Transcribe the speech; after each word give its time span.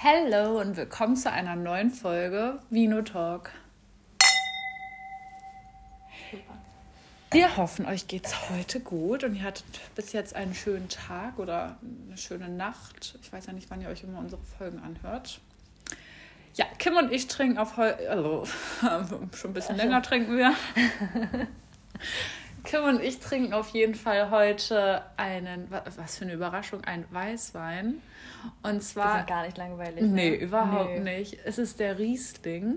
Hallo 0.00 0.60
und 0.60 0.76
willkommen 0.76 1.16
zu 1.16 1.28
einer 1.28 1.56
neuen 1.56 1.90
Folge 1.90 2.60
Vino 2.70 3.02
Talk. 3.02 3.50
Wir 7.32 7.56
hoffen, 7.56 7.84
euch 7.84 8.06
geht's 8.06 8.48
heute 8.48 8.78
gut 8.78 9.24
und 9.24 9.34
ihr 9.34 9.42
hattet 9.42 9.64
bis 9.96 10.12
jetzt 10.12 10.36
einen 10.36 10.54
schönen 10.54 10.88
Tag 10.88 11.40
oder 11.40 11.78
eine 12.06 12.16
schöne 12.16 12.48
Nacht. 12.48 13.18
Ich 13.22 13.32
weiß 13.32 13.46
ja 13.46 13.52
nicht, 13.52 13.70
wann 13.70 13.80
ihr 13.80 13.88
euch 13.88 14.04
immer 14.04 14.20
unsere 14.20 14.40
Folgen 14.56 14.78
anhört. 14.78 15.40
Ja, 16.54 16.66
Kim 16.78 16.96
und 16.96 17.10
ich 17.10 17.26
trinken 17.26 17.58
auf 17.58 17.76
heute, 17.76 18.08
also 18.08 18.44
schon 19.34 19.50
ein 19.50 19.52
bisschen 19.52 19.76
länger 19.76 20.00
trinken 20.00 20.36
wir. 20.36 20.54
Kim 22.68 22.84
und 22.84 23.02
ich 23.02 23.18
trinken 23.18 23.54
auf 23.54 23.70
jeden 23.70 23.94
Fall 23.94 24.30
heute 24.30 25.02
einen, 25.16 25.70
was 25.96 26.18
für 26.18 26.24
eine 26.26 26.34
Überraschung, 26.34 26.84
einen 26.84 27.06
Weißwein. 27.10 28.02
Und 28.62 28.82
zwar. 28.82 29.24
Gar 29.24 29.46
nicht 29.46 29.56
langweilig. 29.56 30.02
Nee, 30.04 30.30
ne? 30.30 30.36
überhaupt 30.36 30.98
Nee. 31.00 31.18
nicht. 31.18 31.38
Es 31.46 31.56
ist 31.56 31.80
der 31.80 31.98
Riesling 31.98 32.76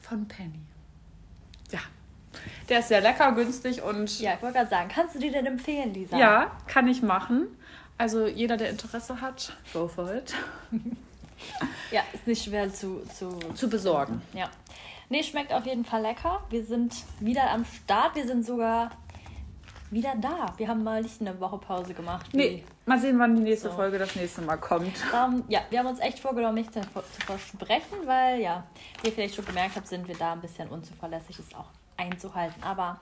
von 0.00 0.26
Penny. 0.26 0.58
Ja. 1.70 1.78
Der 2.68 2.80
ist 2.80 2.88
sehr 2.88 3.00
lecker, 3.00 3.30
günstig 3.32 3.82
und 3.82 4.18
Ja, 4.18 4.34
ich 4.34 4.42
wollte 4.42 4.58
gerade 4.58 4.70
sagen, 4.70 4.88
kannst 4.92 5.14
du 5.14 5.20
dir 5.20 5.30
denn 5.30 5.46
empfehlen, 5.46 5.94
Lisa? 5.94 6.18
ja, 6.18 6.50
kann 6.66 6.88
ich 6.88 7.02
machen. 7.02 7.46
Also 7.98 8.26
jeder, 8.26 8.56
der 8.56 8.70
Interesse 8.70 9.20
hat, 9.20 9.56
go 9.72 9.86
for 9.86 10.12
it. 10.12 10.34
Ja, 11.90 12.02
ist 12.12 12.24
nicht 12.28 12.44
schwer 12.44 12.72
zu, 12.72 13.02
zu, 13.18 13.36
Zu 13.56 13.68
besorgen. 13.68 14.22
Ja. 14.32 14.48
Nee, 15.12 15.22
schmeckt 15.22 15.52
auf 15.52 15.66
jeden 15.66 15.84
Fall 15.84 16.00
lecker. 16.00 16.40
Wir 16.48 16.64
sind 16.64 16.94
wieder 17.20 17.50
am 17.50 17.66
Start. 17.66 18.16
Wir 18.16 18.26
sind 18.26 18.46
sogar 18.46 18.92
wieder 19.90 20.14
da. 20.18 20.54
Wir 20.56 20.68
haben 20.68 20.82
mal 20.82 21.02
nicht 21.02 21.20
eine 21.20 21.38
Woche 21.38 21.58
Pause 21.58 21.92
gemacht. 21.92 22.30
Nee, 22.32 22.64
mal 22.86 22.98
sehen, 22.98 23.18
wann 23.18 23.36
die 23.36 23.42
nächste 23.42 23.68
So. 23.68 23.74
Folge 23.74 23.98
das 23.98 24.16
nächste 24.16 24.40
Mal 24.40 24.56
kommt. 24.56 24.96
Ähm, 25.14 25.44
ja, 25.48 25.60
wir 25.68 25.80
haben 25.80 25.86
uns 25.88 26.00
echt 26.00 26.18
vorgenommen, 26.18 26.54
nichts 26.54 26.72
zu 26.72 26.80
zu 26.80 27.26
versprechen, 27.26 27.98
weil, 28.06 28.40
ja, 28.40 28.64
wie 29.02 29.08
ihr 29.08 29.12
vielleicht 29.12 29.34
schon 29.34 29.44
gemerkt 29.44 29.76
habt, 29.76 29.86
sind 29.86 30.08
wir 30.08 30.16
da 30.16 30.32
ein 30.32 30.40
bisschen 30.40 30.68
unzuverlässig, 30.68 31.38
ist 31.38 31.54
auch 31.54 31.68
einzuhalten. 31.98 32.62
Aber 32.62 32.98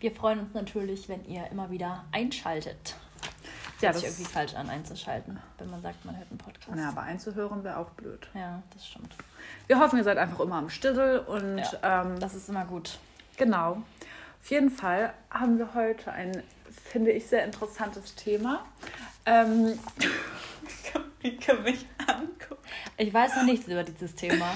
wir 0.00 0.10
freuen 0.10 0.40
uns 0.40 0.54
natürlich, 0.54 1.08
wenn 1.08 1.24
ihr 1.26 1.46
immer 1.52 1.70
wieder 1.70 2.02
einschaltet. 2.10 2.96
Ja, 3.82 3.92
sich 3.92 4.04
irgendwie 4.04 4.24
falsch 4.24 4.54
an, 4.54 4.68
einzuschalten, 4.68 5.38
wenn 5.58 5.70
man 5.70 5.82
sagt, 5.82 6.04
man 6.04 6.16
hört 6.16 6.30
einen 6.30 6.38
Podcast. 6.38 6.78
Ja, 6.78 6.88
aber 6.88 7.02
einzuhören 7.02 7.64
wäre 7.64 7.76
auch 7.76 7.90
blöd. 7.90 8.28
Ja, 8.34 8.62
das 8.72 8.86
stimmt. 8.86 9.14
Wir 9.66 9.78
hoffen, 9.78 9.98
ihr 9.98 10.04
seid 10.04 10.18
einfach 10.18 10.40
immer 10.40 10.56
am 10.56 10.70
Stissel 10.70 11.20
und 11.20 11.62
ähm, 11.82 12.20
Das 12.20 12.34
ist 12.34 12.48
immer 12.48 12.64
gut. 12.64 12.98
Genau. 13.36 13.82
Auf 14.40 14.50
jeden 14.50 14.70
Fall 14.70 15.12
haben 15.30 15.58
wir 15.58 15.74
heute 15.74 16.12
ein, 16.12 16.42
finde 16.90 17.12
ich, 17.12 17.26
sehr 17.26 17.44
interessantes 17.44 18.14
Thema. 18.14 18.64
Ähm, 19.24 19.78
wie 21.20 21.36
kann 21.36 21.62
mich 21.62 21.86
angucken? 22.06 22.62
Ich 22.96 23.12
weiß 23.12 23.36
noch 23.36 23.44
nichts 23.44 23.68
über 23.68 23.84
dieses 23.84 24.14
Thema. 24.14 24.46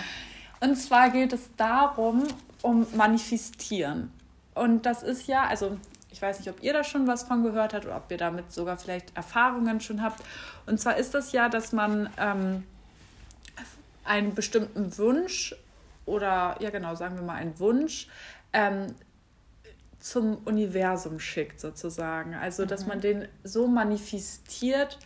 Und 0.60 0.76
zwar 0.76 1.10
geht 1.10 1.32
es 1.32 1.54
darum, 1.56 2.26
um 2.62 2.86
Manifestieren. 2.94 4.12
Und 4.54 4.86
das 4.86 5.02
ist 5.02 5.26
ja, 5.26 5.46
also 5.46 5.78
ich 6.16 6.22
weiß 6.22 6.38
nicht, 6.38 6.48
ob 6.48 6.62
ihr 6.62 6.72
da 6.72 6.82
schon 6.82 7.06
was 7.06 7.24
von 7.24 7.42
gehört 7.42 7.74
habt 7.74 7.84
oder 7.84 7.98
ob 7.98 8.10
ihr 8.10 8.16
damit 8.16 8.50
sogar 8.50 8.78
vielleicht 8.78 9.14
Erfahrungen 9.14 9.82
schon 9.82 10.02
habt. 10.02 10.22
Und 10.64 10.80
zwar 10.80 10.96
ist 10.96 11.12
das 11.12 11.32
ja, 11.32 11.50
dass 11.50 11.72
man 11.72 12.08
ähm, 12.16 12.64
einen 14.02 14.34
bestimmten 14.34 14.96
Wunsch 14.96 15.54
oder, 16.06 16.56
ja 16.60 16.70
genau, 16.70 16.94
sagen 16.94 17.16
wir 17.16 17.22
mal 17.22 17.34
einen 17.34 17.58
Wunsch, 17.60 18.08
ähm, 18.54 18.94
zum 20.00 20.38
Universum 20.46 21.20
schickt 21.20 21.60
sozusagen. 21.60 22.34
Also, 22.34 22.64
dass 22.64 22.86
man 22.86 23.02
den 23.02 23.28
so 23.44 23.66
manifestiert, 23.66 24.98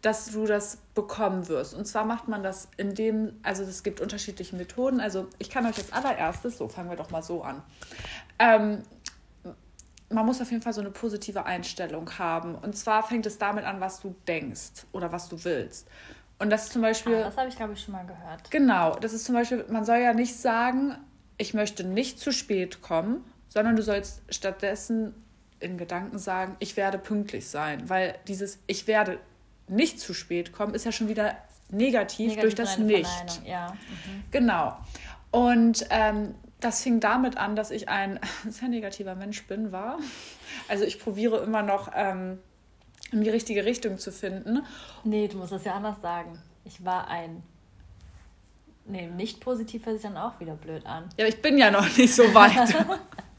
dass 0.00 0.30
du 0.30 0.46
das 0.46 0.78
bekommen 0.94 1.48
wirst. 1.48 1.74
Und 1.74 1.86
zwar 1.86 2.04
macht 2.04 2.28
man 2.28 2.44
das 2.44 2.68
in 2.76 2.94
dem, 2.94 3.32
also 3.42 3.64
es 3.64 3.82
gibt 3.82 4.00
unterschiedliche 4.00 4.54
Methoden. 4.54 5.00
Also 5.00 5.26
ich 5.40 5.50
kann 5.50 5.66
euch 5.66 5.78
als 5.78 5.92
allererstes, 5.92 6.56
so 6.56 6.68
fangen 6.68 6.88
wir 6.88 6.96
doch 6.96 7.10
mal 7.10 7.24
so 7.24 7.42
an. 7.42 7.64
Ähm, 8.38 8.82
man 10.10 10.26
muss 10.26 10.40
auf 10.40 10.50
jeden 10.50 10.62
Fall 10.62 10.72
so 10.72 10.80
eine 10.80 10.90
positive 10.90 11.46
Einstellung 11.46 12.18
haben. 12.18 12.54
Und 12.54 12.76
zwar 12.76 13.02
fängt 13.02 13.26
es 13.26 13.38
damit 13.38 13.64
an, 13.64 13.80
was 13.80 14.00
du 14.00 14.14
denkst 14.28 14.86
oder 14.92 15.12
was 15.12 15.28
du 15.28 15.42
willst. 15.44 15.88
Und 16.38 16.50
das 16.50 16.64
ist 16.64 16.72
zum 16.72 16.82
Beispiel. 16.82 17.16
Ah, 17.16 17.24
das 17.24 17.36
habe 17.36 17.48
ich, 17.48 17.56
glaube 17.56 17.72
ich, 17.72 17.80
schon 17.80 17.92
mal 17.92 18.06
gehört. 18.06 18.50
Genau, 18.50 18.96
das 18.96 19.12
ist 19.12 19.24
zum 19.24 19.34
Beispiel, 19.34 19.64
man 19.68 19.84
soll 19.84 19.98
ja 19.98 20.12
nicht 20.12 20.36
sagen, 20.36 20.96
ich 21.38 21.54
möchte 21.54 21.84
nicht 21.84 22.18
zu 22.20 22.32
spät 22.32 22.82
kommen, 22.82 23.24
sondern 23.48 23.76
du 23.76 23.82
sollst 23.82 24.22
stattdessen 24.28 25.14
in 25.60 25.78
Gedanken 25.78 26.18
sagen, 26.18 26.56
ich 26.58 26.76
werde 26.76 26.98
pünktlich 26.98 27.48
sein, 27.48 27.88
weil 27.88 28.18
dieses 28.28 28.58
ich 28.66 28.86
werde 28.86 29.18
nicht 29.68 29.98
zu 29.98 30.14
spät 30.14 30.52
kommen 30.52 30.74
ist 30.74 30.84
ja 30.84 30.92
schon 30.92 31.08
wieder 31.08 31.36
negativ, 31.70 32.28
Negativ 32.28 32.42
durch 32.42 32.54
das 32.54 32.78
Nicht. 32.78 33.42
Ja. 33.44 33.72
Mhm. 33.72 34.24
Genau. 34.30 34.76
Und 35.30 35.86
ähm, 35.90 36.34
das 36.66 36.82
fing 36.82 37.00
damit 37.00 37.36
an, 37.36 37.56
dass 37.56 37.70
ich 37.70 37.88
ein 37.88 38.20
sehr 38.48 38.68
negativer 38.68 39.14
Mensch 39.14 39.46
bin, 39.46 39.72
war. 39.72 39.98
Also 40.68 40.84
ich 40.84 40.98
probiere 40.98 41.38
immer 41.38 41.62
noch 41.62 41.90
ähm, 41.94 42.38
in 43.12 43.22
die 43.22 43.30
richtige 43.30 43.64
Richtung 43.64 43.98
zu 43.98 44.12
finden. 44.12 44.62
Nee, 45.04 45.28
du 45.28 45.38
musst 45.38 45.52
das 45.52 45.64
ja 45.64 45.74
anders 45.74 46.00
sagen. 46.02 46.38
Ich 46.64 46.84
war 46.84 47.08
ein. 47.08 47.42
Nee, 48.88 49.06
nicht 49.08 49.40
positiv 49.40 49.86
hört 49.86 49.96
sich 49.96 50.02
dann 50.02 50.16
auch 50.16 50.38
wieder 50.38 50.54
blöd 50.54 50.86
an. 50.86 51.08
Ja, 51.18 51.26
ich 51.26 51.42
bin 51.42 51.58
ja 51.58 51.70
noch 51.70 51.96
nicht 51.96 52.14
so 52.14 52.22
weit. 52.34 52.74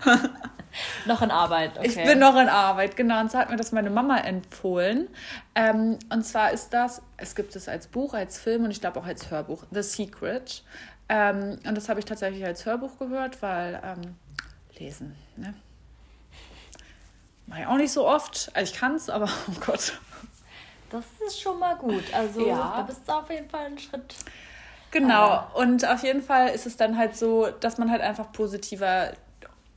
Noch 1.06 1.22
in 1.22 1.32
Arbeit, 1.32 1.78
okay. 1.78 1.88
Ich 1.88 1.96
bin 1.96 2.20
noch 2.20 2.36
in 2.36 2.50
Arbeit, 2.50 2.96
genau. 2.96 3.20
Und 3.22 3.32
zwar 3.32 3.42
hat 3.42 3.50
mir 3.50 3.56
das 3.56 3.72
meine 3.72 3.90
Mama 3.90 4.18
empfohlen. 4.20 5.08
Ähm, 5.56 5.98
und 6.12 6.24
zwar 6.24 6.52
ist 6.52 6.72
das, 6.72 7.02
es 7.18 7.36
gibt 7.36 7.56
es 7.56 7.68
als 7.68 7.88
Buch, 7.88 8.14
als 8.14 8.38
Film 8.38 8.64
und 8.64 8.72
ich 8.72 8.82
glaube 8.82 9.00
auch 9.00 9.06
als 9.06 9.32
Hörbuch, 9.32 9.64
The 9.72 9.82
Secret. 9.82 10.64
Ähm, 11.10 11.58
und 11.66 11.76
das 11.76 11.90
habe 11.90 12.00
ich 12.00 12.06
tatsächlich 12.06 12.44
als 12.46 12.66
Hörbuch 12.66 13.00
gehört, 13.00 13.42
weil 13.42 13.82
ähm, 13.84 14.16
lesen, 14.78 15.16
ne? 15.36 15.54
Mache 17.46 17.62
ich 17.62 17.68
auch 17.68 17.78
nicht 17.78 17.94
so 17.94 18.06
oft. 18.08 18.52
Also 18.54 18.72
ich 18.74 18.78
kann 18.78 18.96
es, 18.96 19.10
aber 19.10 19.26
oh 19.48 19.60
Gott. 19.66 20.00
Das 20.90 21.06
ist 21.26 21.40
schon 21.42 21.60
mal 21.60 21.76
gut. 21.76 22.04
Also, 22.14 22.46
Ja. 22.46 22.74
da 22.78 22.82
bist 22.84 23.08
du 23.08 23.12
auf 23.12 23.30
jeden 23.30 23.50
Fall 23.50 23.68
einen 23.68 23.80
Schritt. 23.80 24.16
Genau. 24.92 25.30
Ah. 25.30 25.52
Und 25.54 25.86
auf 25.88 26.04
jeden 26.04 26.22
Fall 26.22 26.50
ist 26.50 26.66
es 26.66 26.78
dann 26.78 26.98
halt 26.98 27.16
so, 27.16 27.48
dass 27.60 27.78
man 27.78 27.92
halt 27.92 28.02
einfach 28.02 28.32
positiver 28.32 29.12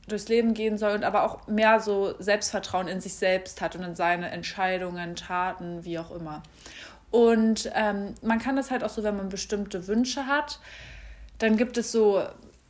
durchs 0.07 0.29
Leben 0.29 0.53
gehen 0.53 0.77
soll 0.77 0.93
und 0.93 1.03
aber 1.03 1.23
auch 1.23 1.47
mehr 1.47 1.79
so 1.79 2.15
Selbstvertrauen 2.19 2.87
in 2.87 3.01
sich 3.01 3.15
selbst 3.15 3.61
hat 3.61 3.75
und 3.75 3.83
in 3.83 3.95
seine 3.95 4.29
Entscheidungen, 4.31 5.15
Taten, 5.15 5.85
wie 5.85 5.99
auch 5.99 6.11
immer. 6.11 6.43
Und 7.11 7.69
ähm, 7.75 8.15
man 8.21 8.39
kann 8.39 8.55
das 8.55 8.71
halt 8.71 8.83
auch 8.83 8.89
so, 8.89 9.03
wenn 9.03 9.17
man 9.17 9.29
bestimmte 9.29 9.87
Wünsche 9.87 10.27
hat, 10.27 10.59
dann 11.41 11.57
gibt 11.57 11.77
es 11.77 11.91
so 11.91 12.23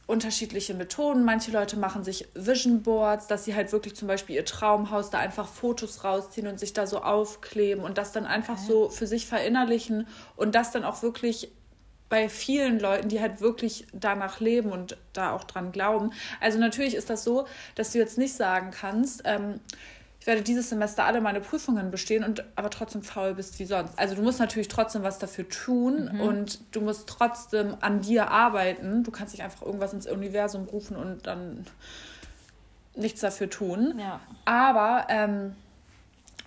unterschiedliche 0.08 0.74
Methoden. 0.74 1.24
Manche 1.24 1.52
Leute 1.52 1.78
machen 1.78 2.04
sich 2.04 2.28
Vision 2.34 2.84
Boards, 2.84 3.28
dass 3.28 3.46
sie 3.46 3.56
halt 3.56 3.72
wirklich 3.72 3.96
zum 3.96 4.08
Beispiel 4.08 4.36
ihr 4.36 4.46
Traumhaus 4.46 5.10
da 5.10 5.20
einfach 5.20 5.48
Fotos 5.48 6.04
rausziehen 6.04 6.48
und 6.48 6.60
sich 6.60 6.74
da 6.74 6.88
so 6.88 7.02
aufkleben 7.02 7.84
und 7.84 7.98
das 7.98 8.12
dann 8.12 8.26
einfach 8.26 8.58
so 8.58 8.90
für 8.90 9.08
sich 9.08 9.26
verinnerlichen 9.26 10.08
und 10.36 10.56
das 10.56 10.72
dann 10.72 10.84
auch 10.84 11.02
wirklich 11.04 11.52
bei 12.10 12.28
vielen 12.28 12.80
Leuten, 12.80 13.08
die 13.08 13.22
halt 13.22 13.40
wirklich 13.40 13.88
danach 13.94 14.42
leben 14.42 14.72
und 14.72 14.98
da 15.14 15.32
auch 15.32 15.46
dran 15.46 15.72
glauben. 15.72 16.12
Also 16.42 16.60
natürlich 16.60 16.96
ist 16.96 17.10
das 17.10 17.24
so, 17.24 17.48
dass 17.76 17.92
du 17.92 18.00
jetzt 18.00 18.18
nicht 18.18 18.34
sagen 18.34 18.72
kannst, 18.72 19.22
ähm, 19.26 19.62
ich 20.22 20.28
werde 20.28 20.44
dieses 20.44 20.70
Semester 20.70 21.06
alle 21.06 21.20
meine 21.20 21.42
Prüfungen 21.42 21.90
bestehen 21.90 22.24
und 22.24 22.44
aber 22.56 22.70
trotzdem 22.70 23.02
faul 23.02 23.34
bist 23.34 23.58
wie 23.58 23.66
sonst. 23.66 23.98
Also 23.98 24.14
du 24.14 24.22
musst 24.22 24.40
natürlich 24.40 24.68
trotzdem 24.68 25.02
was 25.02 25.18
dafür 25.18 25.50
tun 25.50 26.10
und 26.22 26.60
du 26.76 26.82
musst 26.82 27.10
trotzdem 27.10 27.76
an 27.82 28.02
dir 28.02 28.30
arbeiten. 28.30 29.04
Du 29.04 29.10
kannst 29.10 29.34
nicht 29.34 29.44
einfach 29.44 29.64
irgendwas 29.64 29.94
ins 29.94 30.06
Universum 30.06 30.66
rufen 30.66 30.96
und 30.96 31.26
dann 31.26 31.66
nichts 32.94 33.22
dafür 33.22 33.50
tun. 33.50 33.96
Ja. 33.98 34.20
Aber 34.46 35.08
ähm, 35.10 35.56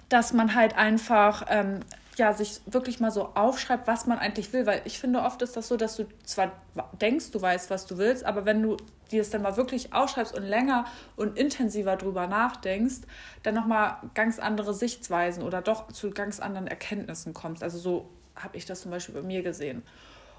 dass 0.09 0.33
man 0.33 0.55
halt 0.55 0.77
einfach 0.77 1.47
ähm, 1.49 1.81
ja, 2.17 2.33
sich 2.33 2.61
wirklich 2.67 3.01
mal 3.01 3.11
so 3.11 3.31
aufschreibt, 3.35 3.87
was 3.87 4.07
man 4.07 4.19
eigentlich 4.19 4.53
will. 4.53 4.67
Weil 4.67 4.83
ich 4.85 4.99
finde, 4.99 5.23
oft 5.23 5.43
ist 5.43 5.57
das 5.57 5.69
so, 5.69 5.77
dass 5.77 5.97
du 5.97 6.07
zwar 6.25 6.53
denkst, 7.01 7.31
du 7.31 7.41
weißt, 7.41 7.71
was 7.71 7.87
du 7.87 7.99
willst, 7.99 8.25
aber 8.25 8.45
wenn 8.45 8.63
du 8.63 8.77
dir 9.11 9.21
das 9.21 9.31
dann 9.31 9.43
mal 9.43 9.57
wirklich 9.57 9.93
aufschreibst 9.93 10.35
und 10.35 10.45
länger 10.45 10.87
und 11.17 11.39
intensiver 11.39 11.97
drüber 11.97 12.27
nachdenkst, 12.27 13.03
dann 13.43 13.55
nochmal 13.55 13.97
ganz 14.15 14.39
andere 14.39 14.75
Sichtweisen 14.75 15.43
oder 15.43 15.63
doch 15.63 15.89
zu 15.89 16.11
ganz 16.11 16.41
anderen 16.41 16.67
Erkenntnissen 16.67 17.35
kommst. 17.35 17.63
Also 17.63 17.79
so 17.79 18.09
habe 18.37 18.57
ich 18.57 18.67
das 18.67 18.83
zum 18.83 18.91
Beispiel 18.91 19.15
bei 19.15 19.23
mir 19.23 19.43
gesehen. 19.43 19.83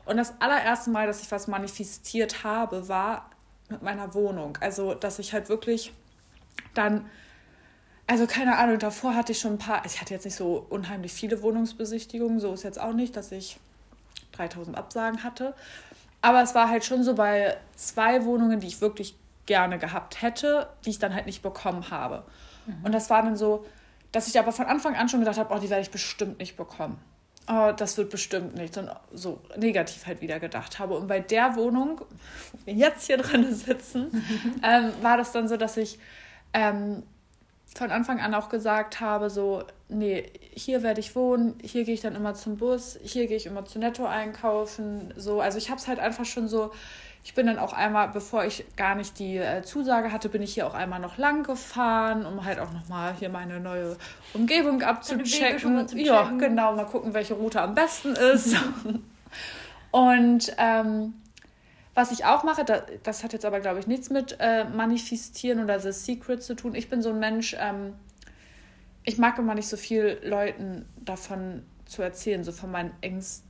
Und 0.06 0.18
das 0.18 0.34
allererste 0.40 0.90
Mal, 0.90 1.08
dass 1.08 1.22
ich 1.22 1.32
was 1.32 1.48
manifestiert 1.48 2.44
habe, 2.44 2.88
war 2.88 3.30
mit 3.70 3.82
meiner 3.82 4.14
Wohnung. 4.14 4.58
Also, 4.62 4.94
dass 4.94 5.20
ich 5.20 5.34
halt 5.34 5.50
wirklich 5.50 5.94
dann 6.74 7.10
also 8.08 8.28
keine 8.28 8.58
Ahnung, 8.58 8.80
davor 8.80 9.16
hatte 9.16 9.32
ich 9.32 9.40
schon 9.40 9.54
ein 9.54 9.58
paar, 9.58 9.86
ich 9.86 10.00
hatte 10.00 10.14
jetzt 10.14 10.26
nicht 10.26 10.36
so 10.36 10.66
unheimlich 10.70 11.14
viele 11.14 11.42
Wohnungsbesichtigungen, 11.42 12.40
so 12.40 12.54
ist 12.54 12.64
jetzt 12.64 12.80
auch 12.80 12.94
nicht, 12.94 13.16
dass 13.16 13.32
ich 13.32 13.58
3000 14.34 14.78
Absagen 14.78 15.24
hatte. 15.24 15.54
Aber 16.22 16.42
es 16.42 16.56
war 16.56 16.70
halt 16.70 16.86
schon 16.86 17.04
so 17.04 17.16
bei 17.16 17.58
zwei 17.76 18.26
Wohnungen, 18.26 18.60
die 18.60 18.68
ich 18.68 18.82
wirklich 18.82 19.16
gerne 19.46 19.78
gehabt 19.78 20.22
hätte, 20.22 20.68
die 20.84 20.90
ich 20.92 21.00
dann 21.00 21.14
halt 21.14 21.26
nicht 21.26 21.42
bekommen 21.44 21.92
habe. 21.92 22.24
Und 22.84 22.94
das 22.94 23.10
war 23.10 23.22
dann 23.22 23.36
so, 23.38 23.66
dass 24.12 24.28
ich 24.28 24.40
aber 24.40 24.52
von 24.52 24.66
Anfang 24.66 24.96
an 24.96 25.10
schon 25.10 25.20
gedacht 25.20 25.38
habe, 25.38 25.54
oh, 25.54 25.60
die 25.60 25.70
werde 25.70 25.84
ich 25.84 25.92
bestimmt 25.92 26.40
nicht 26.40 26.58
bekommen. 26.58 27.00
oh, 27.48 27.72
das 27.76 27.98
wird 27.98 28.10
bestimmt 28.10 28.56
nichts 28.56 28.76
und 28.78 28.90
so 29.14 29.40
negativ 29.56 30.08
halt 30.08 30.22
wieder 30.22 30.40
gedacht 30.40 30.80
habe. 30.80 30.96
Und 30.96 31.08
bei 31.08 31.20
der 31.20 31.56
Wohnung, 31.56 32.02
wo 32.52 32.66
wir 32.66 32.74
jetzt 32.74 33.06
hier 33.06 33.18
drin 33.18 33.54
sitzen, 33.54 34.26
ähm, 34.64 34.92
war 35.02 35.18
das 35.18 35.32
dann 35.32 35.48
so, 35.48 35.58
dass 35.58 35.78
ich 35.78 36.00
ähm, 36.54 37.04
von 37.76 37.92
Anfang 37.92 38.20
an 38.20 38.34
auch 38.34 38.50
gesagt 38.50 39.02
habe, 39.02 39.30
so, 39.30 39.64
nee, 39.90 40.32
hier 40.54 40.82
werde 40.82 41.00
ich 41.02 41.16
wohnen, 41.16 41.56
hier 41.62 41.84
gehe 41.84 41.94
ich 41.94 42.02
dann 42.02 42.16
immer 42.16 42.34
zum 42.34 42.58
Bus, 42.58 42.98
hier 43.04 43.28
gehe 43.28 43.38
ich 43.38 43.46
immer 43.46 43.66
zu 43.66 43.78
Netto 43.78 44.06
einkaufen, 44.06 45.14
so. 45.16 45.42
Also 45.42 45.58
ich 45.58 45.70
habe 45.70 45.80
es 45.80 45.88
halt 45.88 46.00
einfach 46.00 46.26
schon 46.26 46.48
so 46.48 46.72
ich 47.26 47.34
bin 47.34 47.48
dann 47.48 47.58
auch 47.58 47.74
einmal, 47.74 48.10
bevor 48.10 48.46
ich 48.46 48.64
gar 48.78 48.94
nicht 48.94 49.18
die 49.18 49.38
äh, 49.38 49.64
Zusage 49.64 50.12
hatte, 50.12 50.30
bin 50.30 50.44
ich 50.44 50.54
hier 50.54 50.68
auch 50.68 50.76
einmal 50.76 51.00
noch 51.00 51.18
lang 51.18 51.42
gefahren, 51.42 52.24
um 52.24 52.46
halt 52.46 52.60
auch 52.60 52.72
nochmal 52.72 53.16
hier 53.18 53.30
meine 53.30 53.60
neue 53.60 53.98
Umgebung 54.36 54.84
abzuchecken. 54.84 55.88
Ja, 55.98 56.30
genau, 56.38 56.76
mal 56.76 56.86
gucken, 56.86 57.16
welche 57.16 57.34
Route 57.34 57.62
am 57.62 57.74
besten 57.74 58.14
ist. 58.14 58.56
Und 59.92 60.54
ähm, 60.60 61.16
was 61.96 62.12
ich 62.12 62.26
auch 62.26 62.44
mache, 62.44 62.64
das, 62.64 62.84
das 63.04 63.24
hat 63.24 63.34
jetzt 63.34 63.46
aber, 63.46 63.60
glaube 63.60 63.80
ich, 63.80 63.88
nichts 63.88 64.10
mit 64.10 64.38
äh, 64.40 64.66
Manifestieren 64.66 65.64
oder 65.64 65.80
The 65.80 65.92
Secret 65.92 66.44
zu 66.44 66.56
tun. 66.56 66.76
Ich 66.76 66.90
bin 66.90 67.02
so 67.02 67.10
ein 67.10 67.20
Mensch, 67.20 67.56
ähm, 67.60 67.94
ich 69.04 69.18
mag 69.18 69.40
immer 69.40 69.56
nicht 69.56 69.68
so 69.68 69.78
viel 69.78 70.20
Leuten 70.24 70.86
davon 70.98 71.64
zu 71.86 72.02
erzählen, 72.02 72.44
so 72.44 72.52
von 72.52 72.72
meinen 72.72 72.92
Ängsten 73.02 73.46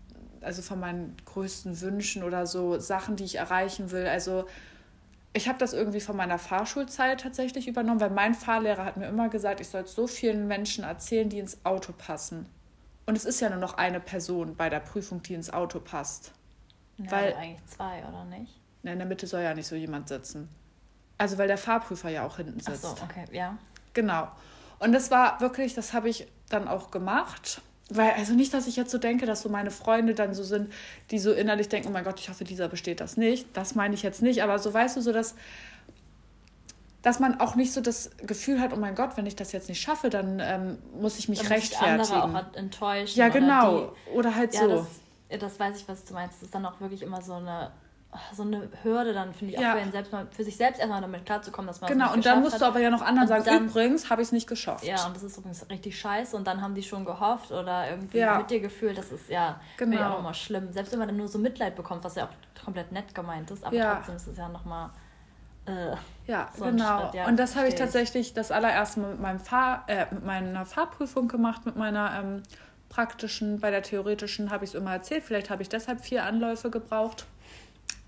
also 0.46 0.62
von 0.62 0.80
meinen 0.80 1.18
größten 1.26 1.82
Wünschen 1.82 2.24
oder 2.24 2.46
so 2.46 2.80
Sachen, 2.80 3.16
die 3.16 3.24
ich 3.24 3.36
erreichen 3.36 3.92
will. 3.92 4.08
Also 4.08 4.46
ich 5.34 5.50
habe 5.50 5.58
das 5.58 5.74
irgendwie 5.74 6.00
von 6.00 6.16
meiner 6.16 6.38
Fahrschulzeit 6.38 7.20
tatsächlich 7.20 7.68
übernommen, 7.68 8.00
weil 8.00 8.12
mein 8.12 8.34
Fahrlehrer 8.34 8.86
hat 8.86 8.96
mir 8.96 9.08
immer 9.08 9.28
gesagt, 9.28 9.60
ich 9.60 9.68
soll 9.68 9.86
so 9.88 10.08
vielen 10.08 10.48
Menschen 10.48 10.84
erzählen, 10.84 11.28
die 11.28 11.40
ins 11.40 11.66
Auto 11.66 11.92
passen. 11.92 12.46
Und 13.06 13.18
es 13.18 13.26
ist 13.26 13.42
ja 13.42 13.50
nur 13.50 13.60
noch 13.60 13.74
eine 13.74 14.00
Person 14.00 14.56
bei 14.56 14.70
der 14.70 14.80
Prüfung, 14.80 15.22
die 15.24 15.34
ins 15.34 15.52
Auto 15.52 15.80
passt. 15.80 16.32
Ja, 16.98 17.12
weil 17.12 17.26
also 17.26 17.38
eigentlich 17.38 17.66
zwei, 17.66 18.04
oder 18.08 18.26
nicht? 18.26 18.60
In 18.84 18.98
der 18.98 19.08
Mitte 19.08 19.28
soll 19.28 19.42
ja 19.42 19.54
nicht 19.54 19.68
so 19.68 19.76
jemand 19.76 20.08
sitzen. 20.08 20.50
Also 21.18 21.38
weil 21.38 21.48
der 21.48 21.58
Fahrprüfer 21.58 22.10
ja 22.10 22.26
auch 22.26 22.38
hinten 22.38 22.60
sitzt. 22.60 22.86
Ach 22.86 22.98
so, 22.98 23.04
okay, 23.04 23.26
ja. 23.32 23.58
Genau. 23.94 24.28
Und 24.80 24.92
das 24.92 25.10
war 25.12 25.40
wirklich, 25.42 25.74
das 25.74 25.94
habe 25.94 26.10
ich 26.10 26.28
dann 26.50 26.68
auch 26.68 26.92
gemacht. 26.92 27.62
Weil, 27.90 28.12
also 28.14 28.34
nicht, 28.34 28.54
dass 28.54 28.68
ich 28.68 28.76
jetzt 28.76 28.92
so 28.92 28.98
denke, 28.98 29.26
dass 29.26 29.42
so 29.42 29.50
meine 29.50 29.72
Freunde 29.72 30.16
dann 30.16 30.34
so 30.34 30.44
sind, 30.44 30.72
die 31.12 31.20
so 31.20 31.32
innerlich 31.32 31.70
denken, 31.70 31.88
oh 31.90 31.92
mein 31.92 32.04
Gott, 32.04 32.20
ich 32.20 32.30
hoffe, 32.30 32.44
dieser 32.44 32.68
besteht 32.68 33.00
das 33.00 33.16
nicht. 33.16 33.48
Das 33.54 33.76
meine 33.76 33.94
ich 33.94 34.04
jetzt 34.04 34.22
nicht. 34.22 34.44
Aber 34.44 34.60
so 34.60 34.74
weißt 34.74 34.98
du, 34.98 35.02
so 35.02 35.14
dass, 35.14 35.36
dass 37.02 37.20
man 37.20 37.40
auch 37.40 37.56
nicht 37.56 37.72
so 37.72 37.82
das 37.82 38.10
Gefühl 38.18 38.60
hat, 38.60 38.74
oh 38.74 38.78
mein 38.78 38.96
Gott, 38.96 39.18
wenn 39.18 39.28
ich 39.28 39.36
das 39.36 39.52
jetzt 39.52 39.70
nicht 39.70 39.82
schaffe, 39.82 40.10
dann 40.10 40.40
ähm, 40.44 40.78
muss 41.00 41.20
ich 41.20 41.30
mich 41.30 41.40
dann 41.40 41.48
rechtfertigen. 41.48 42.02
Andere 42.02 42.24
auch 42.24 42.56
enttäuschen. 42.56 43.20
Ja, 43.20 43.30
genau. 43.30 43.76
Oder, 43.76 43.86
die, 43.88 44.12
oder 44.12 44.36
halt 44.36 44.54
ja, 44.56 44.62
so. 44.62 44.68
Das, 44.68 44.88
das 45.30 45.60
weiß 45.60 45.78
ich, 45.78 45.88
was 45.88 46.06
du 46.06 46.14
meinst. 46.14 46.38
Das 46.38 46.44
ist 46.44 46.56
dann 46.56 46.66
auch 46.66 46.80
wirklich 46.80 47.02
immer 47.02 47.22
so 47.22 47.34
eine 47.34 47.72
so 48.34 48.44
eine 48.44 48.70
Hürde 48.84 49.14
dann, 49.14 49.34
finde 49.34 49.54
ich, 49.54 49.60
ja. 49.60 49.74
auch 49.74 49.80
für, 49.80 49.92
selbst 49.92 50.12
mal, 50.12 50.28
für 50.32 50.44
sich 50.44 50.58
selbst 50.58 50.80
erstmal 50.80 51.02
damit 51.02 51.26
klarzukommen, 51.26 51.68
dass 51.68 51.82
man 51.82 51.92
Genau, 51.92 52.14
und 52.14 52.26
dann 52.26 52.42
musst 52.42 52.56
hat. 52.56 52.62
du 52.62 52.66
aber 52.66 52.80
ja 52.80 52.90
noch 52.90 53.02
anderen 53.02 53.28
sagen, 53.28 53.44
dann, 53.46 53.66
übrigens 53.66 54.10
habe 54.10 54.22
ich 54.22 54.30
es 54.30 54.32
nicht 54.32 54.48
geschafft. 54.48 54.84
Ja, 54.84 55.06
und 55.06 55.16
das 55.16 55.24
ist 55.24 55.38
übrigens 55.38 55.70
richtig 55.70 56.00
scheiße 56.00 56.36
und 56.36 56.46
dann 56.48 56.62
haben 56.62 56.76
die 56.76 56.84
schon 56.84 57.06
gehofft 57.06 57.52
oder 57.52 57.90
irgendwie 57.90 58.20
ja. 58.20 58.38
mit 58.38 58.50
dir 58.50 58.60
gefühlt, 58.60 58.98
das 58.98 59.12
ist 59.12 59.30
ja 59.30 59.60
genau. 59.78 60.10
auch 60.10 60.10
nochmal 60.18 60.34
schlimm. 60.34 60.72
Selbst 60.72 60.92
wenn 60.92 61.00
man 61.00 61.08
dann 61.08 61.18
nur 61.18 61.28
so 61.28 61.40
Mitleid 61.40 61.76
bekommt, 61.76 62.04
was 62.04 62.16
ja 62.16 62.26
auch 62.26 62.64
komplett 62.64 62.92
nett 62.92 63.14
gemeint 63.14 63.52
ist, 63.52 63.64
aber 63.64 63.76
ja. 63.76 63.96
trotzdem 63.96 64.16
ist 64.16 64.28
es 64.28 64.38
ja 64.38 64.50
nochmal... 64.50 64.90
Äh, 65.66 65.96
ja, 66.28 66.48
so 66.56 66.66
genau. 66.66 67.10
Schritt, 67.10 67.28
und 67.28 67.38
das 67.38 67.56
habe 67.56 67.68
ich 67.68 67.74
tatsächlich 67.74 68.36
das 68.36 68.52
allererste 68.52 69.00
Mal 69.00 69.12
mit, 69.12 69.20
meinem 69.20 69.40
Fahr 69.40 69.84
äh, 69.88 70.06
mit 70.12 70.24
meiner 70.24 70.64
Fahrprüfung 70.64 71.28
gemacht, 71.28 71.66
mit 71.66 71.76
meiner 71.76 72.20
ähm, 72.20 72.44
praktischen, 72.90 73.60
bei 73.60 73.72
der 73.72 73.84
theoretischen 73.84 74.52
habe 74.52 74.64
ich 74.64 74.72
es 74.72 74.76
immer 74.76 74.94
erzählt. 74.94 75.24
Vielleicht 75.24 75.50
habe 75.50 75.62
ich 75.62 75.70
deshalb 75.70 76.02
vier 76.02 76.24
Anläufe 76.24 76.70
gebraucht 76.70 77.26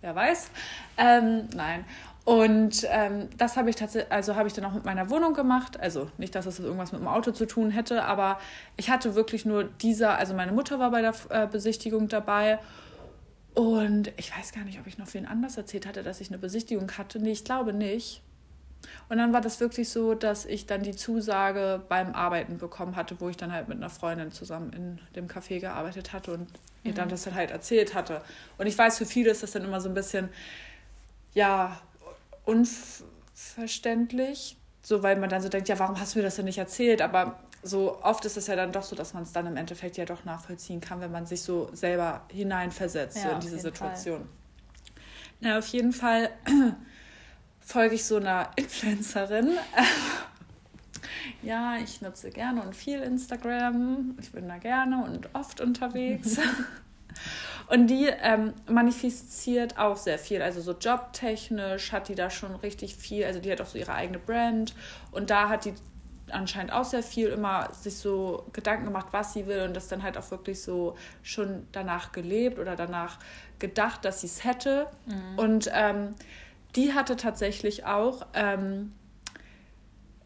wer 0.01 0.15
weiß. 0.15 0.49
Ähm, 0.97 1.47
nein. 1.53 1.85
Und 2.25 2.85
ähm, 2.89 3.29
das 3.37 3.55
habe 3.55 3.69
ich 3.69 3.77
tatsächlich, 3.77 4.11
also 4.11 4.35
habe 4.35 4.47
ich 4.49 4.53
dann 4.53 4.65
auch 4.65 4.73
mit 4.73 4.83
meiner 4.83 5.09
Wohnung 5.09 5.33
gemacht. 5.33 5.79
Also 5.79 6.09
nicht, 6.17 6.35
dass 6.35 6.45
das 6.45 6.59
irgendwas 6.59 6.91
mit 6.91 6.99
dem 6.99 7.07
Auto 7.07 7.31
zu 7.31 7.45
tun 7.45 7.71
hätte, 7.71 8.03
aber 8.03 8.39
ich 8.75 8.89
hatte 8.89 9.15
wirklich 9.15 9.45
nur 9.45 9.63
dieser, 9.63 10.17
also 10.17 10.33
meine 10.33 10.51
Mutter 10.51 10.77
war 10.79 10.91
bei 10.91 11.01
der 11.01 11.13
äh, 11.29 11.47
Besichtigung 11.47 12.09
dabei. 12.09 12.59
Und 13.53 14.11
ich 14.17 14.37
weiß 14.37 14.51
gar 14.51 14.65
nicht, 14.65 14.79
ob 14.79 14.87
ich 14.87 14.97
noch 14.97 15.13
wen 15.13 15.25
anders 15.25 15.57
erzählt 15.57 15.87
hatte, 15.87 16.03
dass 16.03 16.19
ich 16.19 16.27
eine 16.27 16.37
Besichtigung 16.37 16.91
hatte. 16.97 17.19
Nee, 17.19 17.31
ich 17.31 17.45
glaube 17.45 17.73
nicht. 17.73 18.21
Und 19.09 19.17
dann 19.17 19.33
war 19.33 19.41
das 19.41 19.59
wirklich 19.59 19.89
so, 19.89 20.13
dass 20.13 20.45
ich 20.45 20.65
dann 20.65 20.83
die 20.83 20.95
Zusage 20.95 21.81
beim 21.87 22.13
Arbeiten 22.13 22.57
bekommen 22.57 22.95
hatte, 22.95 23.19
wo 23.19 23.29
ich 23.29 23.37
dann 23.37 23.51
halt 23.51 23.67
mit 23.67 23.77
einer 23.77 23.89
Freundin 23.89 24.31
zusammen 24.31 24.71
in 24.73 24.99
dem 25.15 25.27
Café 25.27 25.59
gearbeitet 25.59 26.13
hatte 26.13 26.33
und 26.33 26.47
ihr 26.83 26.93
dann 26.93 27.07
mhm. 27.07 27.11
das 27.11 27.31
halt 27.31 27.51
erzählt 27.51 27.93
hatte. 27.93 28.21
Und 28.57 28.67
ich 28.67 28.77
weiß, 28.77 28.97
für 28.97 29.05
viele 29.05 29.31
ist 29.31 29.43
das 29.43 29.51
dann 29.51 29.63
immer 29.63 29.81
so 29.81 29.89
ein 29.89 29.95
bisschen, 29.95 30.29
ja, 31.33 31.79
unverständlich, 32.45 34.57
so 34.81 35.03
weil 35.03 35.17
man 35.17 35.29
dann 35.29 35.41
so 35.41 35.49
denkt, 35.49 35.69
ja, 35.69 35.79
warum 35.79 35.99
hast 35.99 36.15
du 36.15 36.19
mir 36.19 36.23
das 36.23 36.35
denn 36.35 36.45
nicht 36.45 36.57
erzählt? 36.57 37.01
Aber 37.01 37.39
so 37.63 38.01
oft 38.01 38.23
ist 38.25 38.37
es 38.37 38.47
ja 38.47 38.55
dann 38.55 38.71
doch 38.71 38.83
so, 38.83 38.95
dass 38.95 39.13
man 39.13 39.23
es 39.23 39.31
dann 39.31 39.47
im 39.47 39.57
Endeffekt 39.57 39.97
ja 39.97 40.05
doch 40.05 40.25
nachvollziehen 40.25 40.79
kann, 40.79 41.01
wenn 41.01 41.11
man 41.11 41.25
sich 41.25 41.41
so 41.41 41.69
selber 41.73 42.21
hineinversetzt 42.31 43.17
ja, 43.17 43.23
so 43.23 43.29
in 43.31 43.39
diese 43.41 43.59
Situation. 43.59 44.19
Fall. 44.19 44.27
Na, 45.39 45.57
auf 45.57 45.67
jeden 45.67 45.93
Fall 45.93 46.29
folge 47.67 47.95
ich 47.95 48.05
so 48.05 48.15
einer 48.15 48.49
Influencerin. 48.55 49.57
ja, 51.41 51.75
ich 51.77 52.01
nutze 52.01 52.29
gerne 52.31 52.63
und 52.63 52.75
viel 52.75 53.01
Instagram. 53.01 54.17
Ich 54.21 54.31
bin 54.31 54.47
da 54.47 54.57
gerne 54.57 55.03
und 55.03 55.29
oft 55.35 55.59
unterwegs. 55.59 56.37
und 57.67 57.87
die 57.87 58.05
ähm, 58.05 58.53
manifestiert 58.69 59.77
auch 59.77 59.97
sehr 59.97 60.17
viel. 60.17 60.41
Also 60.41 60.61
so 60.61 60.71
jobtechnisch 60.71 61.91
hat 61.91 62.07
die 62.07 62.15
da 62.15 62.29
schon 62.29 62.55
richtig 62.55 62.95
viel. 62.95 63.25
Also 63.25 63.41
die 63.41 63.51
hat 63.51 63.59
auch 63.59 63.67
so 63.67 63.77
ihre 63.77 63.93
eigene 63.93 64.19
Brand. 64.19 64.73
Und 65.11 65.29
da 65.29 65.49
hat 65.49 65.65
die 65.65 65.73
anscheinend 66.31 66.71
auch 66.71 66.85
sehr 66.85 67.03
viel 67.03 67.27
immer 67.27 67.69
sich 67.73 67.97
so 67.97 68.45
Gedanken 68.53 68.85
gemacht, 68.85 69.07
was 69.11 69.33
sie 69.33 69.45
will 69.45 69.61
und 69.61 69.73
das 69.75 69.87
dann 69.87 70.03
halt 70.03 70.17
auch 70.17 70.31
wirklich 70.31 70.61
so 70.61 70.95
schon 71.21 71.67
danach 71.73 72.11
gelebt 72.11 72.59
oder 72.59 72.75
danach 72.75 73.19
gedacht, 73.59 74.05
dass 74.05 74.21
sie 74.21 74.27
es 74.27 74.45
hätte. 74.45 74.87
Mhm. 75.05 75.39
Und 75.39 75.71
ähm, 75.73 76.15
die 76.77 76.93
hatte 76.93 77.17
tatsächlich 77.17 77.85
auch 77.85 78.25
ähm, 78.33 78.93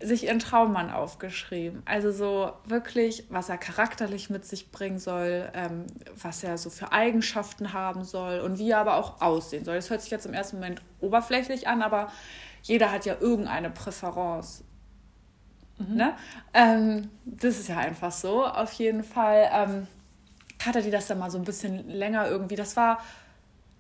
sich 0.02 0.26
ihren 0.26 0.40
Traummann 0.40 0.92
aufgeschrieben. 0.92 1.82
Also 1.86 2.12
so 2.12 2.52
wirklich, 2.66 3.26
was 3.30 3.50
er 3.50 3.58
charakterlich 3.58 4.30
mit 4.30 4.46
sich 4.46 4.72
bringen 4.72 5.00
soll, 5.00 5.50
ähm, 5.54 5.86
was 6.22 6.44
er 6.44 6.58
so 6.58 6.70
für 6.70 6.92
Eigenschaften 6.92 7.74
haben 7.74 8.04
soll 8.04 8.42
und 8.42 8.58
wie 8.60 8.72
er 8.72 8.80
aber 8.80 8.96
auch 8.96 9.22
aussehen 9.22 9.64
soll. 9.64 9.76
Das 9.76 9.90
hört 9.90 10.02
sich 10.02 10.12
jetzt 10.12 10.26
im 10.26 10.34
ersten 10.34 10.58
Moment 10.58 10.82
oberflächlich 11.00 11.68
an, 11.68 11.82
aber 11.82 12.12
jeder 12.64 12.92
hat 12.92 13.06
ja 13.06 13.16
irgendeine 13.20 13.70
Präferenz. 13.70 14.64
Mhm. 15.78 15.96
Ne? 15.96 16.14
Ähm, 16.54 17.10
das 17.26 17.60
ist 17.60 17.70
ja 17.70 17.78
einfach 17.78 18.12
so. 18.12 18.46
Auf 18.46 18.74
jeden 18.74 19.04
Fall 19.04 19.50
ähm, 19.54 19.88
hatte 20.66 20.82
die 20.82 20.92
das 20.92 21.08
dann 21.08 21.20
mal 21.20 21.32
so 21.32 21.38
ein 21.38 21.46
bisschen 21.46 21.90
länger 21.90 22.28
irgendwie. 22.28 22.56
Das 22.56 22.76
war 22.76 23.00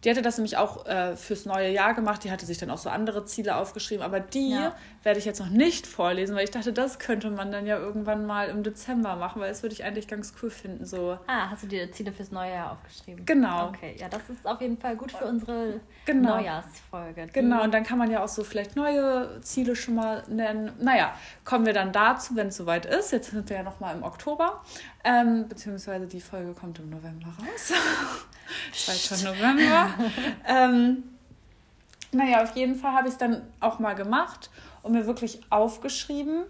die 0.03 0.10
hatte 0.10 0.22
das 0.24 0.38
nämlich 0.38 0.58
auch 0.58 0.86
äh, 0.88 1.15
fürs 1.15 1.46
neue 1.46 1.70
Jahr 1.70 1.93
gemacht. 1.93 2.24
Die 2.24 2.31
hatte 2.31 2.46
sich 2.46 2.58
dann 2.58 2.72
auch 2.72 2.79
so 2.79 2.89
andere 2.89 3.25
Ziele 3.25 3.55
aufgeschrieben. 3.55 4.03
Aber 4.03 4.20
die 4.20 4.51
ja. 4.51 4.75
werde 5.03 5.20
ich 5.20 5.25
jetzt 5.25 5.39
noch 5.39 5.50
nicht 5.50 5.86
vorlesen, 5.86 6.36
weil 6.36 6.43
ich 6.43 6.51
dachte, 6.51 6.74
das 6.74 6.98
könnte 6.98 7.29
man 7.29 7.51
dann 7.51 7.67
ja 7.67 7.77
irgendwann 7.77 8.25
mal 8.25 8.50
im 8.50 8.63
Dezember 8.63 9.15
machen, 9.15 9.41
weil 9.41 9.50
das 9.50 9.62
würde 9.62 9.74
ich 9.74 9.84
eigentlich 9.84 10.08
ganz 10.08 10.34
cool 10.41 10.50
finden. 10.50 10.86
So. 10.86 11.20
Ah, 11.27 11.51
hast 11.51 11.63
du 11.63 11.67
dir 11.67 11.91
Ziele 11.91 12.12
fürs 12.12 12.31
neue 12.31 12.51
Jahr 12.51 12.72
aufgeschrieben? 12.72 13.25
Genau. 13.25 13.67
Okay, 13.67 13.96
ja, 14.00 14.10
das 14.10 14.22
ist 14.29 14.46
auf 14.46 14.60
jeden 14.60 14.77
Fall 14.77 14.96
gut 14.96 15.12
für 15.12 15.25
unsere 15.25 15.79
genau. 16.05 16.38
Neujahrsfolge. 16.38 17.27
Genau, 17.34 17.63
und 17.63 17.72
dann 17.72 17.84
kann 17.84 18.00
man 18.00 18.10
ja 18.10 18.24
auch 18.24 18.27
so 18.27 18.43
vielleicht 18.43 18.75
neue 18.75 19.39
Ziele 19.41 19.75
schon 19.75 19.96
mal 19.96 20.24
nennen. 20.27 20.72
Naja, 20.79 21.13
kommen 21.46 21.67
wir 21.67 21.74
dann 21.74 21.91
dazu, 21.91 22.36
wenn 22.36 22.48
es 22.48 22.58
soweit 22.58 22.88
ist. 22.88 23.12
Jetzt 23.12 23.29
sind 23.29 23.48
wir 23.50 23.58
ja 23.58 23.63
noch 23.63 23.79
mal 23.79 23.96
im 23.96 24.01
Oktober. 24.01 24.63
Ähm, 25.03 25.48
beziehungsweise 25.48 26.05
die 26.05 26.22
Folge 26.22 26.53
kommt 26.53 26.79
im 26.79 26.89
November 26.89 27.27
raus. 27.27 27.74
schon 29.08 29.24
November. 29.24 29.89
ähm, 30.48 31.03
naja, 32.12 32.43
auf 32.43 32.55
jeden 32.55 32.75
Fall 32.75 32.93
habe 32.93 33.08
ich 33.08 33.13
es 33.13 33.17
dann 33.17 33.41
auch 33.60 33.79
mal 33.79 33.96
gemacht 33.96 34.50
und 34.84 34.91
mir 34.93 35.05
wirklich 35.05 35.41
aufgeschrieben. 35.50 36.43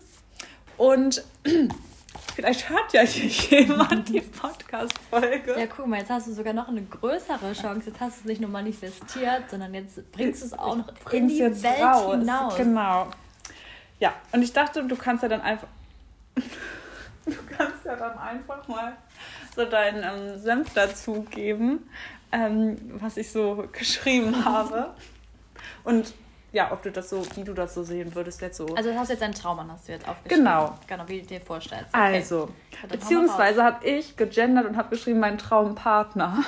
Und 0.78 1.24
vielleicht 2.36 2.70
hört 2.70 2.92
ja 2.94 3.02
hier 3.02 3.62
jemand 3.62 4.10
die 4.10 4.22
Podcast-Folge. 4.22 5.56
Ja, 5.58 5.68
guck 5.68 5.88
mal, 5.88 6.00
jetzt 6.00 6.10
hast 6.10 6.28
du 6.28 6.34
sogar 6.34 6.54
noch 6.54 6.68
eine 6.68 6.82
größere 6.82 7.54
Chance. 7.54 7.90
Jetzt 7.90 8.00
hast 8.00 8.18
du 8.18 8.20
es 8.22 8.26
nicht 8.26 8.42
nur 8.42 8.50
manifestiert, 8.50 9.50
sondern 9.50 9.74
jetzt 9.74 10.12
bringst 10.12 10.42
du 10.42 10.48
es 10.48 10.54
auch 10.54 10.76
noch 10.76 10.88
in 11.12 11.28
die 11.28 11.40
Welt 11.40 11.82
raus. 11.82 12.16
hinaus. 12.16 12.56
Genau. 12.58 13.08
Ja, 14.00 14.14
und 14.32 14.42
ich 14.42 14.52
dachte, 14.52 14.84
du 14.84 14.96
kannst 14.96 15.22
ja 15.24 15.30
dann 15.30 15.42
einfach. 15.42 15.68
Du 17.26 17.56
kannst 17.56 17.86
ja 17.86 17.96
dann 17.96 18.18
einfach 18.18 18.68
mal 18.68 18.94
so 19.56 19.66
deinen 19.66 20.04
ähm, 20.04 20.40
Senf 20.40 20.74
dazugeben, 20.74 21.90
ähm, 22.32 22.78
was 22.96 23.18
ich 23.18 23.32
so 23.32 23.68
geschrieben 23.72 24.44
habe. 24.46 24.94
Und 25.84 26.14
ja, 26.54 26.72
ob 26.72 26.82
du 26.84 26.92
das 26.92 27.10
so, 27.10 27.24
wie 27.36 27.44
du 27.44 27.54
das 27.54 27.74
so 27.74 27.84
sehen 27.84 28.14
würdest 28.14 28.42
jetzt 28.42 28.58
so. 28.58 28.66
Also 28.76 28.92
du 28.92 29.00
hast 29.00 29.10
jetzt 29.10 29.24
einen 29.24 29.34
Traum 29.34 29.60
an, 29.60 29.72
hast 29.72 29.88
du 29.88 29.94
jetzt 29.94 30.08
aufgeschrieben. 30.08 30.44
Genau. 30.46 30.78
Genau, 30.88 31.04
wie 31.08 31.22
du 31.22 31.28
dir 31.28 31.42
vorstellst. 31.42 31.94
Okay. 31.94 32.16
Also, 32.16 32.50
beziehungsweise 32.90 33.64
habe 33.64 33.86
ich 33.88 34.18
gegendert 34.18 34.66
und 34.66 34.76
habe 34.76 34.90
geschrieben, 34.90 35.20
mein 35.20 35.38
Traumpartner. 35.38 36.44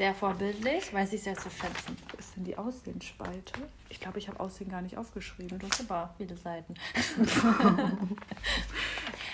Sehr 0.00 0.14
vorbildlich, 0.14 0.94
weiß 0.94 1.12
ich 1.12 1.22
sehr 1.22 1.36
zu 1.36 1.50
schätzen. 1.50 1.94
Wo 2.10 2.16
ist 2.16 2.34
denn 2.34 2.44
die 2.44 2.56
Aussehensspalte? 2.56 3.52
Ich 3.90 4.00
glaube, 4.00 4.18
ich 4.18 4.28
habe 4.28 4.40
Aussehen 4.40 4.70
gar 4.70 4.80
nicht 4.80 4.96
aufgeschrieben. 4.96 5.58
Du 5.58 5.68
hast 5.68 5.82
aber 5.82 6.14
viele 6.16 6.38
Seiten. 6.38 6.74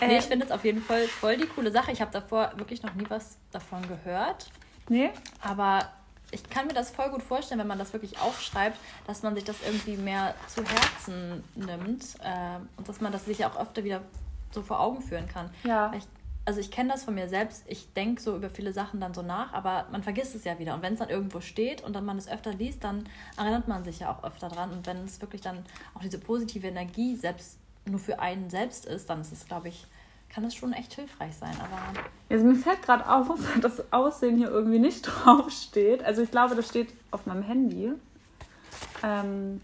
Nee, 0.00 0.18
ich 0.18 0.24
finde 0.24 0.44
es 0.44 0.52
auf 0.52 0.64
jeden 0.64 0.82
Fall 0.82 1.06
voll 1.06 1.36
die 1.36 1.46
coole 1.46 1.70
Sache. 1.70 1.92
Ich 1.92 2.00
habe 2.02 2.10
davor 2.10 2.52
wirklich 2.56 2.82
noch 2.82 2.92
nie 2.94 3.06
was 3.08 3.38
davon 3.52 3.80
gehört. 3.88 4.50
Nee? 4.88 5.10
Aber 5.40 5.88
ich 6.32 6.42
kann 6.50 6.66
mir 6.66 6.74
das 6.74 6.90
voll 6.90 7.08
gut 7.10 7.22
vorstellen, 7.22 7.60
wenn 7.60 7.66
man 7.66 7.78
das 7.78 7.92
wirklich 7.92 8.20
aufschreibt, 8.20 8.76
dass 9.06 9.22
man 9.22 9.34
sich 9.36 9.44
das 9.44 9.56
irgendwie 9.64 9.96
mehr 9.96 10.34
zu 10.48 10.62
Herzen 10.64 11.44
nimmt 11.54 12.04
äh, 12.22 12.58
und 12.76 12.88
dass 12.88 13.00
man 13.00 13.12
das 13.12 13.24
sich 13.24 13.44
auch 13.46 13.56
öfter 13.58 13.84
wieder 13.84 14.02
so 14.50 14.62
vor 14.62 14.80
Augen 14.80 15.00
führen 15.00 15.28
kann. 15.28 15.48
Ja. 15.62 15.92
Weil 15.92 16.00
Ich, 16.00 16.06
also 16.46 16.60
ich 16.60 16.70
kenne 16.70 16.92
das 16.92 17.04
von 17.04 17.14
mir 17.14 17.28
selbst. 17.28 17.64
Ich 17.66 17.92
denke 17.92 18.22
so 18.22 18.36
über 18.36 18.48
viele 18.48 18.72
Sachen 18.72 19.00
dann 19.00 19.12
so 19.12 19.20
nach, 19.20 19.52
aber 19.52 19.86
man 19.90 20.04
vergisst 20.04 20.34
es 20.36 20.44
ja 20.44 20.58
wieder. 20.60 20.74
Und 20.74 20.82
wenn 20.82 20.92
es 20.92 21.00
dann 21.00 21.08
irgendwo 21.08 21.40
steht 21.40 21.82
und 21.82 21.92
dann 21.92 22.04
man 22.04 22.16
es 22.16 22.28
öfter 22.28 22.52
liest, 22.52 22.84
dann 22.84 23.08
erinnert 23.36 23.66
man 23.66 23.84
sich 23.84 23.98
ja 23.98 24.12
auch 24.12 24.22
öfter 24.22 24.48
dran. 24.48 24.70
Und 24.70 24.86
wenn 24.86 25.04
es 25.04 25.20
wirklich 25.20 25.42
dann 25.42 25.64
auch 25.94 26.00
diese 26.00 26.18
positive 26.18 26.68
Energie 26.68 27.16
selbst 27.16 27.58
nur 27.84 27.98
für 27.98 28.20
einen 28.20 28.48
selbst 28.48 28.86
ist, 28.86 29.10
dann 29.10 29.20
ist 29.20 29.32
es, 29.32 29.46
glaube 29.46 29.68
ich, 29.68 29.86
kann 30.28 30.44
es 30.44 30.54
schon 30.54 30.72
echt 30.72 30.94
hilfreich 30.94 31.34
sein. 31.34 31.54
Aber 31.58 32.00
Also 32.30 32.44
mir 32.44 32.54
fällt 32.54 32.82
gerade 32.82 33.10
auf, 33.10 33.26
dass 33.60 33.76
das 33.76 33.92
Aussehen 33.92 34.36
hier 34.36 34.48
irgendwie 34.48 34.78
nicht 34.78 35.02
drauf 35.02 35.50
steht. 35.50 36.04
Also 36.04 36.22
ich 36.22 36.30
glaube, 36.30 36.54
das 36.54 36.68
steht 36.68 36.94
auf 37.10 37.26
meinem 37.26 37.42
Handy. 37.42 37.90
Ähm, 39.02 39.60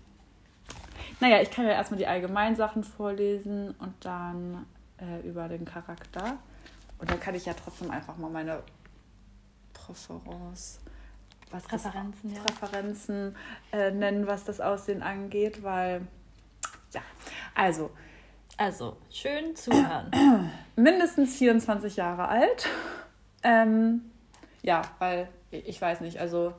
naja, 1.21 1.41
ich 1.41 1.53
kann 1.53 1.65
ja 1.65 1.73
erstmal 1.73 1.99
die 1.99 2.09
allgemeinen 2.09 2.57
Sachen 2.57 2.83
vorlesen 2.83 3.73
und 3.79 3.95
dann 4.01 4.67
äh, 4.99 5.25
über 5.25 5.47
den 5.47 5.65
Charakter. 5.65 6.39
Und 7.03 7.11
dann 7.11 7.19
kann 7.21 7.35
ich 7.35 7.45
ja 7.47 7.53
trotzdem 7.53 7.91
einfach 7.91 8.17
mal 8.17 8.31
meine 8.31 8.63
Präferenz, 9.75 10.79
was 11.51 11.65
das- 11.65 11.83
Präferenzen, 11.83 12.33
ja. 12.33 12.41
Präferenzen 12.43 13.37
äh, 13.73 13.91
nennen, 13.91 14.29
was 14.29 14.45
das 14.45 14.61
Aussehen 14.61 15.03
angeht, 15.03 15.65
weil 15.65 16.07
ja, 16.93 17.03
also 17.57 17.91
also, 18.57 18.97
schön 19.11 19.57
zuhören. 19.57 20.13
mindestens 20.77 21.37
24 21.39 21.97
Jahre 21.97 22.29
alt. 22.29 22.69
Ähm, 23.43 24.03
ja, 24.63 24.83
weil 25.01 25.29
ich 25.51 25.81
weiß 25.81 26.01
nicht, 26.03 26.19
also 26.21 26.55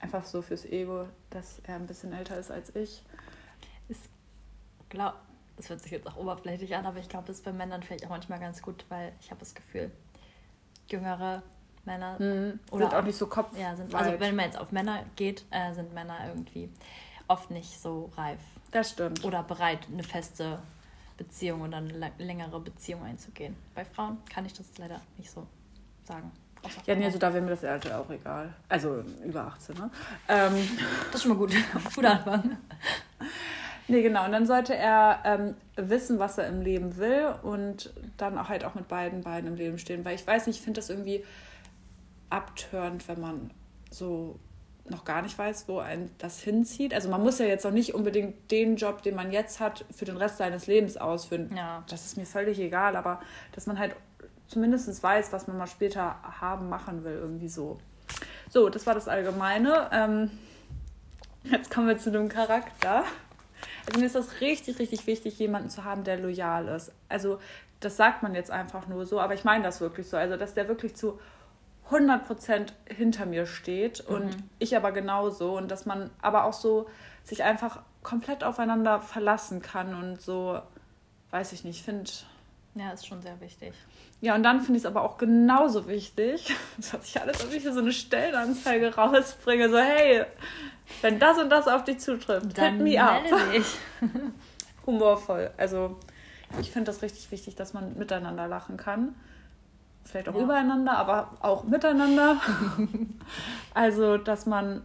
einfach 0.00 0.24
so 0.24 0.40
fürs 0.40 0.64
Ego, 0.64 1.06
dass 1.28 1.58
er 1.64 1.74
ein 1.76 1.86
bisschen 1.86 2.14
älter 2.14 2.38
ist 2.38 2.50
als 2.50 2.74
ich. 2.74 3.02
glaub, 4.88 5.14
das 5.56 5.68
hört 5.70 5.80
sich 5.80 5.92
jetzt 5.92 6.06
auch 6.06 6.16
oberflächlich 6.16 6.74
an, 6.76 6.86
aber 6.86 6.98
ich 6.98 7.08
glaube, 7.08 7.26
das 7.26 7.36
ist 7.36 7.44
bei 7.44 7.52
Männern 7.52 7.82
vielleicht 7.82 8.04
auch 8.06 8.10
manchmal 8.10 8.38
ganz 8.38 8.62
gut, 8.62 8.84
weil 8.88 9.12
ich 9.20 9.30
habe 9.30 9.40
das 9.40 9.54
Gefühl, 9.54 9.90
jüngere 10.88 11.42
Männer 11.84 12.16
Mhm. 12.18 12.58
Oder 12.70 12.86
sind 12.90 12.94
auch 12.98 13.04
nicht 13.04 13.16
so 13.18 13.26
kopf. 13.26 13.56
ja, 13.58 13.74
sind, 13.76 13.94
also 13.94 14.18
wenn 14.20 14.34
man 14.36 14.46
jetzt 14.46 14.58
auf 14.58 14.72
Männer 14.72 15.04
geht, 15.16 15.44
äh, 15.50 15.72
sind 15.72 15.94
Männer 15.94 16.16
irgendwie 16.28 16.68
oft 17.28 17.50
nicht 17.50 17.80
so 17.80 18.10
reif 18.16 18.40
das 18.70 18.90
stimmt. 18.90 19.24
oder 19.24 19.42
bereit, 19.42 19.86
eine 19.92 20.02
feste 20.02 20.58
Beziehung 21.16 21.62
oder 21.62 21.78
eine 21.78 22.12
längere 22.18 22.60
Beziehung 22.60 23.04
einzugehen. 23.04 23.56
Bei 23.74 23.84
Frauen 23.84 24.18
kann 24.28 24.44
ich 24.46 24.52
das 24.52 24.66
leider 24.78 25.00
nicht 25.16 25.30
so 25.30 25.46
sagen. 26.04 26.30
Ja, 26.84 26.96
nee, 26.96 27.04
also 27.04 27.18
da 27.18 27.32
wäre 27.32 27.42
mir 27.42 27.50
das 27.50 27.64
Alter 27.64 28.00
auch 28.00 28.10
egal. 28.10 28.52
Also 28.68 29.04
über 29.24 29.46
18, 29.46 29.76
ne? 29.76 29.90
Ähm, 30.28 30.68
das 31.06 31.14
ist 31.16 31.22
schon 31.22 31.30
mal 31.32 31.38
gut. 31.38 31.52
Guter 31.94 32.10
Anfang. 32.12 32.56
nee, 33.88 34.02
genau. 34.02 34.24
Und 34.24 34.32
dann 34.32 34.46
sollte 34.46 34.74
er 34.74 35.20
ähm, 35.24 35.54
wissen, 35.76 36.18
was 36.18 36.38
er 36.38 36.48
im 36.48 36.60
Leben 36.60 36.96
will 36.96 37.34
und 37.42 37.92
dann 38.16 38.38
auch 38.38 38.48
halt 38.48 38.64
auch 38.64 38.74
mit 38.74 38.88
beiden 38.88 39.22
Beinen 39.22 39.48
im 39.48 39.54
Leben 39.56 39.78
stehen. 39.78 40.04
Weil 40.04 40.14
ich 40.14 40.26
weiß 40.26 40.46
nicht, 40.46 40.56
ich 40.56 40.62
finde 40.62 40.80
das 40.80 40.90
irgendwie 40.90 41.24
abtörend, 42.30 43.06
wenn 43.08 43.20
man 43.20 43.50
so 43.90 44.38
noch 44.88 45.04
gar 45.04 45.22
nicht 45.22 45.36
weiß, 45.36 45.68
wo 45.68 45.78
ein 45.78 46.10
das 46.18 46.40
hinzieht. 46.40 46.94
Also 46.94 47.08
man 47.08 47.22
muss 47.22 47.38
ja 47.38 47.46
jetzt 47.46 47.66
auch 47.66 47.72
nicht 47.72 47.94
unbedingt 47.94 48.50
den 48.50 48.76
Job, 48.76 49.02
den 49.02 49.14
man 49.14 49.32
jetzt 49.32 49.60
hat, 49.60 49.84
für 49.90 50.04
den 50.04 50.16
Rest 50.16 50.38
seines 50.38 50.66
Lebens 50.66 50.96
ausführen. 50.96 51.50
Ja. 51.56 51.84
Das 51.88 52.04
ist 52.06 52.16
mir 52.16 52.26
völlig 52.26 52.58
egal, 52.60 52.96
aber 52.96 53.20
dass 53.52 53.66
man 53.66 53.78
halt 53.78 53.96
zumindest 54.46 55.02
weiß, 55.02 55.32
was 55.32 55.46
man 55.48 55.58
mal 55.58 55.66
später 55.66 56.16
haben, 56.40 56.68
machen 56.68 57.04
will, 57.04 57.14
irgendwie 57.14 57.48
so. 57.48 57.78
So, 58.48 58.68
das 58.68 58.86
war 58.86 58.94
das 58.94 59.08
Allgemeine. 59.08 59.90
Ähm, 59.92 60.30
jetzt 61.44 61.70
kommen 61.70 61.88
wir 61.88 61.98
zu 61.98 62.10
dem 62.10 62.28
Charakter. 62.28 63.04
Also 63.86 64.00
mir 64.00 64.06
ist 64.06 64.14
das 64.14 64.40
richtig, 64.40 64.78
richtig 64.78 65.06
wichtig, 65.06 65.38
jemanden 65.38 65.70
zu 65.70 65.84
haben, 65.84 66.04
der 66.04 66.18
loyal 66.18 66.68
ist. 66.68 66.92
Also 67.08 67.38
das 67.80 67.96
sagt 67.96 68.22
man 68.22 68.34
jetzt 68.34 68.50
einfach 68.50 68.86
nur 68.86 69.06
so, 69.06 69.20
aber 69.20 69.34
ich 69.34 69.44
meine 69.44 69.64
das 69.64 69.80
wirklich 69.80 70.08
so. 70.08 70.16
Also 70.16 70.36
dass 70.36 70.54
der 70.54 70.68
wirklich 70.68 70.94
zu 70.96 71.18
100% 71.90 72.72
hinter 72.88 73.26
mir 73.26 73.46
steht 73.46 74.00
und 74.00 74.36
ich 74.58 74.76
aber 74.76 74.92
genauso. 74.92 75.56
Und 75.56 75.70
dass 75.70 75.86
man 75.86 76.10
aber 76.20 76.44
auch 76.44 76.52
so 76.52 76.88
sich 77.22 77.42
einfach 77.42 77.82
komplett 78.02 78.44
aufeinander 78.44 79.00
verlassen 79.00 79.62
kann 79.62 79.94
und 79.94 80.20
so, 80.20 80.60
weiß 81.30 81.52
ich 81.52 81.64
nicht, 81.64 81.84
finde... 81.84 82.10
Ja, 82.78 82.90
ist 82.92 83.06
schon 83.06 83.22
sehr 83.22 83.40
wichtig. 83.40 83.72
Ja, 84.20 84.34
und 84.34 84.42
dann 84.42 84.60
finde 84.60 84.74
ich 84.78 84.82
es 84.84 84.86
aber 84.86 85.02
auch 85.02 85.16
genauso 85.18 85.88
wichtig, 85.88 86.54
das 86.76 86.92
hat 86.92 87.04
sich 87.04 87.20
alles, 87.20 87.42
ob 87.44 87.52
ich 87.52 87.62
hier 87.62 87.72
so 87.72 87.80
eine 87.80 87.92
Stellenanzeige 87.92 88.94
rausbringe, 88.94 89.70
so 89.70 89.78
hey, 89.78 90.24
wenn 91.00 91.18
das 91.18 91.38
und 91.38 91.50
das 91.50 91.68
auf 91.68 91.84
dich 91.84 91.98
zutrifft, 92.00 92.56
Dann 92.56 92.74
hit 92.76 92.82
me 92.82 93.02
up. 93.02 93.22
Humorvoll. 94.86 95.50
Also 95.56 95.96
ich 96.60 96.70
finde 96.70 96.86
das 96.92 97.02
richtig 97.02 97.30
wichtig, 97.30 97.56
dass 97.56 97.72
man 97.72 97.96
miteinander 97.98 98.46
lachen 98.46 98.76
kann. 98.76 99.14
Vielleicht 100.04 100.28
auch 100.28 100.34
Ja. 100.36 100.42
übereinander, 100.42 100.96
aber 100.96 101.32
auch 101.40 101.64
miteinander. 101.64 102.40
also, 103.74 104.16
dass 104.18 104.46
man 104.46 104.82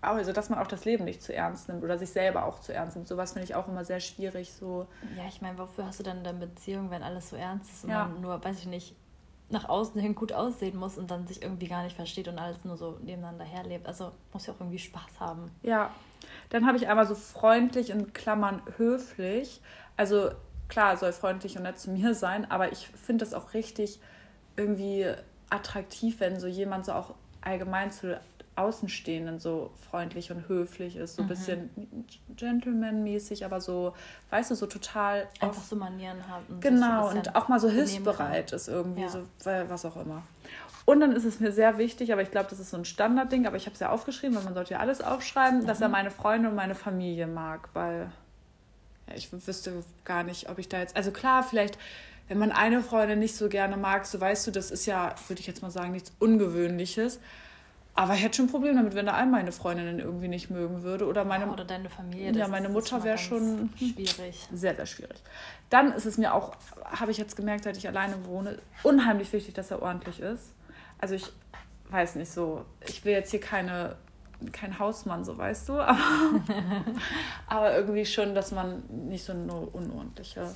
also, 0.00 0.32
dass 0.32 0.50
man 0.50 0.58
auch 0.58 0.66
das 0.66 0.84
Leben 0.84 1.04
nicht 1.04 1.22
zu 1.22 1.34
ernst 1.34 1.68
nimmt 1.68 1.82
oder 1.82 1.98
sich 1.98 2.10
selber 2.10 2.44
auch 2.44 2.60
zu 2.60 2.72
ernst 2.72 2.96
nimmt. 2.96 3.08
Sowas 3.08 3.32
finde 3.32 3.44
ich 3.44 3.54
auch 3.54 3.68
immer 3.68 3.84
sehr 3.84 4.00
schwierig. 4.00 4.52
So, 4.52 4.86
Ja, 5.16 5.24
ich 5.28 5.40
meine, 5.40 5.58
wofür 5.58 5.86
hast 5.86 5.98
du 5.98 6.04
denn 6.04 6.18
eine 6.18 6.32
Beziehung, 6.34 6.90
wenn 6.90 7.02
alles 7.02 7.30
so 7.30 7.36
ernst 7.36 7.72
ist 7.72 7.84
und 7.84 7.90
Ja. 7.90 8.04
man 8.04 8.20
nur, 8.20 8.42
weiß 8.44 8.58
ich 8.58 8.66
nicht, 8.66 8.94
nach 9.48 9.68
außen 9.68 10.00
hin 10.00 10.14
gut 10.14 10.32
aussehen 10.32 10.76
muss 10.76 10.98
und 10.98 11.10
dann 11.10 11.26
sich 11.26 11.42
irgendwie 11.42 11.68
gar 11.68 11.84
nicht 11.84 11.94
versteht 11.96 12.28
und 12.28 12.38
alles 12.38 12.64
nur 12.64 12.76
so 12.76 12.98
nebeneinander 13.00 13.44
herlebt? 13.44 13.86
Also 13.86 14.12
muss 14.32 14.46
ja 14.46 14.52
auch 14.54 14.60
irgendwie 14.60 14.78
Spaß 14.78 15.20
haben. 15.20 15.50
Ja, 15.62 15.90
dann 16.50 16.66
habe 16.66 16.76
ich 16.76 16.88
einmal 16.88 17.06
so 17.06 17.14
freundlich 17.14 17.90
in 17.90 18.12
Klammern 18.12 18.60
höflich. 18.76 19.60
Also 19.96 20.30
klar, 20.68 20.96
soll 20.96 21.12
freundlich 21.12 21.56
und 21.56 21.62
nett 21.62 21.78
zu 21.78 21.90
mir 21.90 22.14
sein, 22.14 22.50
aber 22.50 22.72
ich 22.72 22.88
finde 22.88 23.24
das 23.24 23.34
auch 23.34 23.54
richtig 23.54 24.00
irgendwie 24.56 25.06
attraktiv, 25.50 26.18
wenn 26.18 26.40
so 26.40 26.46
jemand 26.48 26.86
so 26.86 26.92
auch 26.92 27.14
allgemein 27.40 27.92
zu 27.92 28.20
Außenstehenden 28.56 29.38
so 29.38 29.70
freundlich 29.90 30.30
und 30.32 30.48
höflich 30.48 30.96
ist, 30.96 31.16
so 31.16 31.22
ein 31.22 31.28
bisschen 31.28 31.70
gentleman-mäßig, 32.36 33.44
aber 33.44 33.60
so, 33.60 33.94
weißt 34.30 34.50
du, 34.50 34.54
so 34.54 34.66
total 34.66 35.28
Einfach 35.40 35.62
so 35.62 35.76
Manieren 35.76 36.26
haben. 36.28 36.44
und 36.48 36.60
Genau, 36.60 37.10
so 37.10 37.16
und 37.16 37.34
auch 37.36 37.48
mal 37.48 37.60
so 37.60 37.68
hilfsbereit 37.68 38.52
ist 38.52 38.68
irgendwie, 38.68 39.02
Ja. 39.02 39.08
so, 39.10 39.20
was 39.68 39.84
auch 39.84 39.96
immer. 39.96 40.22
Und 40.84 41.00
dann 41.00 41.12
ist 41.12 41.24
es 41.24 41.40
mir 41.40 41.50
sehr 41.52 41.78
wichtig, 41.78 42.12
aber 42.12 42.22
ich 42.22 42.30
glaube, 42.30 42.48
das 42.48 42.60
ist 42.60 42.70
so 42.70 42.76
ein 42.76 42.84
Standardding, 42.84 43.46
aber 43.46 43.56
ich 43.56 43.66
habe 43.66 43.74
es 43.74 43.80
ja 43.80 43.90
aufgeschrieben, 43.90 44.36
weil 44.36 44.44
man 44.44 44.54
sollte 44.54 44.74
ja 44.74 44.80
alles 44.80 45.00
aufschreiben, 45.00 45.66
dass 45.66 45.78
Mhm. 45.78 45.82
er 45.84 45.88
meine 45.88 46.10
Freunde 46.10 46.48
und 46.48 46.54
meine 46.54 46.74
Familie 46.76 47.26
mag, 47.26 47.68
weil 47.74 48.10
ja, 49.08 49.14
ich 49.16 49.32
wüsste 49.32 49.84
gar 50.04 50.22
nicht, 50.22 50.48
ob 50.48 50.58
ich 50.58 50.68
da 50.68 50.78
jetzt, 50.78 50.96
also 50.96 51.10
klar, 51.10 51.42
vielleicht, 51.42 51.76
wenn 52.28 52.38
man 52.38 52.52
eine 52.52 52.82
Freundin 52.82 53.18
nicht 53.18 53.36
so 53.36 53.48
gerne 53.48 53.76
mag, 53.76 54.06
so 54.06 54.20
weißt 54.20 54.46
du, 54.46 54.50
das 54.50 54.70
ist 54.70 54.86
ja, 54.86 55.14
würde 55.28 55.40
ich 55.40 55.46
jetzt 55.46 55.62
mal 55.62 55.70
sagen, 55.70 55.92
nichts 55.92 56.12
Ungewöhnliches. 56.20 57.20
Aber 57.98 58.12
ich 58.12 58.22
hätte 58.22 58.36
schon 58.36 58.46
ein 58.46 58.50
Problem 58.50 58.76
damit, 58.76 58.94
wenn 58.94 59.06
da 59.06 59.14
all 59.14 59.24
meine 59.26 59.52
Freundinnen 59.52 59.98
irgendwie 60.00 60.28
nicht 60.28 60.50
mögen 60.50 60.82
würde 60.82 61.06
oder 61.06 61.24
meine 61.24 61.46
Ja, 61.46 61.50
oder 61.52 61.64
deine 61.64 61.88
Familie. 61.88 62.30
Ja, 62.32 62.46
meine 62.46 62.68
Mutter 62.68 62.98
ist 62.98 63.04
wär 63.04 63.12
mal 63.14 63.18
schon- 63.18 63.70
ganz 63.70 63.78
Schwierig. 63.78 64.48
sehr, 64.52 64.74
sehr 64.76 64.84
schwierig. 64.84 65.16
Dann 65.70 65.92
ist 65.92 66.04
es 66.04 66.18
mir 66.18 66.34
auch, 66.34 66.52
habe 66.84 67.10
ich 67.10 67.16
jetzt 67.16 67.36
gemerkt, 67.36 67.64
seit 67.64 67.78
ich 67.78 67.88
alleine 67.88 68.26
wohne, 68.26 68.58
unheimlich 68.82 69.32
wichtig, 69.32 69.54
dass 69.54 69.70
er 69.70 69.80
ordentlich 69.80 70.20
ist. 70.20 70.52
Also 70.98 71.14
ich 71.14 71.24
weiß 71.88 72.16
nicht 72.16 72.30
so, 72.30 72.66
ich 72.86 73.02
will 73.06 73.12
jetzt 73.12 73.30
hier 73.30 73.40
keine, 73.40 73.96
kein 74.52 74.78
Hausmann, 74.78 75.24
so 75.24 75.38
weißt 75.38 75.70
du, 75.70 75.72
aber, 75.80 75.96
aber 77.48 77.74
irgendwie 77.76 78.04
schon, 78.04 78.34
dass 78.34 78.52
man 78.52 78.82
nicht 79.08 79.24
so 79.24 79.32
eine 79.32 79.54
unordentliche 79.54 80.54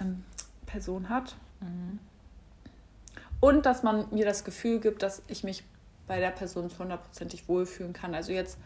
ähm, 0.00 0.22
Person 0.66 1.08
hat. 1.08 1.34
Mhm. 1.60 1.98
Und 3.40 3.66
dass 3.66 3.82
man 3.82 4.06
mir 4.12 4.24
das 4.24 4.44
Gefühl 4.44 4.78
gibt, 4.78 5.02
dass 5.02 5.22
ich 5.26 5.42
mich 5.44 5.64
bei 6.06 6.20
der 6.20 6.30
Person 6.30 6.70
hundertprozentig 6.78 7.48
wohlfühlen 7.48 7.92
kann. 7.92 8.14
Also 8.14 8.32
jetzt 8.32 8.58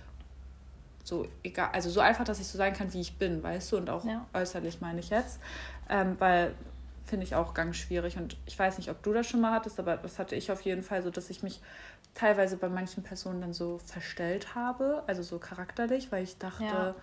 so 1.05 1.27
egal, 1.43 1.71
also 1.73 1.91
so 1.91 2.01
einfach, 2.01 2.25
dass 2.25 2.41
ich 2.41 2.47
so 2.47 2.59
sein 2.59 2.75
kann, 2.75 2.93
wie 2.93 3.01
ich 3.01 3.17
bin, 3.19 3.43
weißt 3.43 3.73
du, 3.73 3.77
und 3.79 3.91
auch 3.91 4.05
Ja. 4.05 4.27
äußerlich 4.33 4.81
meine 4.81 5.01
ich 5.01 5.11
jetzt. 5.11 5.41
Ähm, 5.89 6.17
weil 6.19 6.55
finde 7.05 7.25
ich 7.25 7.35
auch 7.35 7.55
ganz 7.55 7.77
schwierig. 7.77 8.17
Und 8.17 8.37
ich 8.47 8.59
weiß 8.59 8.79
nicht, 8.79 8.91
ob 8.91 9.03
du 9.03 9.13
das 9.13 9.27
schon 9.27 9.41
mal 9.41 9.53
hattest, 9.53 9.79
aber 9.81 9.97
das 9.97 10.19
hatte 10.19 10.37
ich 10.37 10.53
auf 10.53 10.63
jeden 10.63 10.83
Fall 10.83 11.03
so, 11.03 11.11
dass 11.11 11.29
ich 11.29 11.43
mich 11.43 11.61
teilweise 12.15 12.57
bei 12.57 12.69
manchen 12.69 13.03
Personen 13.03 13.41
dann 13.41 13.53
so 13.53 13.79
verstellt 13.79 14.55
habe, 14.55 15.03
also 15.07 15.23
so 15.23 15.39
charakterlich, 15.39 16.13
weil 16.13 16.23
ich 16.25 16.39
dachte. 16.39 16.65
Ja, 16.65 16.95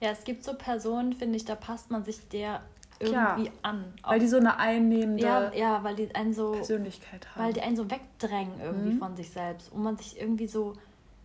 ja 0.00 0.10
es 0.10 0.24
gibt 0.24 0.44
so 0.44 0.54
Personen, 0.54 1.12
finde 1.14 1.36
ich, 1.36 1.44
da 1.44 1.54
passt 1.54 1.90
man 1.90 2.04
sich 2.04 2.28
der 2.28 2.60
irgendwie 3.00 3.46
ja, 3.46 3.52
an. 3.62 3.92
Auch, 4.02 4.10
weil 4.10 4.20
die 4.20 4.28
so 4.28 4.36
eine 4.36 4.58
einnehmende 4.58 5.22
ja, 5.22 5.52
ja, 5.52 5.84
weil 5.84 5.96
die 5.96 6.14
einen 6.14 6.32
so, 6.32 6.52
Persönlichkeit 6.52 7.26
haben. 7.28 7.44
Weil 7.44 7.52
die 7.52 7.60
einen 7.62 7.76
so 7.76 7.90
wegdrängen 7.90 8.60
irgendwie 8.60 8.94
mhm. 8.94 8.98
von 8.98 9.16
sich 9.16 9.30
selbst 9.30 9.72
und 9.72 9.82
man 9.82 9.96
sich 9.96 10.20
irgendwie 10.20 10.46
so 10.46 10.74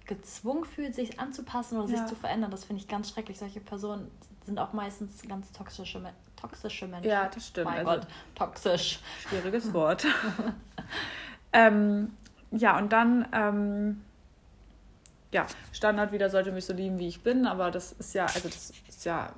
gezwungen 0.06 0.66
fühlt, 0.66 0.96
sich 0.96 1.20
anzupassen 1.20 1.78
oder 1.78 1.90
ja. 1.92 1.98
sich 1.98 2.08
zu 2.08 2.16
verändern. 2.16 2.52
Das 2.52 2.66
finde 2.66 2.82
ich 2.82 2.88
ganz 2.88 3.12
schrecklich. 3.12 3.38
Solche 3.38 3.60
Personen 3.60 4.10
sind 4.44 4.58
auch 4.58 4.74
meistens 4.74 5.22
ganz 5.28 5.52
toxische, 5.52 6.02
toxische 6.36 6.88
Menschen. 6.88 7.10
Ja, 7.10 7.30
das 7.34 7.48
stimmt. 7.48 7.70
Mein 7.70 7.86
also, 7.88 8.02
Gott, 8.02 8.08
toxisch. 8.36 9.00
Schwieriges 9.20 9.72
Wort. 9.74 10.08
ähm, 11.54 12.12
ja, 12.52 12.78
und 12.80 12.92
dann, 12.92 13.28
ähm, 13.32 14.02
ja, 15.32 15.46
Standard 15.72 16.12
wieder 16.12 16.32
sollte 16.32 16.52
mich 16.52 16.66
so 16.66 16.74
lieben, 16.74 16.98
wie 16.98 17.08
ich 17.08 17.22
bin, 17.22 17.46
aber 17.46 17.70
das 17.70 17.92
ist 17.92 18.16
ja, 18.16 18.26
also 18.26 18.50
das 18.50 18.74
ist 18.88 19.06
ja, 19.06 19.32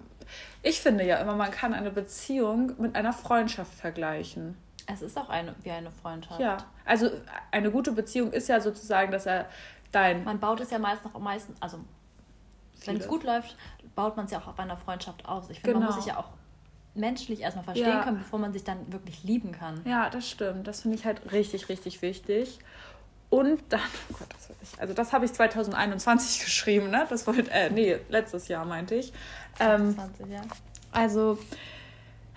ich 0.63 0.81
finde 0.81 1.05
ja 1.05 1.17
immer, 1.17 1.35
man 1.35 1.51
kann 1.51 1.73
eine 1.73 1.91
Beziehung 1.91 2.73
mit 2.79 2.95
einer 2.95 3.13
Freundschaft 3.13 3.73
vergleichen. 3.73 4.57
Es 4.87 5.01
ist 5.01 5.17
auch 5.17 5.29
eine, 5.29 5.55
wie 5.63 5.71
eine 5.71 5.91
Freundschaft. 5.91 6.39
Ja, 6.39 6.57
also 6.85 7.09
eine 7.51 7.71
gute 7.71 7.91
Beziehung 7.91 8.31
ist 8.31 8.49
ja 8.49 8.59
sozusagen, 8.59 9.11
dass 9.11 9.25
er 9.25 9.47
dein. 9.91 10.23
Man 10.23 10.39
baut 10.39 10.59
es 10.59 10.71
ja 10.71 10.79
meist 10.79 11.03
noch 11.03 11.15
am 11.15 11.23
meisten, 11.23 11.55
also 11.59 11.79
wenn 12.85 12.97
es 12.97 13.07
gut 13.07 13.23
läuft, 13.23 13.55
baut 13.95 14.17
man 14.17 14.25
es 14.25 14.31
ja 14.31 14.39
auch 14.39 14.47
auf 14.47 14.59
einer 14.59 14.77
Freundschaft 14.77 15.25
aus. 15.25 15.49
Ich 15.49 15.59
finde, 15.59 15.73
genau. 15.73 15.79
man 15.79 15.87
muss 15.87 16.03
sich 16.03 16.05
ja 16.05 16.17
auch 16.17 16.29
menschlich 16.93 17.41
erstmal 17.41 17.63
verstehen 17.63 17.87
ja. 17.87 18.03
können, 18.03 18.17
bevor 18.17 18.39
man 18.39 18.53
sich 18.53 18.63
dann 18.63 18.91
wirklich 18.91 19.23
lieben 19.23 19.51
kann. 19.51 19.81
Ja, 19.85 20.09
das 20.09 20.29
stimmt. 20.29 20.67
Das 20.67 20.81
finde 20.81 20.97
ich 20.97 21.05
halt 21.05 21.31
richtig, 21.31 21.69
richtig 21.69 22.01
wichtig. 22.01 22.59
Und 23.31 23.63
dann, 23.69 23.79
oh 24.11 24.15
Gott, 24.19 24.27
das 24.29 24.49
ich, 24.61 24.79
also 24.79 24.93
das 24.93 25.13
habe 25.13 25.25
ich 25.25 25.33
2021 25.33 26.39
geschrieben, 26.45 26.91
ne? 26.91 27.07
Das 27.09 27.25
wollte, 27.25 27.49
äh, 27.49 27.71
nee, 27.71 27.97
letztes 28.09 28.47
Jahr 28.47 28.65
meinte 28.65 28.93
ich. 28.93 29.11
Ähm, 29.59 29.95
20, 29.95 30.27
ja. 30.27 30.41
Also 30.91 31.39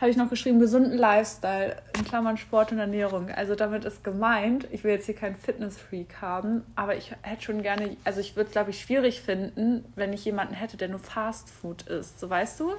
habe 0.01 0.11
ich 0.11 0.17
noch 0.17 0.31
geschrieben, 0.31 0.59
gesunden 0.59 0.97
Lifestyle, 0.97 1.77
in 1.97 2.05
Klammern 2.05 2.37
Sport 2.37 2.73
und 2.73 2.79
Ernährung. 2.79 3.31
Also 3.31 3.55
damit 3.55 3.85
ist 3.85 4.05
gemeint, 4.05 4.67
ich 4.71 4.85
will 4.85 4.93
jetzt 4.93 5.07
hier 5.07 5.15
keinen 5.15 5.37
Fitness-Freak 5.37 6.21
haben, 6.21 6.63
aber 6.77 6.97
ich 6.97 7.13
hätte 7.23 7.43
schon 7.43 7.63
gerne, 7.63 7.97
also 8.05 8.21
ich 8.21 8.37
würde 8.37 8.49
es, 8.49 8.53
glaube 8.53 8.71
ich, 8.71 8.81
schwierig 8.81 9.21
finden, 9.21 9.85
wenn 9.95 10.13
ich 10.13 10.25
jemanden 10.25 10.55
hätte, 10.55 10.77
der 10.77 10.89
nur 10.89 10.99
Fast 10.99 11.49
Food 11.49 11.83
isst. 11.83 12.21
So 12.21 12.29
weißt 12.29 12.61
du, 12.61 12.73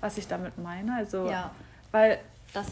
was 0.00 0.16
ich 0.18 0.28
damit 0.28 0.58
meine? 0.58 0.94
Also, 0.94 1.28
ja. 1.28 1.50
weil 1.92 2.18
das, 2.52 2.66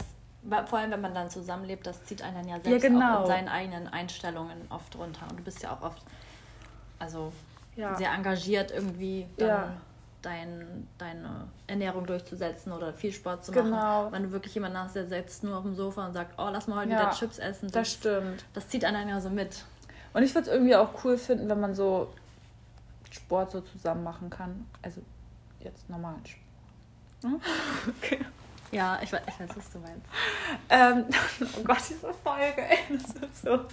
vor 0.65 0.79
allem 0.79 0.91
wenn 0.91 1.01
man 1.01 1.13
dann 1.13 1.29
zusammenlebt, 1.29 1.85
das 1.85 2.03
zieht 2.05 2.21
einen 2.21 2.47
ja 2.47 2.59
selbst 2.59 2.83
ja, 2.83 2.89
genau. 2.89 3.17
auch 3.17 3.21
in 3.21 3.27
seinen 3.27 3.47
eigenen 3.49 3.87
Einstellungen 3.87 4.61
oft 4.69 4.95
runter. 4.97 5.25
Und 5.29 5.39
du 5.39 5.43
bist 5.43 5.61
ja 5.61 5.73
auch 5.73 5.81
oft, 5.81 6.01
also 6.97 7.33
ja. 7.75 7.95
sehr 7.95 8.11
engagiert 8.11 8.71
irgendwie. 8.71 9.27
Dann 9.37 9.47
ja 9.47 9.71
dein, 10.21 10.87
deine 10.97 11.47
Ernährung 11.67 12.05
durchzusetzen 12.05 12.71
oder 12.71 12.93
viel 12.93 13.11
Sport 13.11 13.45
zu 13.45 13.51
machen. 13.51 13.65
Genau. 13.65 14.11
Wenn 14.11 14.23
du 14.23 14.31
wirklich 14.31 14.53
jemanden 14.53 14.77
hast, 14.77 14.95
der 14.95 15.07
sitzt 15.07 15.43
nur 15.43 15.57
auf 15.57 15.63
dem 15.63 15.75
Sofa 15.75 16.05
und 16.05 16.13
sagt, 16.13 16.33
oh, 16.37 16.49
lass 16.51 16.67
mal 16.67 16.81
heute 16.81 16.91
ja, 16.91 16.99
wieder 16.99 17.11
Chips 17.11 17.39
essen. 17.39 17.67
Das, 17.67 17.73
das 17.73 17.93
stimmt. 17.93 18.45
Das 18.53 18.67
zieht 18.67 18.85
einen 18.85 19.09
ja 19.09 19.21
so 19.21 19.29
mit. 19.29 19.63
Und 20.13 20.23
ich 20.23 20.33
würde 20.33 20.49
es 20.49 20.53
irgendwie 20.53 20.75
auch 20.75 21.03
cool 21.03 21.17
finden, 21.17 21.47
wenn 21.49 21.59
man 21.59 21.75
so 21.75 22.11
Sport 23.11 23.51
so 23.51 23.61
zusammen 23.61 24.03
machen 24.03 24.29
kann. 24.29 24.67
Also 24.81 25.01
jetzt 25.59 25.89
normalen 25.89 26.25
Sport. 26.25 26.43
Hm? 27.23 27.41
Okay. 28.01 28.19
Ja, 28.71 28.99
ich 29.01 29.11
weiß, 29.11 29.21
ich 29.27 29.39
weiß, 29.39 29.49
was 29.55 29.71
du 29.71 29.79
meinst. 29.79 30.05
Ähm, 30.69 31.05
oh 31.57 31.63
Gott, 31.63 31.81
diese 31.89 32.13
Folge, 32.13 32.61
ey, 32.61 32.97
das 32.97 33.29
ist 33.29 33.41
so. 33.41 33.65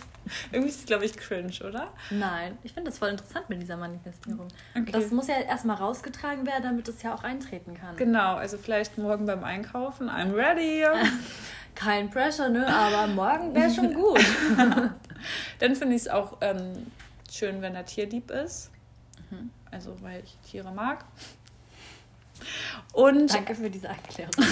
Irgendwie 0.50 0.70
ist 0.70 0.80
es, 0.80 0.86
glaube 0.86 1.04
ich, 1.04 1.16
cringe, 1.16 1.52
oder? 1.66 1.92
Nein, 2.10 2.56
ich 2.62 2.72
finde 2.72 2.90
das 2.90 2.98
voll 2.98 3.10
interessant 3.10 3.48
mit 3.48 3.60
dieser 3.60 3.76
Manifestierung. 3.76 4.48
Okay. 4.74 4.92
Das 4.92 5.10
muss 5.10 5.26
ja 5.28 5.38
erstmal 5.40 5.76
rausgetragen 5.76 6.46
werden, 6.46 6.62
damit 6.62 6.88
es 6.88 7.02
ja 7.02 7.14
auch 7.14 7.22
eintreten 7.22 7.74
kann. 7.74 7.96
Genau, 7.96 8.36
also 8.36 8.56
vielleicht 8.56 8.96
morgen 8.96 9.26
beim 9.26 9.44
Einkaufen. 9.44 10.08
I'm 10.08 10.34
ready. 10.34 10.84
Kein 11.74 12.08
Pressure, 12.08 12.48
ne? 12.48 12.66
Aber 12.66 13.06
morgen 13.06 13.54
wäre 13.54 13.70
schon 13.70 13.92
gut. 13.92 14.24
Dann 15.58 15.76
finde 15.76 15.94
ich 15.94 16.02
es 16.02 16.08
auch 16.08 16.38
ähm, 16.40 16.90
schön, 17.30 17.60
wenn 17.60 17.74
er 17.74 17.84
tierlieb 17.84 18.30
ist. 18.30 18.70
Mhm. 19.30 19.50
Also, 19.70 19.94
weil 20.00 20.22
ich 20.24 20.38
Tiere 20.50 20.72
mag. 20.72 21.04
Und 22.92 23.32
Danke 23.32 23.54
für 23.54 23.70
diese 23.70 23.88
Erklärung. 23.88 24.32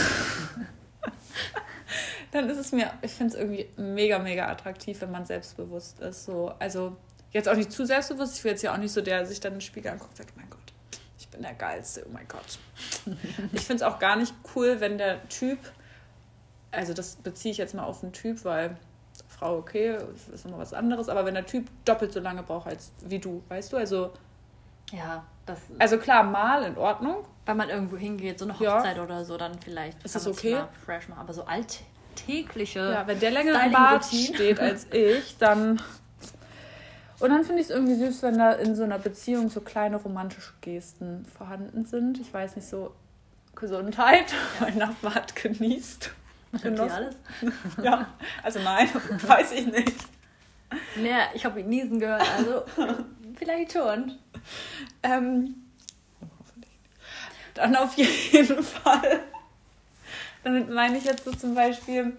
dann 2.33 2.51
ist 2.51 2.59
es 2.59 2.73
mir, 2.73 2.91
ich 3.03 3.13
finde 3.13 3.35
es 3.35 3.41
irgendwie 3.41 3.69
mega, 3.77 4.19
mega 4.19 4.49
attraktiv, 4.49 5.01
wenn 5.01 5.11
man 5.11 5.25
selbstbewusst 5.25 6.01
ist. 6.01 6.25
So, 6.25 6.53
also 6.59 6.97
jetzt 7.31 7.49
auch 7.49 7.55
nicht 7.55 7.71
zu 7.71 7.87
selbstbewusst. 7.87 8.37
Ich 8.37 8.45
will 8.45 8.53
jetzt 8.53 8.63
ja 8.63 8.73
auch 8.73 8.79
nicht 8.79 8.93
so 8.93 9.01
der, 9.01 9.19
der 9.19 9.27
sich 9.27 9.41
dann 9.41 9.53
in 9.53 9.59
den 9.59 9.63
Spiegel 9.63 9.93
anguckt 9.93 10.11
und 10.11 10.17
sagt, 10.17 10.37
mein 10.37 10.51
Gott, 10.51 10.73
ich 11.19 11.29
bin 11.29 11.43
der 11.43 11.55
Geilste, 11.55 12.05
oh 12.07 12.11
mein 12.13 12.27
Gott. 12.27 12.59
ich 13.53 13.61
finde 13.61 13.77
es 13.77 13.83
auch 13.83 13.99
gar 13.99 14.17
nicht 14.17 14.35
cool, 14.55 14.81
wenn 14.81 14.99
der 14.99 15.29
Typ, 15.29 15.59
also 16.73 16.93
das 16.93 17.17
beziehe 17.17 17.53
ich 17.53 17.59
jetzt 17.59 17.75
mal 17.75 17.85
auf 17.85 18.01
den 18.01 18.13
Typ, 18.13 18.45
weil 18.45 18.77
Frau 19.29 19.59
okay, 19.59 19.99
ist 20.33 20.45
immer 20.45 20.59
was 20.59 20.75
anderes, 20.75 21.09
aber 21.09 21.25
wenn 21.25 21.35
der 21.35 21.47
Typ 21.47 21.69
doppelt 21.85 22.13
so 22.13 22.21
lange 22.21 22.43
braucht 22.43 22.67
als 22.67 22.93
wie 23.05 23.19
du, 23.19 23.43
weißt 23.49 23.73
du, 23.73 23.77
also 23.77 24.13
ja, 24.93 25.25
das. 25.47 25.59
Also 25.79 25.99
klar, 25.99 26.23
mal 26.23 26.65
in 26.65 26.77
Ordnung. 26.77 27.25
Wenn 27.47 27.57
man 27.59 27.69
irgendwo 27.69 27.97
hingeht, 27.97 28.39
so 28.39 28.47
eine 28.47 28.59
Hochzeit 28.59 28.97
ja. 28.97 29.03
oder 29.03 29.25
so, 29.25 29.37
dann 29.37 29.59
vielleicht. 29.59 30.03
Ist 30.03 30.15
das 30.15 30.27
okay? 30.27 30.63
Fresh 30.85 31.09
machen. 31.09 31.21
Aber 31.21 31.35
so 31.35 31.45
alltägliche. 31.45 32.81
Ja, 32.81 33.07
wenn 33.07 33.21
der 33.21 33.31
länger 33.31 33.65
im 33.65 33.73
Bad 33.73 34.05
steht 34.05 34.59
als 34.61 34.87
ich, 34.93 35.37
dann. 35.39 35.81
Und 37.21 37.31
dann 37.31 37.45
finde 37.45 37.61
ich 37.61 37.69
es 37.69 37.71
irgendwie 37.71 37.95
süß, 37.95 38.23
wenn 38.23 38.39
da 38.39 38.53
in 38.53 38.75
so 38.75 38.83
einer 38.83 38.99
Beziehung 38.99 39.49
so 39.49 39.61
kleine 39.61 39.97
romantische 39.97 40.53
Gesten 40.63 41.27
vorhanden 41.37 41.85
sind. 41.85 42.19
Ich 42.19 42.33
weiß 42.33 42.57
nicht, 42.57 42.67
so 42.67 42.95
Gesundheit. 43.55 44.33
Ja. 44.33 44.39
Mein 44.61 44.79
Nachbar 44.79 45.15
hat 45.15 45.37
genießt. 45.37 46.11
Genossen. 46.63 46.91
alles? 46.91 47.17
ja, 47.83 48.07
also 48.43 48.61
nein, 48.61 48.89
weiß 49.27 49.53
ich 49.53 49.67
nicht. 49.67 49.97
Naja, 50.97 51.29
ich 51.35 51.45
habe 51.45 51.61
ihn 51.61 51.69
niesen 51.69 51.99
gehört, 52.01 52.23
also 52.37 52.65
vielleicht 53.37 53.73
schon. 53.73 54.19
Ähm, 55.03 55.55
dann 57.55 57.77
auf 57.77 57.95
jeden 57.97 58.63
Fall. 58.63 59.21
Damit 60.43 60.69
meine 60.71 60.99
ich 60.99 61.05
jetzt 61.05 61.25
so 61.25 61.33
zum 61.33 61.55
Beispiel, 61.55 62.17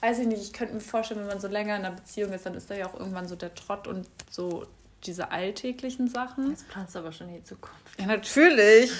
weiß 0.00 0.20
ich 0.20 0.26
nicht, 0.26 0.42
ich 0.42 0.52
könnte 0.52 0.74
mir 0.74 0.80
vorstellen, 0.80 1.20
wenn 1.20 1.28
man 1.28 1.40
so 1.40 1.48
länger 1.48 1.76
in 1.76 1.84
einer 1.84 1.94
Beziehung 1.94 2.32
ist, 2.32 2.46
dann 2.46 2.54
ist 2.54 2.70
da 2.70 2.74
ja 2.74 2.86
auch 2.86 2.98
irgendwann 2.98 3.28
so 3.28 3.36
der 3.36 3.54
Trott 3.54 3.86
und 3.86 4.06
so 4.30 4.66
diese 5.04 5.30
alltäglichen 5.30 6.08
Sachen. 6.08 6.50
Jetzt 6.50 6.68
planst 6.68 6.94
du 6.94 7.00
aber 7.00 7.12
schon 7.12 7.28
in 7.28 7.34
die 7.34 7.44
Zukunft. 7.44 7.76
Ja, 7.98 8.06
natürlich. 8.06 8.90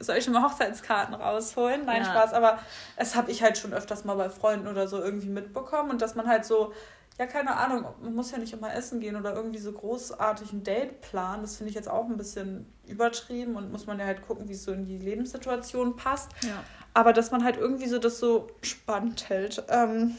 soll 0.00 0.16
ich 0.16 0.24
schon 0.24 0.32
mal 0.32 0.42
Hochzeitskarten 0.42 1.14
rausholen? 1.14 1.84
Nein, 1.84 2.02
ja. 2.02 2.10
Spaß. 2.10 2.32
Aber 2.32 2.58
es 2.96 3.14
habe 3.14 3.30
ich 3.30 3.42
halt 3.42 3.56
schon 3.56 3.72
öfters 3.72 4.04
mal 4.04 4.16
bei 4.16 4.28
Freunden 4.28 4.66
oder 4.66 4.88
so 4.88 5.00
irgendwie 5.00 5.28
mitbekommen. 5.28 5.90
Und 5.90 6.02
dass 6.02 6.16
man 6.16 6.26
halt 6.26 6.44
so 6.44 6.72
ja, 7.20 7.26
keine 7.26 7.54
Ahnung, 7.54 7.84
man 8.00 8.14
muss 8.14 8.30
ja 8.30 8.38
nicht 8.38 8.54
immer 8.54 8.74
essen 8.74 8.98
gehen 8.98 9.14
oder 9.14 9.34
irgendwie 9.34 9.58
so 9.58 9.72
großartig 9.72 10.54
ein 10.54 10.64
Date 10.64 11.02
planen. 11.02 11.42
Das 11.42 11.58
finde 11.58 11.68
ich 11.68 11.76
jetzt 11.76 11.86
auch 11.86 12.06
ein 12.06 12.16
bisschen 12.16 12.64
übertrieben 12.86 13.56
und 13.56 13.70
muss 13.70 13.86
man 13.86 13.98
ja 13.98 14.06
halt 14.06 14.26
gucken, 14.26 14.48
wie 14.48 14.54
es 14.54 14.64
so 14.64 14.72
in 14.72 14.86
die 14.86 14.96
Lebenssituation 14.96 15.96
passt. 15.96 16.30
Ja. 16.42 16.64
Aber 16.94 17.12
dass 17.12 17.30
man 17.30 17.44
halt 17.44 17.58
irgendwie 17.58 17.88
so 17.88 17.98
das 17.98 18.20
so 18.20 18.46
spannend 18.62 19.28
hält. 19.28 19.62
Ähm, 19.68 20.16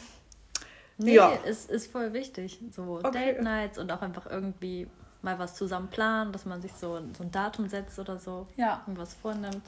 nee, 0.99 1.15
ja. 1.15 1.31
ist, 1.43 1.71
ist 1.71 1.91
voll 1.91 2.13
wichtig. 2.13 2.59
So 2.69 2.99
okay. 3.03 3.33
Date 3.33 3.41
Nights 3.41 3.79
und 3.79 3.91
auch 3.91 4.03
einfach 4.03 4.27
irgendwie 4.29 4.87
mal 5.23 5.39
was 5.39 5.55
zusammen 5.55 5.87
planen, 5.87 6.31
dass 6.31 6.45
man 6.45 6.61
sich 6.61 6.73
so, 6.73 7.01
so 7.17 7.23
ein 7.23 7.31
Datum 7.31 7.67
setzt 7.67 7.97
oder 7.97 8.19
so. 8.19 8.45
Ja. 8.57 8.83
Und 8.85 8.99
was 8.99 9.15
vornimmt. 9.15 9.63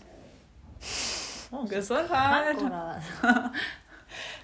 Oh, 1.52 1.66
Gesundheit. 1.66 2.58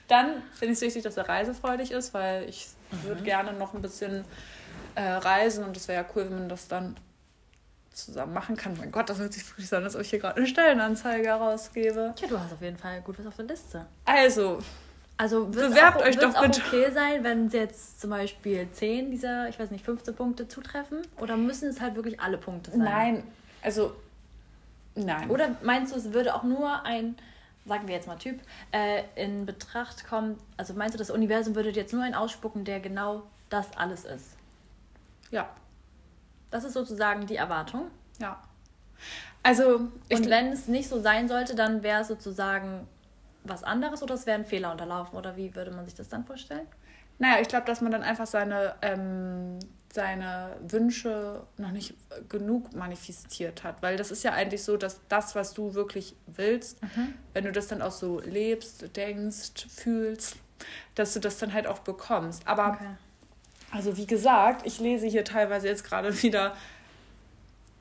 Dann 0.07 0.41
finde 0.53 0.73
ich 0.73 0.79
es 0.79 0.81
wichtig, 0.81 1.03
dass 1.03 1.17
er 1.17 1.29
reisefreudig 1.29 1.91
ist, 1.91 2.15
weil 2.15 2.49
ich. 2.49 2.69
Würde 3.03 3.23
gerne 3.23 3.53
noch 3.53 3.73
ein 3.73 3.81
bisschen 3.81 4.25
äh, 4.95 5.01
reisen 5.03 5.63
und 5.63 5.77
es 5.77 5.87
wäre 5.87 6.03
ja 6.03 6.09
cool, 6.15 6.25
wenn 6.25 6.39
man 6.39 6.49
das 6.49 6.67
dann 6.67 6.95
zusammen 7.91 8.33
machen 8.33 8.55
kann. 8.55 8.75
Mein 8.77 8.91
Gott, 8.91 9.09
das 9.09 9.19
hört 9.19 9.33
sich 9.33 9.47
wirklich 9.49 9.67
so 9.67 9.75
an, 9.75 9.83
als 9.83 9.95
ob 9.95 10.01
ich 10.01 10.09
hier 10.09 10.19
gerade 10.19 10.37
eine 10.37 10.47
Stellenanzeige 10.47 11.27
herausgebe. 11.27 12.13
Tja, 12.15 12.27
du 12.27 12.39
hast 12.39 12.53
auf 12.53 12.61
jeden 12.61 12.77
Fall 12.77 13.01
gut 13.01 13.19
was 13.19 13.27
auf 13.27 13.35
der 13.35 13.45
Liste. 13.45 13.85
Also, 14.05 14.59
also 15.17 15.47
bewerbt 15.47 15.97
auch, 15.97 16.05
euch 16.05 16.17
doch 16.17 16.35
auch 16.35 16.43
bitte. 16.43 16.61
okay 16.65 16.91
sein, 16.91 17.23
wenn 17.23 17.49
jetzt 17.49 17.99
zum 17.99 18.09
Beispiel 18.11 18.67
10 18.71 19.11
dieser, 19.11 19.49
ich 19.49 19.59
weiß 19.59 19.71
nicht, 19.71 19.83
15 19.83 20.15
Punkte 20.15 20.47
zutreffen? 20.47 21.01
Oder 21.19 21.35
müssen 21.35 21.69
es 21.69 21.81
halt 21.81 21.95
wirklich 21.95 22.19
alle 22.19 22.37
Punkte 22.37 22.71
sein? 22.71 22.79
Nein, 22.79 23.23
also 23.61 23.93
nein. 24.95 25.29
Oder 25.29 25.55
meinst 25.61 25.93
du, 25.93 25.97
es 25.97 26.13
würde 26.13 26.33
auch 26.33 26.43
nur 26.43 26.85
ein 26.85 27.15
sagen 27.65 27.87
wir 27.87 27.95
jetzt 27.95 28.07
mal 28.07 28.17
Typ, 28.17 28.39
äh, 28.71 29.03
in 29.15 29.45
Betracht 29.45 30.07
kommt, 30.07 30.39
also 30.57 30.73
meinst 30.73 30.93
du, 30.93 30.97
das 30.97 31.09
Universum 31.09 31.55
würde 31.55 31.69
jetzt 31.69 31.93
nur 31.93 32.03
einen 32.03 32.15
ausspucken, 32.15 32.65
der 32.65 32.79
genau 32.79 33.23
das 33.49 33.67
alles 33.77 34.05
ist? 34.05 34.35
Ja. 35.31 35.49
Das 36.51 36.63
ist 36.63 36.73
sozusagen 36.73 37.27
die 37.27 37.35
Erwartung. 37.35 37.91
Ja. 38.19 38.41
Also. 39.43 39.75
Und 40.11 40.29
wenn 40.29 40.51
es 40.51 40.67
nicht 40.67 40.89
so 40.89 40.99
sein 40.99 41.27
sollte, 41.27 41.55
dann 41.55 41.83
wäre 41.83 42.01
es 42.01 42.07
sozusagen, 42.07 42.87
was 43.43 43.63
anderes 43.63 44.03
oder 44.03 44.15
es 44.15 44.25
wäre 44.25 44.37
ein 44.37 44.45
Fehler 44.45 44.71
unterlaufen? 44.71 45.17
Oder 45.17 45.37
wie 45.37 45.55
würde 45.55 45.71
man 45.71 45.85
sich 45.85 45.95
das 45.95 46.09
dann 46.09 46.25
vorstellen? 46.25 46.67
Naja, 47.19 47.41
ich 47.41 47.47
glaube, 47.47 47.65
dass 47.65 47.81
man 47.81 47.91
dann 47.91 48.03
einfach 48.03 48.27
seine, 48.27 48.75
ähm, 48.81 49.59
seine 49.91 50.55
Wünsche 50.67 51.41
noch 51.57 51.71
nicht 51.71 51.95
genug 52.29 52.73
manifestiert 52.75 53.63
hat. 53.63 53.81
Weil 53.81 53.97
das 53.97 54.11
ist 54.11 54.23
ja 54.23 54.33
eigentlich 54.33 54.63
so, 54.63 54.77
dass 54.77 54.99
das, 55.09 55.35
was 55.35 55.53
du 55.53 55.73
wirklich 55.73 56.15
willst, 56.27 56.81
mhm. 56.83 57.13
wenn 57.33 57.45
du 57.45 57.51
das 57.51 57.67
dann 57.67 57.81
auch 57.81 57.91
so 57.91 58.19
lebst, 58.19 58.95
denkst, 58.95 59.67
fühlst, 59.67 60.35
dass 60.95 61.13
du 61.13 61.19
das 61.19 61.37
dann 61.37 61.53
halt 61.53 61.65
auch 61.65 61.79
bekommst. 61.79 62.47
Aber, 62.47 62.67
okay. 62.69 62.89
also 63.71 63.97
wie 63.97 64.05
gesagt, 64.05 64.65
ich 64.65 64.79
lese 64.79 65.07
hier 65.07 65.25
teilweise 65.25 65.67
jetzt 65.67 65.83
gerade 65.83 66.13
wieder 66.23 66.55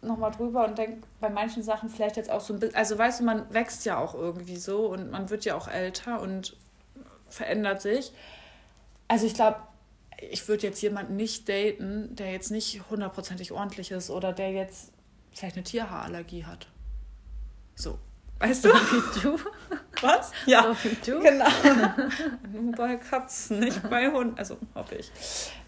nochmal 0.00 0.30
drüber 0.30 0.64
und 0.64 0.78
denke 0.78 1.02
bei 1.20 1.28
manchen 1.28 1.62
Sachen 1.62 1.88
vielleicht 1.90 2.16
jetzt 2.16 2.30
auch 2.30 2.40
so 2.40 2.54
ein 2.54 2.60
bisschen, 2.60 2.76
also 2.76 2.96
weißt 2.96 3.20
du, 3.20 3.24
man 3.24 3.52
wächst 3.52 3.84
ja 3.84 3.98
auch 3.98 4.14
irgendwie 4.14 4.56
so 4.56 4.86
und 4.86 5.10
man 5.10 5.28
wird 5.28 5.44
ja 5.44 5.56
auch 5.56 5.68
älter 5.68 6.20
und 6.20 6.56
verändert 7.28 7.82
sich. 7.82 8.12
Also 9.08 9.26
ich 9.26 9.34
glaube, 9.34 9.56
ich 10.20 10.48
würde 10.48 10.66
jetzt 10.66 10.80
jemanden 10.82 11.16
nicht 11.16 11.48
daten, 11.48 12.14
der 12.14 12.32
jetzt 12.32 12.50
nicht 12.50 12.82
hundertprozentig 12.90 13.52
ordentlich 13.52 13.90
ist 13.90 14.10
oder 14.10 14.32
der 14.32 14.50
jetzt 14.52 14.92
vielleicht 15.32 15.56
eine 15.56 15.64
Tierhaarallergie 15.64 16.44
hat. 16.44 16.66
So. 17.74 17.98
Weißt 18.40 18.64
du? 18.64 18.70
So 18.70 18.74
wie 18.76 19.20
du? 19.20 19.38
Was? 20.00 20.32
Ja. 20.46 20.62
So 20.62 20.76
wie 20.84 20.96
du? 21.04 21.20
Genau. 21.20 21.46
Nur 22.52 22.72
bei 22.72 22.96
Katzen, 22.96 23.60
nicht 23.60 23.88
bei 23.88 24.10
Hunden. 24.10 24.38
Also 24.38 24.58
hoffe 24.74 24.96
ich. 24.96 25.10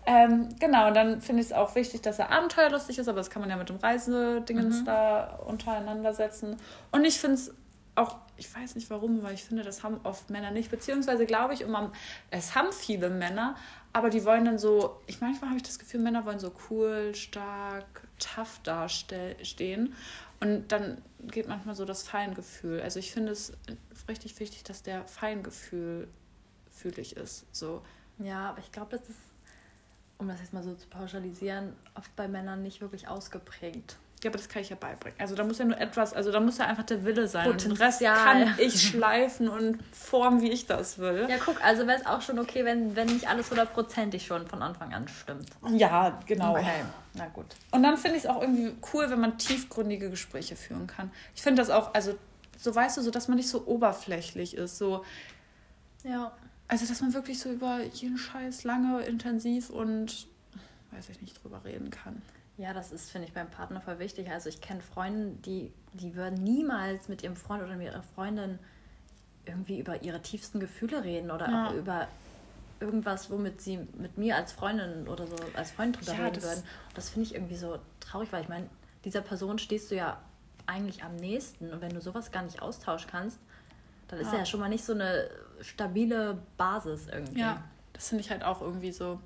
Ähm, 0.07 0.49
genau, 0.59 0.89
und 0.89 0.95
dann 0.95 1.21
finde 1.21 1.43
ich 1.43 1.49
es 1.49 1.53
auch 1.53 1.75
wichtig, 1.75 2.01
dass 2.03 2.19
er 2.19 2.31
abenteuerlustig 2.31 2.99
ist, 2.99 3.09
aber 3.09 3.19
das 3.19 3.31
kann 3.31 3.41
man 3.41 3.51
ja 3.51 3.57
mit 3.57 3.69
dem 3.69 3.77
Reisedingens 3.77 4.81
mhm. 4.81 4.85
da 4.85 5.41
untereinander 5.47 6.15
setzen. 6.15 6.57
Und 6.91 7.05
ich 7.05 7.21
finde 7.21 7.35
es 7.35 7.55
auch, 7.97 8.17
ich 8.37 8.55
weiß 8.55 8.77
nicht 8.77 8.89
warum, 8.91 9.23
weil 9.23 9.35
ich 9.35 9.45
finde, 9.45 9.63
das 9.63 9.83
haben 9.83 10.01
oft 10.05 10.31
Männer 10.31 10.51
nicht, 10.51 10.71
beziehungsweise 10.71 11.27
glaube 11.27 11.55
ich, 11.55 11.61
immer, 11.61 11.93
es 12.31 12.55
haben 12.55 12.73
viele 12.73 13.11
Männer, 13.11 13.57
aber 13.93 14.11
die 14.11 14.25
wollen 14.25 14.45
dann 14.45 14.59
so, 14.59 15.01
ich 15.07 15.21
manchmal 15.21 15.51
habe 15.51 15.57
ich 15.59 15.65
das 15.65 15.79
Gefühl, 15.79 16.01
Männer 16.01 16.25
wollen 16.25 16.39
so 16.39 16.53
cool, 16.71 17.15
stark, 17.15 18.03
tough 18.19 18.61
dastehen. 18.63 19.95
Und 20.41 20.73
dann 20.73 21.03
geht 21.23 21.49
manchmal 21.49 21.75
so 21.75 21.85
das 21.85 22.03
Feingefühl. 22.03 22.81
Also 22.81 22.99
ich 22.99 23.13
finde 23.13 23.33
es 23.33 23.53
richtig 24.09 24.39
wichtig, 24.41 24.63
dass 24.65 24.83
der 24.83 25.07
Feingefühl 25.07 26.09
fühlig 26.71 27.17
ist. 27.17 27.45
So. 27.55 27.83
Ja, 28.19 28.51
aber 28.51 28.61
ich 28.61 28.73
glaube, 28.73 28.97
das 28.97 29.09
ist, 29.09 29.19
um 30.19 30.29
das 30.29 30.41
jetzt 30.41 30.53
mal 30.53 30.63
so 30.63 30.75
zu 30.75 30.89
pauschalisieren, 30.89 31.75
oft 31.95 32.15
bei 32.17 32.29
Männern 32.29 32.63
nicht 32.63 32.81
wirklich 32.81 33.09
ausgeprägt. 33.09 33.99
Ja, 34.23 34.29
aber 34.29 34.37
das 34.37 34.51
kann 34.51 34.61
ich 34.61 34.69
ja 34.69 34.77
beibringen. 34.77 35.19
Also 35.19 35.35
da 35.35 35.45
muss 35.45 35.59
ja 35.59 35.65
nur 35.65 35.79
etwas, 35.79 36.13
also 36.13 36.31
da 36.31 36.41
muss 36.41 36.59
ja 36.59 36.67
einfach 36.67 36.85
der 36.85 37.05
Wille 37.05 37.27
sein. 37.27 37.47
Potenzial. 37.47 37.73
Und 37.73 37.79
den 37.79 37.85
Rest 37.85 38.01
kann 38.03 38.55
ich 38.67 38.89
schleifen 38.89 39.49
und 39.49 39.79
formen, 39.95 40.43
wie 40.43 40.51
ich 40.51 40.67
das 40.67 40.99
will. 40.99 41.27
Ja, 41.29 41.39
guck, 41.43 41.65
also 41.65 41.87
wäre 41.87 41.99
es 41.99 42.07
auch 42.07 42.21
schon 42.21 42.39
okay, 42.39 42.67
wenn, 42.67 42.97
wenn 42.97 43.07
nicht 43.07 43.29
alles 43.29 43.51
hundertprozentig 43.51 44.27
schon 44.27 44.47
von 44.47 44.61
Anfang 44.63 44.93
an 44.93 45.09
stimmt. 45.09 45.49
Ja, 45.71 46.21
genau. 46.27 46.53
Okay, 46.53 46.85
na 47.15 47.29
gut. 47.29 47.47
Und 47.71 47.83
dann 47.83 47.97
finde 47.97 48.19
ich 48.19 48.25
es 48.25 48.29
auch 48.29 48.43
irgendwie 48.43 48.75
cool, 48.93 49.09
wenn 49.09 49.21
man 49.21 49.39
tiefgründige 49.39 50.11
Gespräche 50.11 50.55
führen 50.55 50.87
kann. 50.87 51.11
Ich 51.35 51.41
finde 51.41 51.63
das 51.63 51.71
auch, 51.71 51.95
also 51.95 52.15
so 52.59 52.75
weißt 52.75 52.99
du, 52.99 53.03
so 53.03 53.11
dass 53.11 53.29
man 53.29 53.39
nicht 53.39 53.49
so 53.49 53.67
oberflächlich 53.67 54.55
ist, 54.55 54.77
so. 54.77 55.03
Ja. 56.05 56.33
Also 56.69 56.87
dass 56.87 57.01
man 57.01 57.15
wirklich 57.15 57.39
so 57.39 57.51
über 57.51 57.81
jeden 57.95 58.19
Scheiß 58.19 58.65
lange, 58.65 59.01
intensiv 59.01 59.71
und 59.71 60.29
weiß 60.93 61.09
ich 61.09 61.23
nicht 61.23 61.43
drüber 61.43 61.63
reden 61.65 61.91
kann. 61.91 62.21
Ja, 62.61 62.75
das 62.75 62.93
ist, 62.93 63.11
finde 63.11 63.27
ich, 63.27 63.33
beim 63.33 63.51
Partner 63.51 63.81
voll 63.81 63.99
wichtig. 63.99 64.31
Also 64.31 64.51
ich 64.51 64.61
kenne 64.61 64.83
Freunde, 64.83 65.35
die, 65.47 65.73
die 65.95 66.15
würden 66.15 66.45
niemals 66.45 67.09
mit 67.09 67.23
ihrem 67.23 67.35
Freund 67.35 67.63
oder 67.63 67.75
mit 67.75 67.87
ihrer 67.87 68.03
Freundin 68.03 68.59
irgendwie 69.47 69.79
über 69.79 70.03
ihre 70.03 70.21
tiefsten 70.21 70.61
Gefühle 70.61 71.03
reden 71.03 71.31
oder 71.31 71.49
ja. 71.49 71.69
auch 71.69 71.75
über 71.75 72.07
irgendwas, 72.79 73.31
womit 73.31 73.63
sie 73.63 73.79
mit 73.95 74.19
mir 74.19 74.37
als 74.37 74.53
Freundin 74.53 75.09
oder 75.09 75.27
so 75.27 75.37
als 75.55 75.71
Freund 75.71 75.99
drüber 75.99 76.13
ja, 76.13 76.25
reden 76.25 76.35
das 76.35 76.45
würden. 76.45 76.59
Und 76.61 76.97
das 76.99 77.09
finde 77.09 77.29
ich 77.29 77.35
irgendwie 77.35 77.57
so 77.57 77.79
traurig, 77.99 78.31
weil 78.31 78.43
ich 78.43 78.51
meine, 78.51 78.69
dieser 79.07 79.23
Person 79.23 79.59
stehst 79.59 79.91
du 79.91 79.95
ja 79.97 80.21
eigentlich 80.67 81.03
am 81.03 81.17
nächsten. 81.17 81.73
Und 81.73 81.81
wenn 81.81 81.95
du 81.95 82.03
sowas 82.03 82.31
gar 82.31 82.43
nicht 82.43 82.61
austauschen 82.61 83.09
kannst, 83.11 83.39
dann 84.09 84.21
ist 84.21 84.33
ja, 84.33 84.41
ja 84.41 84.45
schon 84.45 84.61
mal 84.61 84.69
nicht 84.69 84.85
so 84.85 84.93
eine 84.93 85.31
stabile 85.63 86.43
Basis 86.59 87.09
irgendwie. 87.09 87.41
Ja, 87.41 87.65
das 87.95 88.11
finde 88.11 88.23
ich 88.23 88.31
halt 88.31 88.45
auch 88.45 88.61
irgendwie 88.61 88.93
so 88.93 89.19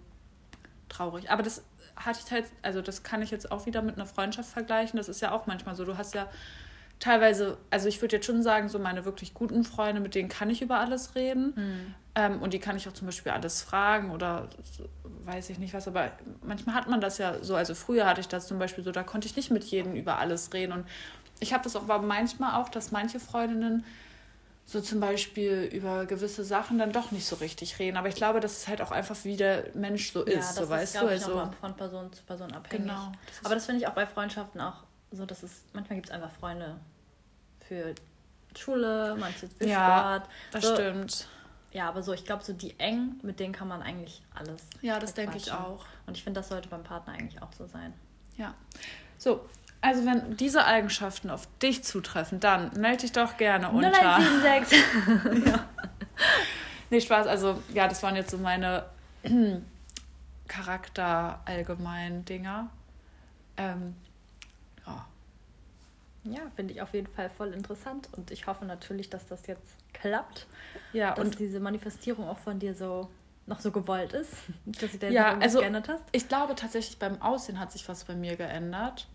traurig. 0.89 1.33
Aber 1.33 1.43
das 1.43 1.65
hatte 1.97 2.21
ich 2.25 2.31
halt, 2.33 2.47
also 2.63 2.83
das 2.83 3.03
kann 3.03 3.23
ich 3.23 3.31
jetzt 3.31 3.51
auch 3.53 3.67
wieder 3.67 3.83
mit 3.83 3.97
einer 3.97 4.07
Freundschaft 4.07 4.49
vergleichen. 4.49 4.97
Das 4.97 5.09
ist 5.09 5.21
ja 5.21 5.33
auch 5.33 5.47
manchmal 5.47 5.75
so. 5.75 5.85
Du 5.85 5.97
hast 5.97 6.15
ja 6.15 6.29
teilweise, 7.01 7.59
also 7.71 7.89
ich 7.89 8.01
würde 8.01 8.17
jetzt 8.17 8.27
schon 8.27 8.43
sagen, 8.43 8.69
so 8.69 8.79
meine 8.79 9.05
wirklich 9.05 9.35
guten 9.35 9.65
Freunde, 9.65 10.01
mit 10.01 10.15
denen 10.15 10.29
kann 10.29 10.51
ich 10.51 10.63
über 10.63 10.79
alles 10.79 11.15
reden. 11.15 11.53
Mhm. 11.55 11.95
Ähm, 12.15 12.43
und 12.43 12.55
die 12.55 12.59
kann 12.59 12.77
ich 12.77 12.89
auch 12.89 12.93
zum 12.93 13.07
Beispiel 13.07 13.33
alles 13.33 13.63
fragen 13.63 14.11
oder 14.11 14.49
weiß 15.25 15.51
ich 15.51 15.59
nicht 15.59 15.75
was. 15.75 15.89
Aber 15.89 16.11
manchmal 16.43 16.75
hat 16.75 16.89
man 16.89 17.01
das 17.01 17.19
ja 17.19 17.43
so. 17.43 17.57
Also 17.57 17.75
früher 17.75 18.07
hatte 18.07 18.21
ich 18.21 18.29
das 18.29 18.47
zum 18.47 18.59
Beispiel 18.59 18.85
so, 18.85 18.93
da 18.93 19.03
konnte 19.03 19.27
ich 19.27 19.37
nicht 19.37 19.51
mit 19.51 19.65
jedem 19.65 19.95
über 19.95 20.19
alles 20.19 20.53
reden. 20.53 20.73
Und 20.73 20.87
ich 21.41 21.53
habe 21.53 21.65
das 21.65 21.77
auch 21.77 21.83
aber 21.83 21.99
manchmal 21.99 22.61
auch, 22.61 22.69
dass 22.69 22.93
manche 22.93 23.21
Freundinnen 23.21 23.85
so 24.67 24.81
zum 24.81 25.01
Beispiel 25.01 25.69
über 25.73 26.07
gewisse 26.07 26.45
Sachen 26.45 26.79
dann 26.79 26.93
doch 26.93 27.11
nicht 27.11 27.27
so 27.27 27.37
richtig 27.37 27.79
reden. 27.79 27.97
Aber 27.97 28.09
ich 28.09 28.15
glaube, 28.15 28.41
dass 28.41 28.59
es 28.59 28.69
halt 28.69 28.81
auch 28.81 28.91
einfach 28.91 29.17
wie 29.25 29.37
der 29.37 29.71
Mensch 29.75 30.13
so 30.13 30.23
ist, 30.23 30.35
ja, 30.35 30.41
das 30.41 30.55
so 30.57 30.63
ist, 30.63 30.71
weißt 30.71 30.97
du. 30.97 31.07
Also 31.07 31.53
von 31.61 31.77
Person 31.77 32.13
zu 32.13 32.23
Person 32.23 32.53
abhängig. 32.53 32.87
Genau. 32.87 33.13
Das 33.27 33.45
Aber 33.45 33.55
das 33.55 33.67
finde 33.67 33.83
ich 33.83 33.87
auch 33.87 33.95
bei 33.95 34.07
Freundschaften 34.07 34.61
auch 34.61 34.85
so, 35.11 35.27
dass 35.27 35.43
es 35.43 35.63
manchmal 35.73 35.97
gibt 35.97 36.09
es 36.09 36.15
einfach 36.15 36.31
Freunde 36.31 36.77
für 37.61 37.95
Schule, 38.57 39.17
manche 39.19 39.49
für 39.49 39.67
ja, 39.67 40.19
Sport. 40.19 40.31
Das 40.53 40.65
so, 40.65 40.75
stimmt. 40.75 41.29
Ja, 41.73 41.89
aber 41.89 42.03
so, 42.03 42.13
ich 42.13 42.25
glaube, 42.25 42.45
so 42.45 42.53
die 42.53 42.79
eng, 42.79 43.19
mit 43.23 43.41
denen 43.41 43.53
kann 43.53 43.69
man 43.69 43.83
eigentlich 43.83 44.23
alles. 44.35 44.63
Ja, 44.81 44.99
das 44.99 45.15
denke 45.15 45.37
ich 45.37 45.51
auch. 45.51 45.85
Und 46.07 46.17
ich 46.17 46.23
finde, 46.23 46.41
das 46.41 46.49
sollte 46.49 46.69
beim 46.69 46.85
Partner 46.85 47.15
eigentlich 47.15 47.43
auch 47.43 47.53
so 47.53 47.67
sein. 47.67 47.93
Ja. 48.37 48.55
So, 49.19 49.49
also 49.85 50.07
wenn 50.07 50.37
diese 50.39 50.65
Eigenschaften 50.65 51.29
auf 51.29 51.47
dich 51.59 51.85
zutreffen, 51.85 52.41
dann 52.41 52.73
melde 52.81 53.03
dich 53.03 53.13
doch 53.13 53.37
gerne 53.37 53.69
unter. 53.69 53.93
0176. 53.93 55.47
ja. 55.47 55.69
Nee, 56.89 57.01
Spaß. 57.03 57.27
Also 57.27 57.63
ja, 57.75 57.87
das 57.87 58.03
waren 58.03 58.17
jetzt 58.17 58.31
so 58.31 58.39
meine 58.39 58.87
Charakter 60.49 61.41
allgemein 61.45 62.25
Dinger. 62.25 62.71
Ähm, 63.59 63.95
ja. 64.87 65.07
Ja, 66.25 66.41
finde 66.57 66.73
ich 66.73 66.81
auf 66.81 66.95
jeden 66.95 67.13
Fall 67.13 67.29
voll 67.29 67.53
interessant 67.53 68.09
und 68.13 68.31
ich 68.31 68.47
hoffe 68.47 68.65
natürlich, 68.65 69.11
dass 69.11 69.27
das 69.27 69.47
jetzt 69.47 69.77
klappt. 69.93 70.47
Ja, 70.95 71.11
dass 71.11 71.23
und 71.23 71.39
diese 71.39 71.61
Manifestierung 71.61 72.27
auch 72.27 72.39
von 72.39 72.59
dir 72.59 72.75
so 72.75 73.11
noch 73.45 73.61
so 73.61 73.71
gewollt 73.71 74.15
ist, 74.15 74.33
dass 74.65 74.93
du 74.93 74.99
dir 74.99 75.11
ja, 75.11 75.37
also, 75.37 75.61
geändert 75.61 75.91
hast. 75.91 76.05
Ich 76.13 76.27
glaube 76.27 76.55
tatsächlich 76.55 76.99
beim 76.99 77.21
Aussehen 77.21 77.61
hat 77.61 77.71
sich 77.71 77.87
was 77.87 78.05
bei 78.05 78.15
mir 78.15 78.37
geändert. 78.37 79.09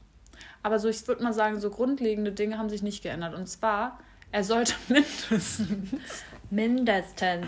Aber 0.62 0.80
so, 0.80 0.90
ich 0.90 1.08
würde 1.08 1.24
mal 1.24 1.34
sagen, 1.34 1.60
so 1.60 1.70
grundlegende 1.70 2.32
Dinge 2.32 2.58
haben 2.58 2.70
sich 2.70 2.82
nicht 2.82 3.02
geändert. 3.02 3.34
Und 3.34 3.48
zwar, 3.48 4.00
er 4.32 4.44
sollte 4.44 4.74
mindestens. 4.88 6.24
Mindestens. 6.50 7.48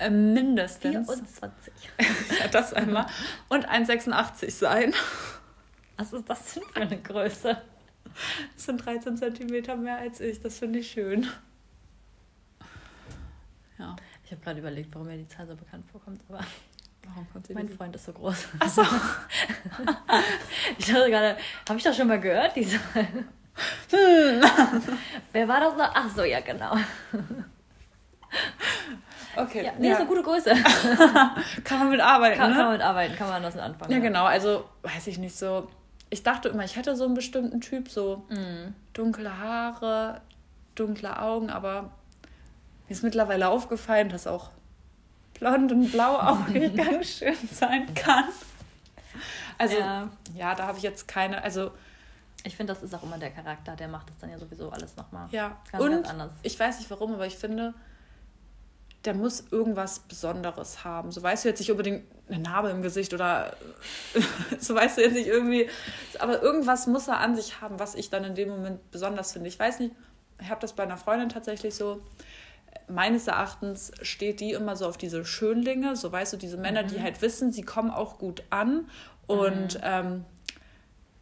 Äh, 0.00 0.10
mindestens. 0.10 1.06
24. 1.06 1.72
ja, 2.40 2.48
das 2.48 2.72
einmal. 2.72 3.06
Und 3.48 3.68
1,86 3.68 4.50
sein. 4.50 4.94
Was 5.96 6.12
ist 6.12 6.28
das 6.28 6.54
denn 6.54 6.62
für 6.72 6.80
eine 6.80 7.00
Größe? 7.00 7.60
Das 8.54 8.64
sind 8.64 8.84
13 8.84 9.16
Zentimeter 9.16 9.76
mehr 9.76 9.98
als 9.98 10.20
ich. 10.20 10.40
Das 10.40 10.58
finde 10.58 10.80
ich 10.80 10.90
schön. 10.90 11.26
Ja. 13.78 13.96
Ich 14.24 14.32
habe 14.32 14.42
gerade 14.42 14.60
überlegt, 14.60 14.94
warum 14.94 15.08
mir 15.08 15.16
die 15.16 15.26
Zahl 15.26 15.46
so 15.46 15.56
bekannt 15.56 15.86
vorkommt, 15.90 16.20
aber 16.28 16.40
Warum 17.08 17.26
kommt 17.32 17.46
sie 17.46 17.54
Mein 17.54 17.68
Freund 17.68 17.94
ist 17.94 18.04
so 18.04 18.12
groß. 18.12 18.48
Achso. 18.58 18.82
ich 20.78 20.86
dachte 20.86 21.10
gerade, 21.10 21.36
habe 21.68 21.78
ich 21.78 21.84
das 21.84 21.96
schon 21.96 22.08
mal 22.08 22.20
gehört, 22.20 22.54
diese. 22.56 22.78
Hm. 23.90 24.42
Wer 25.32 25.48
war 25.48 25.60
das 25.60 25.76
noch? 25.76 25.90
Ach 25.94 26.10
so, 26.14 26.22
ja, 26.22 26.40
genau. 26.40 26.76
Okay. 29.36 29.64
Ja, 29.64 29.72
nee, 29.78 29.88
ja. 29.88 29.94
ist 29.94 30.00
eine 30.00 30.08
gute 30.08 30.22
Größe. 30.22 30.50
kann 31.64 31.78
man 31.78 31.90
mitarbeiten, 31.90 32.38
kann, 32.38 32.50
ne? 32.50 32.56
Kann 32.56 32.64
man 32.64 32.72
mitarbeiten, 32.72 33.16
kann 33.16 33.28
man 33.28 33.42
das 33.42 33.56
anfangen. 33.56 33.92
Ja, 33.92 33.98
genau. 34.00 34.24
Also, 34.24 34.64
weiß 34.82 35.06
ich 35.06 35.18
nicht 35.18 35.36
so. 35.36 35.68
Ich 36.10 36.22
dachte 36.22 36.48
immer, 36.48 36.64
ich 36.64 36.76
hätte 36.76 36.96
so 36.96 37.04
einen 37.04 37.14
bestimmten 37.14 37.60
Typ, 37.60 37.90
so 37.90 38.24
mm. 38.30 38.74
dunkle 38.94 39.38
Haare, 39.38 40.22
dunkle 40.74 41.20
Augen, 41.20 41.50
aber 41.50 41.82
mir 41.82 41.90
ist 42.88 43.02
mittlerweile 43.02 43.48
aufgefallen, 43.48 44.08
dass 44.08 44.26
auch 44.26 44.50
blond 45.38 45.72
und 45.72 45.90
blauäugig 45.90 46.76
ganz 46.76 47.18
schön 47.18 47.36
sein 47.52 47.92
kann. 47.94 48.24
Also, 49.58 49.76
ja, 49.76 50.08
ja 50.34 50.54
da 50.54 50.66
habe 50.66 50.78
ich 50.78 50.84
jetzt 50.84 51.08
keine, 51.08 51.42
also. 51.42 51.70
Ich 52.44 52.56
finde, 52.56 52.72
das 52.72 52.82
ist 52.84 52.94
auch 52.94 53.02
immer 53.02 53.18
der 53.18 53.30
Charakter, 53.30 53.74
der 53.74 53.88
macht 53.88 54.08
das 54.08 54.18
dann 54.18 54.30
ja 54.30 54.38
sowieso 54.38 54.70
alles 54.70 54.96
nochmal 54.96 55.28
ja. 55.32 55.58
ganz, 55.72 55.84
und 55.84 55.90
ganz 55.90 56.08
anders. 56.08 56.32
Ich 56.44 56.58
weiß 56.58 56.78
nicht 56.78 56.88
warum, 56.88 57.14
aber 57.14 57.26
ich 57.26 57.36
finde, 57.36 57.74
der 59.04 59.14
muss 59.14 59.44
irgendwas 59.50 59.98
Besonderes 60.00 60.84
haben. 60.84 61.10
So 61.10 61.22
weißt 61.22 61.44
du 61.44 61.48
jetzt 61.48 61.58
nicht 61.58 61.70
unbedingt 61.70 62.04
eine 62.28 62.38
Narbe 62.38 62.70
im 62.70 62.82
Gesicht 62.82 63.12
oder 63.12 63.56
so 64.58 64.74
weißt 64.74 64.98
du 64.98 65.02
jetzt 65.02 65.14
nicht 65.14 65.26
irgendwie, 65.26 65.68
aber 66.20 66.42
irgendwas 66.42 66.86
muss 66.86 67.08
er 67.08 67.18
an 67.18 67.34
sich 67.34 67.60
haben, 67.60 67.78
was 67.80 67.96
ich 67.96 68.10
dann 68.10 68.24
in 68.24 68.34
dem 68.34 68.48
Moment 68.48 68.90
besonders 68.90 69.32
finde. 69.32 69.48
Ich 69.48 69.58
weiß 69.58 69.80
nicht, 69.80 69.94
ich 70.40 70.50
habe 70.50 70.60
das 70.60 70.72
bei 70.72 70.84
einer 70.84 70.96
Freundin 70.96 71.28
tatsächlich 71.28 71.74
so, 71.74 72.00
meines 72.88 73.26
Erachtens 73.26 73.92
steht 74.02 74.40
die 74.40 74.52
immer 74.52 74.76
so 74.76 74.86
auf 74.86 74.96
diese 74.96 75.24
Schönlinge, 75.24 75.96
so 75.96 76.10
weißt 76.10 76.32
du, 76.32 76.36
diese 76.36 76.56
Männer, 76.56 76.82
die 76.82 77.02
halt 77.02 77.20
wissen, 77.22 77.52
sie 77.52 77.62
kommen 77.62 77.90
auch 77.90 78.18
gut 78.18 78.42
an 78.50 78.88
und 79.26 79.78
ähm, 79.82 80.24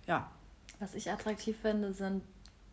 ja. 0.07 0.31
Was 0.79 0.95
ich 0.95 1.11
attraktiv 1.11 1.57
finde, 1.61 1.93
sind 1.93 2.23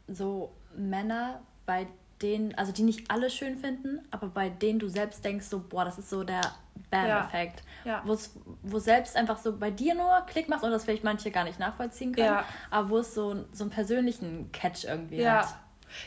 so 0.08 0.53
Männer, 0.75 1.41
bei 1.65 1.88
denen, 2.21 2.56
also 2.56 2.71
die 2.71 2.84
nicht 2.84 3.10
alle 3.10 3.29
schön 3.29 3.58
finden, 3.58 3.99
aber 4.12 4.27
bei 4.27 4.49
denen 4.49 4.79
du 4.79 4.88
selbst 4.88 5.23
denkst, 5.25 5.45
so, 5.47 5.60
boah, 5.60 5.86
das 5.86 5.97
ist 5.97 6.10
so 6.10 6.23
der 6.23 6.41
Bam-Effekt. 6.89 7.63
Ja. 7.86 8.03
Ja. 8.06 8.17
Wo 8.62 8.79
selbst 8.79 9.15
einfach 9.15 9.38
so 9.38 9.58
bei 9.58 9.71
dir 9.71 9.95
nur 9.95 10.21
Klick 10.27 10.49
macht 10.49 10.63
und 10.63 10.71
das 10.71 10.84
vielleicht 10.84 11.03
manche 11.03 11.32
gar 11.32 11.43
nicht 11.43 11.60
nachvollziehen 11.60 12.13
können, 12.13 12.27
ja. 12.27 12.45
aber 12.71 12.89
wo 12.89 12.97
es 12.99 13.13
so, 13.13 13.45
so 13.51 13.63
einen 13.63 13.71
persönlichen 13.71 14.51
Catch 14.51 14.86
irgendwie 14.86 15.27
hat. 15.27 15.56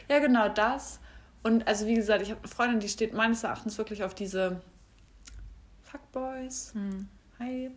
Ja, 0.09 0.19
genau 0.19 0.49
das. 0.49 1.01
Und 1.47 1.69
also 1.69 1.87
wie 1.87 1.95
gesagt, 1.95 2.23
ich 2.23 2.31
habe 2.31 2.41
eine 2.41 2.49
Freundin, 2.49 2.81
die 2.81 2.89
steht 2.89 3.15
meines 3.15 3.45
Erachtens 3.45 3.79
wirklich 3.79 4.03
auf 4.03 4.15
diese 4.15 4.61
Fuckboys. 5.85 6.75
Hm. 6.75 7.07
Hi. 7.39 7.71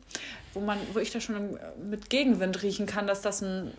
Wo 0.56 0.60
man, 0.60 0.80
wo 0.94 0.98
ich 0.98 1.12
da 1.12 1.22
schon 1.22 1.60
mit 1.88 2.10
Gegenwind 2.10 2.64
riechen 2.64 2.88
kann, 2.88 3.06
dass 3.06 3.22
das 3.22 3.44
ein 3.44 3.72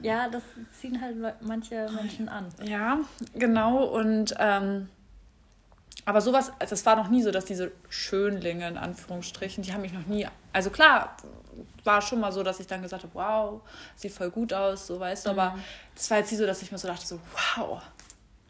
ja, 0.00 0.28
das 0.28 0.44
ziehen 0.80 1.00
halt 1.00 1.16
manche 1.40 1.90
Menschen 1.92 2.28
an. 2.28 2.46
Ja, 2.62 3.00
genau. 3.34 3.82
Und 3.82 4.32
ähm, 4.38 4.88
aber 6.04 6.20
sowas, 6.20 6.52
also 6.60 6.74
es 6.74 6.86
war 6.86 6.94
noch 6.94 7.08
nie 7.08 7.24
so, 7.24 7.32
dass 7.32 7.46
diese 7.46 7.72
Schönlinge 7.88 8.68
in 8.68 8.78
Anführungsstrichen, 8.78 9.64
die 9.64 9.72
haben 9.72 9.80
mich 9.80 9.92
noch 9.92 10.06
nie. 10.06 10.28
Also 10.52 10.70
klar, 10.70 11.16
war 11.82 12.00
schon 12.00 12.20
mal 12.20 12.30
so, 12.30 12.44
dass 12.44 12.60
ich 12.60 12.68
dann 12.68 12.82
gesagt 12.82 13.02
habe, 13.02 13.14
wow, 13.14 13.60
sieht 13.96 14.12
voll 14.12 14.30
gut 14.30 14.52
aus, 14.52 14.86
so 14.86 15.00
weißt 15.00 15.26
du, 15.26 15.32
mhm. 15.32 15.38
aber 15.40 15.58
es 15.96 16.08
war 16.12 16.18
jetzt 16.18 16.30
nie 16.30 16.38
so, 16.38 16.46
dass 16.46 16.62
ich 16.62 16.70
mir 16.70 16.78
so 16.78 16.86
dachte, 16.86 17.04
so, 17.04 17.18
wow, 17.56 17.82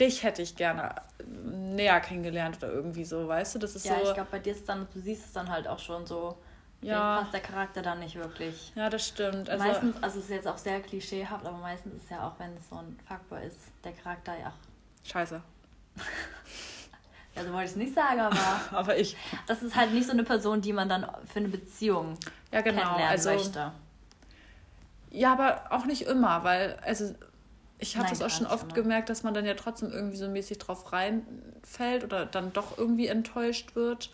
dich 0.00 0.22
hätte 0.22 0.42
ich 0.42 0.56
gerne 0.56 0.94
näher 1.24 2.00
kennengelernt 2.00 2.58
oder 2.58 2.72
irgendwie 2.72 3.04
so, 3.04 3.28
weißt 3.28 3.54
du? 3.54 3.58
Das 3.58 3.74
ist 3.74 3.86
ja, 3.86 3.96
so. 3.96 4.08
ich 4.08 4.14
glaube, 4.14 4.28
bei 4.30 4.38
dir 4.38 4.52
ist 4.52 4.68
dann, 4.68 4.86
du 4.92 5.00
siehst 5.00 5.26
es 5.26 5.32
dann 5.32 5.50
halt 5.50 5.66
auch 5.68 5.78
schon 5.78 6.06
so 6.06 6.36
ja. 6.80 7.20
passt 7.20 7.32
der 7.32 7.40
Charakter 7.40 7.82
dann 7.82 7.98
nicht 8.00 8.16
wirklich. 8.16 8.72
Ja, 8.74 8.88
das 8.90 9.06
stimmt. 9.06 9.48
Also 9.50 9.64
meistens, 9.64 10.02
also 10.02 10.18
es 10.18 10.24
ist 10.26 10.30
jetzt 10.30 10.48
auch 10.48 10.58
sehr 10.58 10.80
klischeehaft, 10.80 11.44
aber 11.44 11.58
meistens 11.58 12.02
ist 12.02 12.10
ja 12.10 12.26
auch, 12.26 12.38
wenn 12.38 12.56
es 12.56 12.68
so 12.68 12.76
ein 12.76 12.98
Fuckboy 13.06 13.46
ist, 13.46 13.58
der 13.84 13.92
Charakter 13.92 14.38
ja. 14.38 14.52
Scheiße. 15.04 15.42
ja, 17.34 17.44
so 17.44 17.52
wollte 17.52 17.64
ich 17.64 17.70
es 17.72 17.76
nicht 17.76 17.94
sagen, 17.94 18.20
aber. 18.20 18.60
aber 18.72 18.96
ich. 18.96 19.16
Das 19.46 19.62
ist 19.62 19.74
halt 19.74 19.92
nicht 19.92 20.06
so 20.06 20.12
eine 20.12 20.24
Person, 20.24 20.60
die 20.60 20.72
man 20.72 20.88
dann 20.88 21.06
für 21.26 21.40
eine 21.40 21.48
Beziehung 21.48 22.16
ja, 22.52 22.60
genau. 22.60 22.82
kennenlernen 22.82 23.10
also, 23.10 23.30
möchte. 23.30 23.72
Ja, 25.10 25.32
aber 25.32 25.62
auch 25.70 25.86
nicht 25.86 26.02
immer, 26.02 26.44
weil, 26.44 26.78
also 26.84 27.14
ich 27.78 27.96
habe 27.96 28.08
das 28.08 28.22
auch 28.22 28.30
schon 28.30 28.46
oft 28.46 28.64
immer. 28.64 28.74
gemerkt, 28.74 29.08
dass 29.08 29.22
man 29.22 29.34
dann 29.34 29.46
ja 29.46 29.54
trotzdem 29.54 29.90
irgendwie 29.92 30.16
so 30.16 30.28
mäßig 30.28 30.58
drauf 30.58 30.92
reinfällt 30.92 32.04
oder 32.04 32.26
dann 32.26 32.52
doch 32.52 32.76
irgendwie 32.76 33.06
enttäuscht 33.06 33.76
wird. 33.76 34.10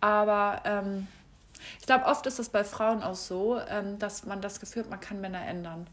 Aber 0.00 0.62
ähm, 0.64 1.08
ich 1.80 1.86
glaube, 1.86 2.06
oft 2.06 2.26
ist 2.26 2.38
das 2.38 2.48
bei 2.48 2.64
Frauen 2.64 3.02
auch 3.02 3.16
so, 3.16 3.60
ähm, 3.68 3.98
dass 3.98 4.24
man 4.24 4.40
das 4.40 4.60
Gefühl 4.60 4.84
hat, 4.84 4.90
man 4.90 5.00
kann 5.00 5.20
Männer 5.20 5.44
ändern. 5.44 5.86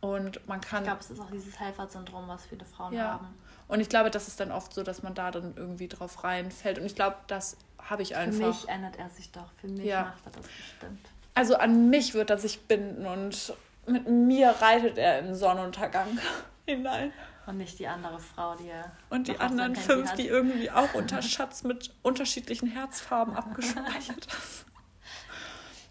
Und 0.00 0.46
man 0.46 0.60
kann. 0.60 0.82
Ich 0.82 0.88
glaube, 0.88 1.00
es 1.00 1.10
ist 1.10 1.20
auch 1.20 1.30
dieses 1.30 1.58
Helfersyndrom, 1.58 2.28
was 2.28 2.44
viele 2.46 2.64
Frauen 2.64 2.92
ja. 2.92 3.14
haben. 3.14 3.28
Und 3.68 3.80
ich 3.80 3.88
glaube, 3.88 4.10
das 4.10 4.28
ist 4.28 4.38
dann 4.38 4.52
oft 4.52 4.72
so, 4.74 4.82
dass 4.82 5.02
man 5.02 5.14
da 5.14 5.30
dann 5.30 5.54
irgendwie 5.56 5.88
drauf 5.88 6.22
reinfällt. 6.22 6.78
Und 6.78 6.86
ich 6.86 6.94
glaube, 6.94 7.16
das 7.26 7.56
habe 7.78 8.02
ich 8.02 8.14
einfach. 8.16 8.38
Für 8.38 8.46
mich 8.48 8.68
ändert 8.68 8.98
er 8.98 9.08
sich 9.10 9.32
doch. 9.32 9.50
Für 9.60 9.68
mich 9.68 9.84
ja. 9.84 10.02
macht 10.02 10.26
er 10.26 10.32
das 10.32 10.46
bestimmt. 10.46 11.08
Also 11.34 11.56
an 11.56 11.90
mich 11.90 12.14
wird 12.14 12.30
er 12.30 12.38
sich 12.38 12.60
binden 12.62 13.06
und 13.06 13.54
mit 13.86 14.08
mir 14.08 14.50
reitet 14.50 14.98
er 14.98 15.18
in 15.18 15.26
den 15.26 15.34
Sonnenuntergang 15.34 16.18
hinein. 16.66 17.12
Und 17.46 17.58
nicht 17.58 17.78
die 17.78 17.86
andere 17.86 18.18
Frau, 18.18 18.56
die 18.56 18.68
er. 18.68 18.90
Und 19.08 19.28
die 19.28 19.38
anderen 19.38 19.76
fünf, 19.76 20.12
die 20.14 20.26
irgendwie 20.26 20.70
auch 20.70 20.94
unter 20.94 21.22
Schatz 21.22 21.62
mit 21.62 21.94
unterschiedlichen 22.02 22.68
Herzfarben 22.68 23.34
abgespeichert 23.34 24.26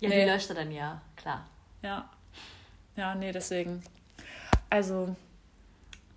Ja, 0.01 0.09
nee. 0.09 0.25
die 0.25 0.29
löscht 0.29 0.49
er 0.49 0.55
dann 0.55 0.71
ja, 0.71 1.01
klar. 1.15 1.47
Ja. 1.81 2.09
Ja, 2.97 3.15
nee, 3.15 3.31
deswegen. 3.31 3.81
Also, 4.69 5.15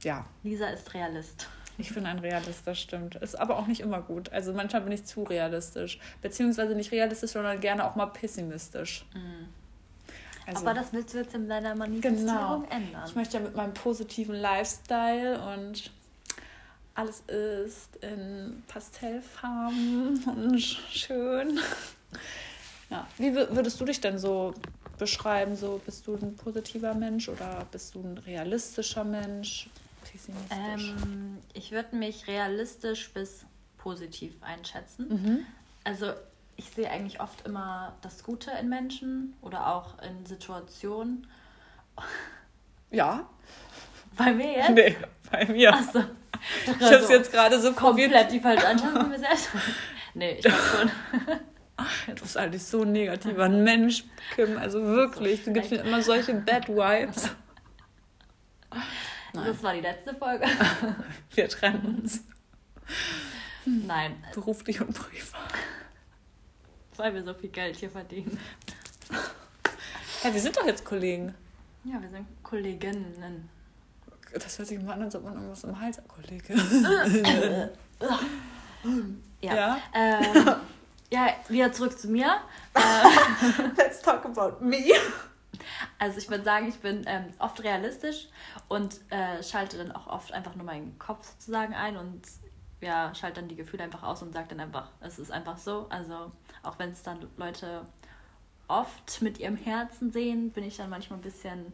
ja. 0.03 0.25
Lisa 0.43 0.67
ist 0.69 0.93
Realist. 0.95 1.49
Ich 1.77 1.95
bin 1.95 2.07
ein 2.07 2.19
Realist, 2.19 2.67
das 2.67 2.81
stimmt. 2.81 3.15
Ist 3.17 3.39
aber 3.39 3.57
auch 3.57 3.69
nicht 3.69 3.81
immer 3.81 4.03
gut. 4.03 4.33
Also 4.33 4.53
manchmal 4.53 4.83
bin 4.83 4.93
ich 4.93 5.05
zu 5.05 5.23
realistisch. 5.23 6.01
Beziehungsweise 6.21 6.75
nicht 6.75 6.91
realistisch, 6.91 7.31
sondern 7.31 7.61
gerne 7.61 7.85
auch 7.85 7.95
mal 7.95 8.07
pessimistisch. 8.07 9.07
Mhm. 9.15 9.49
Also, 10.49 10.63
aber 10.63 10.73
das 10.73 10.93
willst 10.95 11.13
du 11.13 11.19
jetzt 11.19 11.35
in 11.35 11.47
deiner 11.47 11.75
Manifestierung 11.75 12.25
genau. 12.27 12.65
ändern. 12.71 13.03
Ich 13.07 13.15
möchte 13.15 13.37
ja 13.37 13.43
mit 13.43 13.55
meinem 13.55 13.75
positiven 13.75 14.35
Lifestyle 14.35 15.39
und 15.53 15.91
alles 16.95 17.21
ist 17.27 17.97
in 18.01 18.63
Pastellfarben 18.67 20.25
und 20.37 20.59
schön. 20.59 21.61
Ja. 22.89 23.07
Wie 23.19 23.35
würdest 23.35 23.79
du 23.79 23.85
dich 23.85 24.01
denn 24.01 24.19
so 24.19 24.55
beschreiben? 24.99 25.55
So, 25.55 25.83
bist 25.85 26.07
du 26.07 26.15
ein 26.15 26.35
positiver 26.37 26.95
Mensch 26.95 27.29
oder 27.29 27.67
bist 27.71 27.95
du 27.95 28.01
ein 28.01 28.17
realistischer 28.17 29.05
Mensch? 29.05 29.69
Ähm, 30.51 31.39
ich 31.53 31.73
würde 31.73 31.95
mich 31.95 32.27
realistisch 32.27 33.13
bis 33.13 33.45
positiv 33.77 34.33
einschätzen. 34.41 35.09
Mhm. 35.09 35.47
Also 35.85 36.15
ich 36.59 36.71
sehe 36.71 36.91
eigentlich 36.91 37.21
oft 37.21 37.47
immer 37.47 37.97
das 38.03 38.25
Gute 38.25 38.51
in 38.61 38.69
Menschen 38.69 39.35
oder 39.41 39.69
auch 39.69 40.03
in 40.03 40.27
Situationen. 40.27 41.27
Ja. 42.91 43.29
Bei 44.17 44.33
mir 44.33 44.53
jetzt? 44.53 44.71
Nee, 44.71 44.97
bei 45.31 45.47
mir. 45.47 45.73
Achso. 45.73 46.05
Ich 46.65 46.85
habe 46.85 46.97
es 46.97 47.09
jetzt 47.09 47.33
gerade 47.33 47.61
so 47.61 47.73
komplett 47.73 48.11
probiert. 48.11 48.33
die 48.33 48.41
falsche 48.41 48.67
Einstellung 48.67 48.97
von 48.97 49.09
mir 49.09 49.19
selbst. 49.19 49.51
nee, 50.15 50.33
ich 50.33 50.43
glaube 50.43 50.59
schon. 50.59 50.91
Du 52.09 52.23
bist 52.23 52.37
eigentlich 52.37 52.65
so 52.65 52.83
ein 52.83 52.91
negativer 52.91 53.49
Mensch, 53.49 54.03
Kim. 54.35 54.59
Also 54.59 54.83
wirklich, 54.83 55.45
du 55.45 55.53
gibst 55.53 55.71
mir 55.71 55.77
immer 55.77 56.03
solche 56.03 56.35
Bad 56.35 56.69
Vibes. 56.69 57.31
Nein. 59.33 59.47
Das 59.47 59.63
war 59.63 59.75
die 59.75 59.81
letzte 59.83 60.13
Folge. 60.17 60.45
Wir 61.37 61.49
trennen 61.49 62.01
uns. 62.03 62.25
Nein. 63.65 64.17
Beruflich 64.35 64.81
und 64.81 64.93
privat. 64.93 65.53
Weil 66.99 67.15
wir 67.15 67.23
so 67.23 67.33
viel 67.33 67.51
Geld 67.51 67.77
hier 67.77 67.91
verdienen. 67.91 68.39
Ja, 70.25 70.35
wir 70.35 70.41
sind 70.41 70.57
doch 70.57 70.67
jetzt 70.67 70.85
Kollegen. 70.85 71.33
Ja, 71.85 72.03
wir 72.03 72.09
sind 72.09 72.27
Kolleginnen. 72.43 73.49
Das 74.33 74.59
hört 74.59 74.67
sich 74.67 74.83
mal 74.83 74.95
an, 74.95 75.03
als 75.03 75.15
ob 75.15 75.23
man 75.23 75.35
irgendwas 75.35 75.63
im 75.63 75.81
Hals 75.81 75.97
hat, 75.97 76.09
Kollege. 76.09 76.55
ja. 79.41 79.55
ja? 79.55 79.79
Ähm, 79.95 80.57
ja, 81.09 81.29
wieder 81.49 81.73
zurück 81.73 81.97
zu 81.99 82.09
mir. 82.09 82.41
Äh, 82.75 83.63
Let's 83.77 84.03
talk 84.03 84.25
about 84.25 84.65
me. 84.65 84.85
Also 85.99 86.19
ich 86.19 86.29
würde 86.29 86.45
sagen, 86.45 86.69
ich 86.69 86.79
bin 86.79 87.05
ähm, 87.07 87.27
oft 87.39 87.63
realistisch 87.63 88.29
und 88.69 89.01
äh, 89.11 89.43
schalte 89.43 89.79
dann 89.79 89.93
auch 89.93 90.09
oft 90.09 90.33
einfach 90.33 90.55
nur 90.57 90.65
meinen 90.65 90.99
Kopf 90.99 91.29
sozusagen 91.31 91.75
ein 91.75 91.97
und 91.97 92.23
ja, 92.81 93.15
schalte 93.15 93.41
dann 93.41 93.49
die 93.49 93.57
Gefühle 93.57 93.85
einfach 93.85 94.03
aus 94.03 94.23
und 94.23 94.33
sage 94.33 94.49
dann 94.49 94.61
einfach, 94.61 94.91
es 95.01 95.19
ist 95.19 95.33
einfach 95.33 95.59
so. 95.59 95.87
Also 95.89 96.31
auch 96.63 96.79
wenn 96.79 96.91
es 96.91 97.03
dann 97.03 97.27
Leute 97.37 97.87
oft 98.69 99.23
mit 99.23 99.39
ihrem 99.39 99.57
Herzen 99.57 100.13
sehen, 100.13 100.51
bin 100.51 100.65
ich 100.65 100.77
dann 100.77 100.91
manchmal 100.91 101.19
ein 101.19 101.23
bisschen, 101.23 101.73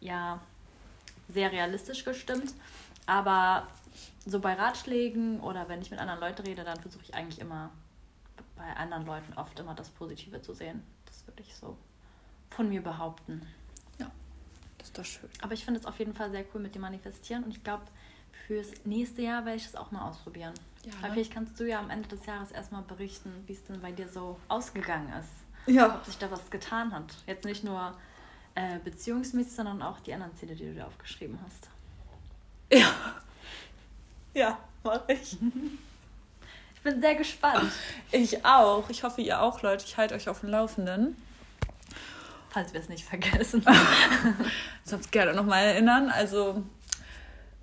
ja, 0.00 0.40
sehr 1.28 1.52
realistisch 1.52 2.04
gestimmt. 2.04 2.54
Aber 3.06 3.66
so 4.24 4.40
bei 4.40 4.54
Ratschlägen 4.54 5.40
oder 5.40 5.68
wenn 5.68 5.82
ich 5.82 5.90
mit 5.90 6.00
anderen 6.00 6.20
Leuten 6.20 6.42
rede, 6.42 6.64
dann 6.64 6.80
versuche 6.80 7.02
ich 7.02 7.14
eigentlich 7.14 7.40
immer 7.40 7.70
bei 8.56 8.64
anderen 8.76 9.04
Leuten 9.04 9.34
oft 9.34 9.58
immer 9.58 9.74
das 9.74 9.90
Positive 9.90 10.40
zu 10.40 10.54
sehen. 10.54 10.82
Das 11.06 11.26
würde 11.26 11.42
ich 11.42 11.54
so 11.54 11.76
von 12.50 12.68
mir 12.68 12.82
behaupten. 12.82 13.46
Ja, 13.98 14.10
das 14.78 14.88
ist 14.88 14.98
doch 14.98 15.04
schön. 15.04 15.28
Aber 15.42 15.52
ich 15.52 15.64
finde 15.64 15.80
es 15.80 15.86
auf 15.86 15.98
jeden 15.98 16.14
Fall 16.14 16.30
sehr 16.30 16.44
cool 16.54 16.60
mit 16.60 16.74
dem 16.74 16.82
Manifestieren 16.82 17.44
und 17.44 17.50
ich 17.50 17.62
glaube, 17.62 17.84
fürs 18.46 18.68
nächste 18.84 19.22
Jahr 19.22 19.44
werde 19.44 19.56
ich 19.56 19.66
es 19.66 19.74
auch 19.74 19.90
mal 19.90 20.08
ausprobieren. 20.08 20.54
Ja, 20.84 20.92
ne? 20.92 21.12
Vielleicht 21.12 21.32
kannst 21.32 21.58
du 21.58 21.68
ja 21.68 21.78
am 21.78 21.90
Ende 21.90 22.08
des 22.08 22.26
Jahres 22.26 22.50
erstmal 22.50 22.82
berichten, 22.82 23.30
wie 23.46 23.52
es 23.52 23.64
denn 23.64 23.80
bei 23.80 23.92
dir 23.92 24.08
so 24.08 24.38
ausgegangen 24.48 25.12
ist. 25.18 25.74
Ja. 25.74 25.96
Ob 25.96 26.04
sich 26.04 26.18
da 26.18 26.30
was 26.30 26.50
getan 26.50 26.92
hat. 26.92 27.14
Jetzt 27.26 27.44
nicht 27.44 27.64
nur 27.64 27.96
äh, 28.54 28.78
beziehungsmäßig, 28.78 29.52
sondern 29.52 29.82
auch 29.82 30.00
die 30.00 30.12
anderen 30.12 30.36
Ziele, 30.36 30.54
die 30.54 30.64
du 30.64 30.74
dir 30.74 30.86
aufgeschrieben 30.86 31.38
hast. 31.44 31.68
Ja. 32.70 32.92
Ja, 34.34 34.58
mache 34.82 35.04
ich. 35.12 35.38
bin 36.82 37.00
sehr 37.00 37.14
gespannt. 37.14 37.72
Ich 38.12 38.44
auch. 38.44 38.88
Ich 38.90 39.02
hoffe, 39.02 39.22
ihr 39.22 39.40
auch, 39.40 39.62
Leute. 39.62 39.84
Ich 39.86 39.96
halte 39.96 40.14
euch 40.14 40.28
auf 40.28 40.40
dem 40.40 40.50
Laufenden. 40.50 41.16
Falls 42.50 42.72
wir 42.72 42.80
es 42.80 42.88
nicht 42.88 43.04
vergessen. 43.04 43.64
Sonst 44.84 45.10
gerne 45.10 45.34
nochmal 45.34 45.64
erinnern. 45.64 46.10
Also, 46.10 46.62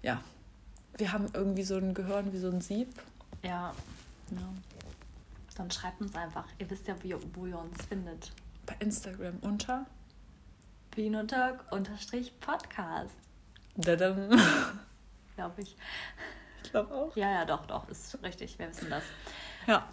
ja. 0.02 0.22
Wir 1.02 1.12
haben 1.14 1.32
irgendwie 1.34 1.64
so 1.64 1.78
ein 1.78 1.96
Gehirn 1.96 2.32
wie 2.32 2.38
so 2.38 2.48
ein 2.52 2.62
Sieb. 2.62 2.94
Ja. 3.42 3.74
ja. 4.30 4.54
Dann 5.56 5.72
schreibt 5.72 6.00
uns 6.00 6.14
einfach. 6.14 6.46
Ihr 6.60 6.70
wisst 6.70 6.88
ja, 6.88 6.94
wie, 7.02 7.16
wo 7.34 7.48
ihr 7.48 7.58
uns 7.58 7.84
findet. 7.88 8.32
Bei 8.68 8.76
Instagram 8.78 9.40
unter 9.42 9.88
Binotalk 10.96 11.66
unterstrich 11.72 12.40
Podcast. 12.40 13.16
Dadam. 13.78 14.30
Glaube 15.36 15.64
ich. 15.64 15.76
Ich 16.64 16.70
glaube 16.70 16.94
auch. 16.94 17.16
Ja, 17.16 17.32
ja, 17.32 17.46
doch, 17.46 17.66
doch, 17.66 17.90
ist 17.90 18.22
richtig. 18.22 18.60
Wir 18.60 18.70
wissen 18.70 18.92
das. 18.92 19.04
Ja. 19.66 19.90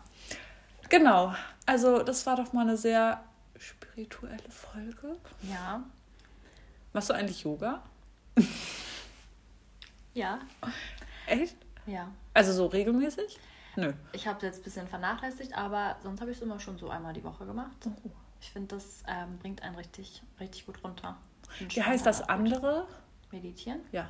Genau. 0.90 1.35
Also, 1.64 2.03
das 2.03 2.27
war 2.27 2.37
doch 2.37 2.53
mal 2.53 2.68
eine 2.68 2.77
sehr 2.77 3.25
spirituelle 3.57 4.51
Folge. 4.51 5.16
Ja. 5.51 5.83
Machst 6.92 7.09
du 7.09 7.14
eigentlich 7.14 7.44
Yoga? 7.44 7.83
Ja. 10.18 10.40
Echt? 11.28 11.57
Ja. 11.87 12.11
Also 12.35 12.52
so 12.52 12.66
regelmäßig? 12.66 13.38
Nö. 13.76 13.92
Ich 14.12 14.26
habe 14.26 14.38
es 14.38 14.42
jetzt 14.42 14.59
ein 14.59 14.64
bisschen 14.64 14.88
vernachlässigt, 14.88 15.57
aber 15.57 15.96
sonst 16.02 16.20
habe 16.20 16.33
ich 16.33 16.38
es 16.38 16.42
immer 16.42 16.59
schon 16.59 16.76
so 16.76 16.90
einmal 16.90 17.12
die 17.12 17.22
Woche 17.22 17.46
gemacht. 17.46 17.76
Oh. 17.87 18.11
Ich 18.40 18.50
finde, 18.50 18.74
das 18.74 19.04
ähm, 19.07 19.38
bringt 19.38 19.62
einen 19.62 19.76
richtig, 19.76 20.20
richtig 20.40 20.66
gut 20.66 20.83
runter. 20.83 21.16
Wie 21.61 21.81
heißt 21.81 22.04
das 22.04 22.20
andere? 22.22 22.88
Meditieren? 23.31 23.81
Ja. 23.92 24.09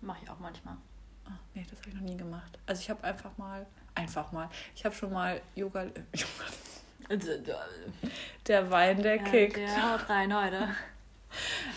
Mache 0.00 0.18
ich 0.22 0.30
auch 0.30 0.38
manchmal. 0.38 0.76
Ah, 1.24 1.32
nee, 1.54 1.66
das 1.68 1.80
habe 1.80 1.88
ich 1.88 1.94
noch 1.96 2.02
nie 2.02 2.16
gemacht. 2.16 2.58
Also 2.66 2.80
ich 2.80 2.88
habe 2.90 3.02
einfach 3.02 3.36
mal, 3.36 3.66
einfach 3.96 4.30
mal, 4.30 4.48
ich 4.76 4.84
habe 4.84 4.94
schon 4.94 5.12
mal 5.12 5.40
Yoga, 5.56 5.82
äh, 5.82 5.90
Yoga, 6.14 7.64
der 8.46 8.70
Wein, 8.70 9.02
der 9.02 9.16
Ja, 9.16 9.22
kickt. 9.24 9.56
Der 9.56 9.92
haut 9.92 10.08
rein 10.08 10.32
heute. 10.32 10.68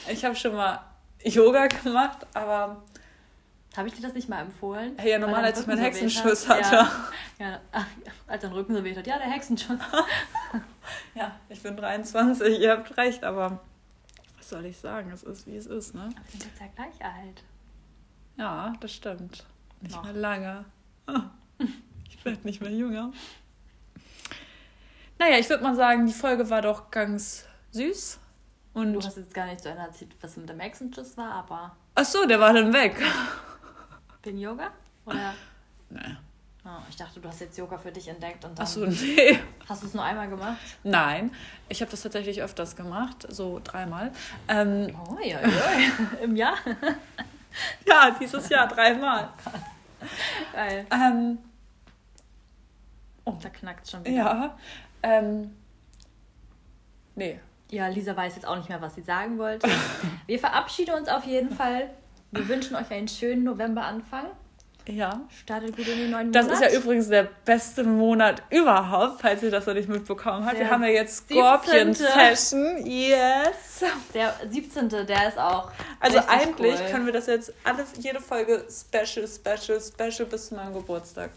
Ich 0.08 0.24
habe 0.24 0.36
schon 0.36 0.54
mal 0.56 0.80
Yoga 1.24 1.66
gemacht, 1.66 2.28
aber 2.36 2.84
Habe 3.80 3.88
ich 3.88 3.94
dir 3.94 4.02
das 4.02 4.14
nicht 4.14 4.28
mal 4.28 4.42
empfohlen? 4.42 4.98
Hey, 4.98 5.12
ja, 5.12 5.20
normal, 5.20 5.42
als 5.46 5.62
ich 5.62 5.66
meinen 5.66 5.80
Hexenschuss 5.80 6.50
hatte. 6.50 6.76
Ja, 6.76 6.92
ja 7.40 7.62
ach, 7.72 7.86
als 8.28 8.42
dein 8.42 8.52
Rücken 8.52 8.76
so 8.76 8.84
weh 8.84 8.94
hat. 8.94 9.08
Ja, 9.08 9.18
der 9.18 9.32
Hexenschuss. 9.32 9.80
ja, 11.16 11.40
ich 11.48 11.64
bin 11.64 11.78
23, 11.78 12.60
ihr 12.60 12.72
habt 12.72 12.98
recht, 12.98 13.24
aber 13.24 13.62
was 14.36 14.50
soll 14.50 14.66
ich 14.66 14.78
sagen? 14.78 15.12
Es 15.14 15.24
ist, 15.24 15.48
wie 15.48 15.56
es 15.56 15.66
ist, 15.66 15.96
ne? 15.96 16.02
Aber 16.02 16.26
wir 16.26 16.32
sind 16.32 16.44
jetzt 16.44 16.60
ja 16.60 16.68
gleich 16.76 17.06
alt. 17.06 17.44
Ja, 18.36 18.74
das 18.82 18.92
stimmt. 18.92 19.46
Nicht 19.80 19.96
Noch. 19.96 20.04
mehr 20.04 20.14
lange. 20.14 20.66
Ich 22.10 22.26
werde 22.26 22.40
nicht 22.44 22.60
mehr 22.60 22.72
jünger. 22.72 23.14
Naja, 25.20 25.38
ich 25.38 25.50
würde 25.50 25.64
mal 25.64 25.78
sagen, 25.78 26.06
die 26.06 26.12
Folge 26.12 26.50
war 26.50 26.62
doch 26.62 26.92
ganz 26.92 27.46
süß. 27.72 28.20
Du 28.74 28.82
Und. 28.82 29.06
hast 29.06 29.16
jetzt 29.16 29.34
gar 29.34 29.46
nicht 29.46 29.64
so 29.64 29.70
einer 29.70 29.86
erzählt, 29.86 30.14
was 30.20 30.36
mit 30.36 30.50
dem 30.50 30.60
Hexenschuss 30.60 31.16
war, 31.16 31.32
aber 31.32 31.78
Ach 31.96 32.04
so, 32.04 32.26
der 32.26 32.42
war 32.42 32.52
dann 32.52 32.74
weg. 32.74 32.98
Wegen 34.30 34.38
Yoga? 34.40 34.70
Oder? 35.06 35.34
Nee. 35.90 36.00
Oh, 36.66 36.82
ich 36.88 36.96
dachte, 36.98 37.20
du 37.20 37.28
hast 37.28 37.40
jetzt 37.42 37.58
Yoga 37.58 37.78
für 37.80 37.92
dich 37.92 38.08
entdeckt 38.08 38.46
und 38.46 38.58
dann 38.60 38.64
Ach 38.66 38.70
so, 38.70 38.86
nee. 38.86 39.40
hast 39.68 39.82
du 39.82 39.88
es 39.88 39.94
nur 39.96 40.04
einmal 40.04 40.30
gemacht. 40.30 40.58
Nein, 40.84 41.32
ich 41.68 41.82
habe 41.82 41.90
das 41.90 42.02
tatsächlich 42.04 42.42
öfters 42.44 42.76
gemacht, 42.76 43.26
so 43.30 43.60
dreimal. 43.64 44.12
Ähm, 44.48 44.96
Oh, 45.10 45.18
ja, 45.24 45.40
ja. 45.42 45.50
Im 46.22 46.36
Jahr? 46.36 46.56
ja, 47.88 48.12
dieses 48.20 48.48
Jahr 48.50 48.68
dreimal. 48.68 49.30
Geil. 50.54 50.86
Ähm, 50.92 51.40
Da 53.42 53.50
knackt 53.50 53.90
schon 53.90 54.06
wieder. 54.06 54.16
ja, 54.16 54.58
ähm, 55.02 55.56
nee. 57.16 57.40
Ja, 57.72 57.88
Lisa 57.88 58.16
weiß 58.16 58.36
jetzt 58.36 58.46
auch 58.46 58.58
nicht 58.58 58.70
mehr, 58.70 58.82
was 58.82 58.94
sie 58.96 59.02
sagen 59.02 59.38
wollte. 59.40 59.68
Wir 60.28 60.38
verabschieden 60.40 60.96
uns 60.96 61.08
auf 61.08 61.24
jeden 61.26 61.52
Fall. 61.56 61.90
Wir 62.32 62.48
wünschen 62.48 62.76
euch 62.76 62.90
einen 62.92 63.08
schönen 63.08 63.44
Novemberanfang. 63.44 64.28
Ja. 64.88 65.22
Startet 65.30 65.76
gut 65.78 65.88
in 65.88 65.98
den 66.00 66.12
neuen 66.12 66.32
Das 66.32 66.46
Monat. 66.48 66.62
ist 66.62 66.74
ja 66.74 66.80
übrigens 66.80 67.10
der 67.10 67.28
beste 67.46 67.84
Monat 67.84 68.42
überhaupt, 68.50 69.22
falls 69.22 69.44
ihr 69.44 69.52
das 69.52 69.68
noch 69.68 69.76
nicht 69.76 69.88
mitbekommen 69.88 70.46
habt. 70.46 70.54
Wir 70.56 70.62
Der 70.62 70.72
haben 70.72 70.82
ja 70.84 70.90
jetzt 70.90 71.28
17.. 71.28 71.38
Scorpion 71.38 71.94
Session. 71.94 72.86
Yes. 72.88 73.84
Der 74.16 74.34
17. 74.50 74.90
Der 74.90 75.28
ist 75.28 75.38
auch. 75.38 75.72
Also 76.00 76.20
eigentlich 76.28 76.80
cool. 76.80 76.88
können 76.90 77.06
wir 77.06 77.14
das 77.14 77.28
jetzt 77.28 77.54
alle, 77.64 77.86
jede 78.00 78.20
Folge 78.20 78.66
Special, 78.70 79.28
Special, 79.28 79.80
Special 79.80 80.28
bis 80.28 80.48
zu 80.48 80.56
meinem 80.56 80.74
Geburtstag. 80.74 81.30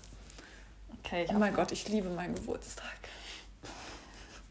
Okay, 1.04 1.26
Oh 1.30 1.34
mein 1.34 1.52
Gott, 1.54 1.72
ich 1.72 1.88
liebe 1.88 2.08
meinen 2.08 2.34
Geburtstag. 2.34 2.86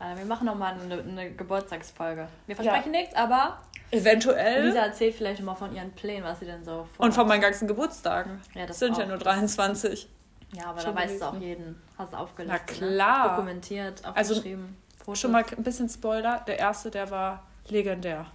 Äh, 0.01 0.17
Wir 0.17 0.25
machen 0.25 0.45
nochmal 0.45 0.73
eine, 0.79 0.99
eine 1.01 1.31
Geburtstagsfolge. 1.31 2.27
Wir 2.47 2.55
versprechen 2.55 2.91
nichts, 2.91 3.15
aber 3.15 3.59
Eventuell. 3.91 4.65
Lisa 4.67 4.79
erzählt 4.85 5.15
vielleicht 5.15 5.41
immer 5.41 5.55
von 5.55 5.75
ihren 5.75 5.91
Plänen, 5.91 6.23
was 6.23 6.39
sie 6.39 6.45
denn 6.45 6.63
so 6.63 6.87
vor. 6.95 7.05
Und 7.05 7.11
von 7.13 7.27
meinen 7.27 7.41
ganzen 7.41 7.67
Geburtstagen. 7.67 8.39
Ja, 8.55 8.65
das 8.65 8.79
sind 8.79 8.97
ja 8.97 9.03
auch. 9.03 9.09
nur 9.09 9.17
23. 9.17 10.07
Ja, 10.53 10.67
aber 10.67 10.79
schon 10.81 10.95
da 10.95 11.01
weißt 11.01 11.21
du 11.21 11.25
auch 11.25 11.35
jeden. 11.37 11.81
Hast 11.97 12.11
du 12.13 12.15
Na 12.17 12.21
aufgelistet. 12.23 12.81
Ne? 12.81 12.87
klar. 12.87 13.29
Dokumentiert, 13.35 14.01
Also, 14.15 14.33
aufgeschrieben. 14.35 14.77
Fotos. 14.97 15.19
Schon 15.19 15.31
mal 15.31 15.43
ein 15.57 15.63
bisschen 15.63 15.89
Spoiler. 15.89 16.41
Der 16.47 16.57
erste, 16.59 16.89
der 16.91 17.09
war 17.11 17.43
legendär. 17.67 18.25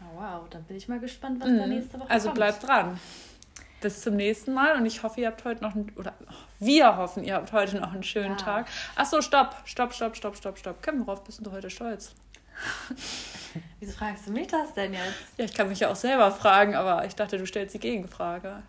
Oh, 0.00 0.20
wow, 0.20 0.48
dann 0.50 0.62
bin 0.64 0.76
ich 0.76 0.88
mal 0.88 0.98
gespannt, 1.00 1.40
was 1.40 1.48
da 1.48 1.66
Mhm. 1.66 1.68
nächste 1.74 1.98
Woche 2.00 2.10
Also 2.10 2.28
kommt. 2.28 2.36
bleibt 2.36 2.66
dran. 2.66 3.00
Bis 3.80 4.00
zum 4.00 4.16
nächsten 4.16 4.54
Mal 4.54 4.76
und 4.76 4.86
ich 4.86 5.02
hoffe, 5.02 5.20
ihr 5.20 5.28
habt 5.28 5.44
heute 5.44 5.62
noch 5.62 5.74
einen, 5.74 5.92
oder 5.96 6.12
wir 6.58 6.96
hoffen, 6.96 7.22
ihr 7.22 7.34
habt 7.34 7.52
heute 7.52 7.78
noch 7.78 7.92
einen 7.92 8.02
schönen 8.02 8.36
Ja. 8.38 8.44
Tag. 8.44 8.66
Ach 8.96 9.06
so, 9.06 9.22
stopp, 9.22 9.54
stopp, 9.64 9.94
stopp, 9.94 10.16
stopp, 10.16 10.36
stopp, 10.36 10.58
stopp. 10.58 10.82
Kevin, 10.82 11.06
worauf 11.06 11.22
bist 11.22 11.44
du 11.46 11.52
heute 11.52 11.70
stolz? 11.70 12.12
Wieso 13.80 13.92
fragst 13.96 14.26
du 14.26 14.32
mich 14.32 14.48
das 14.48 14.74
denn 14.74 14.92
jetzt? 14.92 15.14
Ja, 15.36 15.44
ich 15.44 15.54
kann 15.54 15.68
mich 15.68 15.78
ja 15.80 15.90
auch 15.90 15.96
selber 15.96 16.30
fragen, 16.32 16.74
aber 16.74 17.04
ich 17.06 17.14
dachte, 17.14 17.38
du 17.38 17.46
stellst 17.46 17.74
die 17.74 17.78
Gegenfrage. 17.78 18.62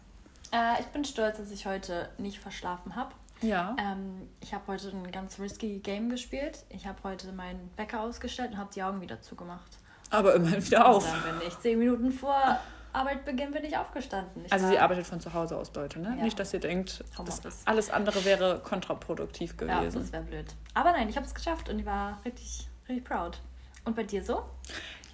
Äh, 0.52 0.80
ich 0.82 0.88
bin 0.88 1.04
stolz, 1.04 1.38
dass 1.38 1.50
ich 1.52 1.65
heute 1.65 2.10
nicht 2.19 2.39
verschlafen 2.39 2.95
habe. 2.95 3.13
Ja. 3.41 3.76
Ähm, 3.80 4.30
ich 4.41 4.54
habe 4.54 4.65
heute 4.67 4.89
ein 4.89 5.12
ganz 5.12 5.39
risky 5.39 5.80
Game 5.80 6.10
gespielt. 6.10 6.65
Ich 6.69 6.86
habe 6.86 6.98
heute 7.04 7.32
meinen 7.32 7.72
Wecker 7.78 8.02
ausgestellt 8.02 8.52
und 8.52 8.58
habe 8.58 8.69
die 8.76 8.84
Augen 8.84 9.02
wieder 9.02 9.22
zugemacht. 9.22 9.78
Aber 10.12 10.36
immerhin 10.36 10.63
wieder 10.65 10.88
auf. 10.88 11.06
Und 11.06 11.26
dann 11.26 11.39
bin 11.39 11.48
ich 11.48 11.60
zehn 11.60 11.80
Minuten 11.80 12.12
vor 12.12 12.60
Arbeitbeginn 12.93 13.52
bin 13.52 13.63
ich 13.63 13.78
aufgestanden. 13.78 14.45
Ich 14.45 14.52
Also 14.54 14.67
sie 14.67 14.80
arbeitet 14.80 15.06
von 15.06 15.19
zu 15.19 15.34
Hause 15.34 15.58
aus, 15.58 15.71
Leute, 15.75 15.99
ne? 15.99 16.15
Ja. 16.17 16.23
Nicht, 16.23 16.39
dass 16.39 16.54
ihr 16.54 16.60
denkt, 16.60 17.04
das 17.25 17.41
alles 17.65 17.89
andere 17.89 18.25
wäre 18.25 18.60
kontraproduktiv 18.60 19.56
Ja, 19.62 19.80
gewesen. 19.80 20.02
das 20.02 20.12
wäre 20.12 20.23
blöd. 20.23 20.45
Aber 20.73 20.91
nein, 20.91 21.08
ich 21.10 21.15
habe 21.15 21.25
es 21.25 21.34
geschafft 21.36 21.69
und 21.69 21.80
ich 21.80 21.86
war 21.86 22.19
richtig, 22.25 22.67
richtig 22.88 23.06
proud. 23.06 23.39
Und 23.86 23.95
bei 23.95 24.04
dir 24.04 24.23
so? 24.23 24.43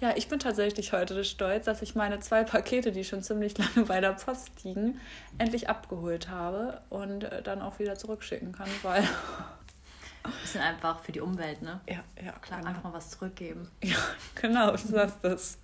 Ja, 0.00 0.12
ich 0.16 0.28
bin 0.28 0.38
tatsächlich 0.38 0.92
heute 0.92 1.24
stolz, 1.24 1.64
dass 1.64 1.80
ich 1.80 1.94
meine 1.94 2.20
zwei 2.20 2.44
Pakete, 2.44 2.92
die 2.92 3.04
schon 3.04 3.22
ziemlich 3.22 3.56
lange 3.56 3.86
bei 3.86 4.00
der 4.00 4.12
Post 4.12 4.64
liegen, 4.64 5.00
endlich 5.38 5.70
abgeholt 5.70 6.28
habe 6.28 6.82
und 6.90 7.24
äh, 7.24 7.42
dann 7.42 7.62
auch 7.62 7.78
wieder 7.78 7.94
zurückschicken 7.96 8.52
kann, 8.52 8.68
weil. 8.82 9.02
Bisschen 10.42 10.60
einfach 10.60 11.00
für 11.00 11.12
die 11.12 11.20
Umwelt, 11.20 11.62
ne? 11.62 11.80
Ja, 11.88 12.00
ja, 12.22 12.32
Klar, 12.40 12.58
genau. 12.58 12.70
einfach 12.70 12.82
mal 12.82 12.92
was 12.92 13.10
zurückgeben. 13.10 13.70
Ja, 13.82 13.96
genau, 14.34 14.72
du 14.72 14.78
sagst 14.78 15.18
das. 15.22 15.58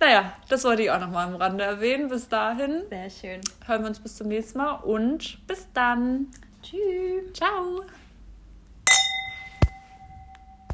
Naja, 0.00 0.32
das 0.48 0.64
wollte 0.64 0.82
ich 0.82 0.90
auch 0.90 1.00
noch 1.00 1.10
mal 1.10 1.26
am 1.26 1.34
Rande 1.34 1.64
erwähnen. 1.64 2.08
Bis 2.08 2.28
dahin 2.28 2.82
Sehr 2.88 3.10
schön. 3.10 3.40
hören 3.66 3.82
wir 3.82 3.88
uns 3.88 3.98
bis 3.98 4.16
zum 4.16 4.28
nächsten 4.28 4.58
Mal 4.58 4.74
und 4.76 5.44
bis 5.46 5.66
dann. 5.74 6.28
Tschüss. 6.62 7.32
Ciao. 7.32 7.82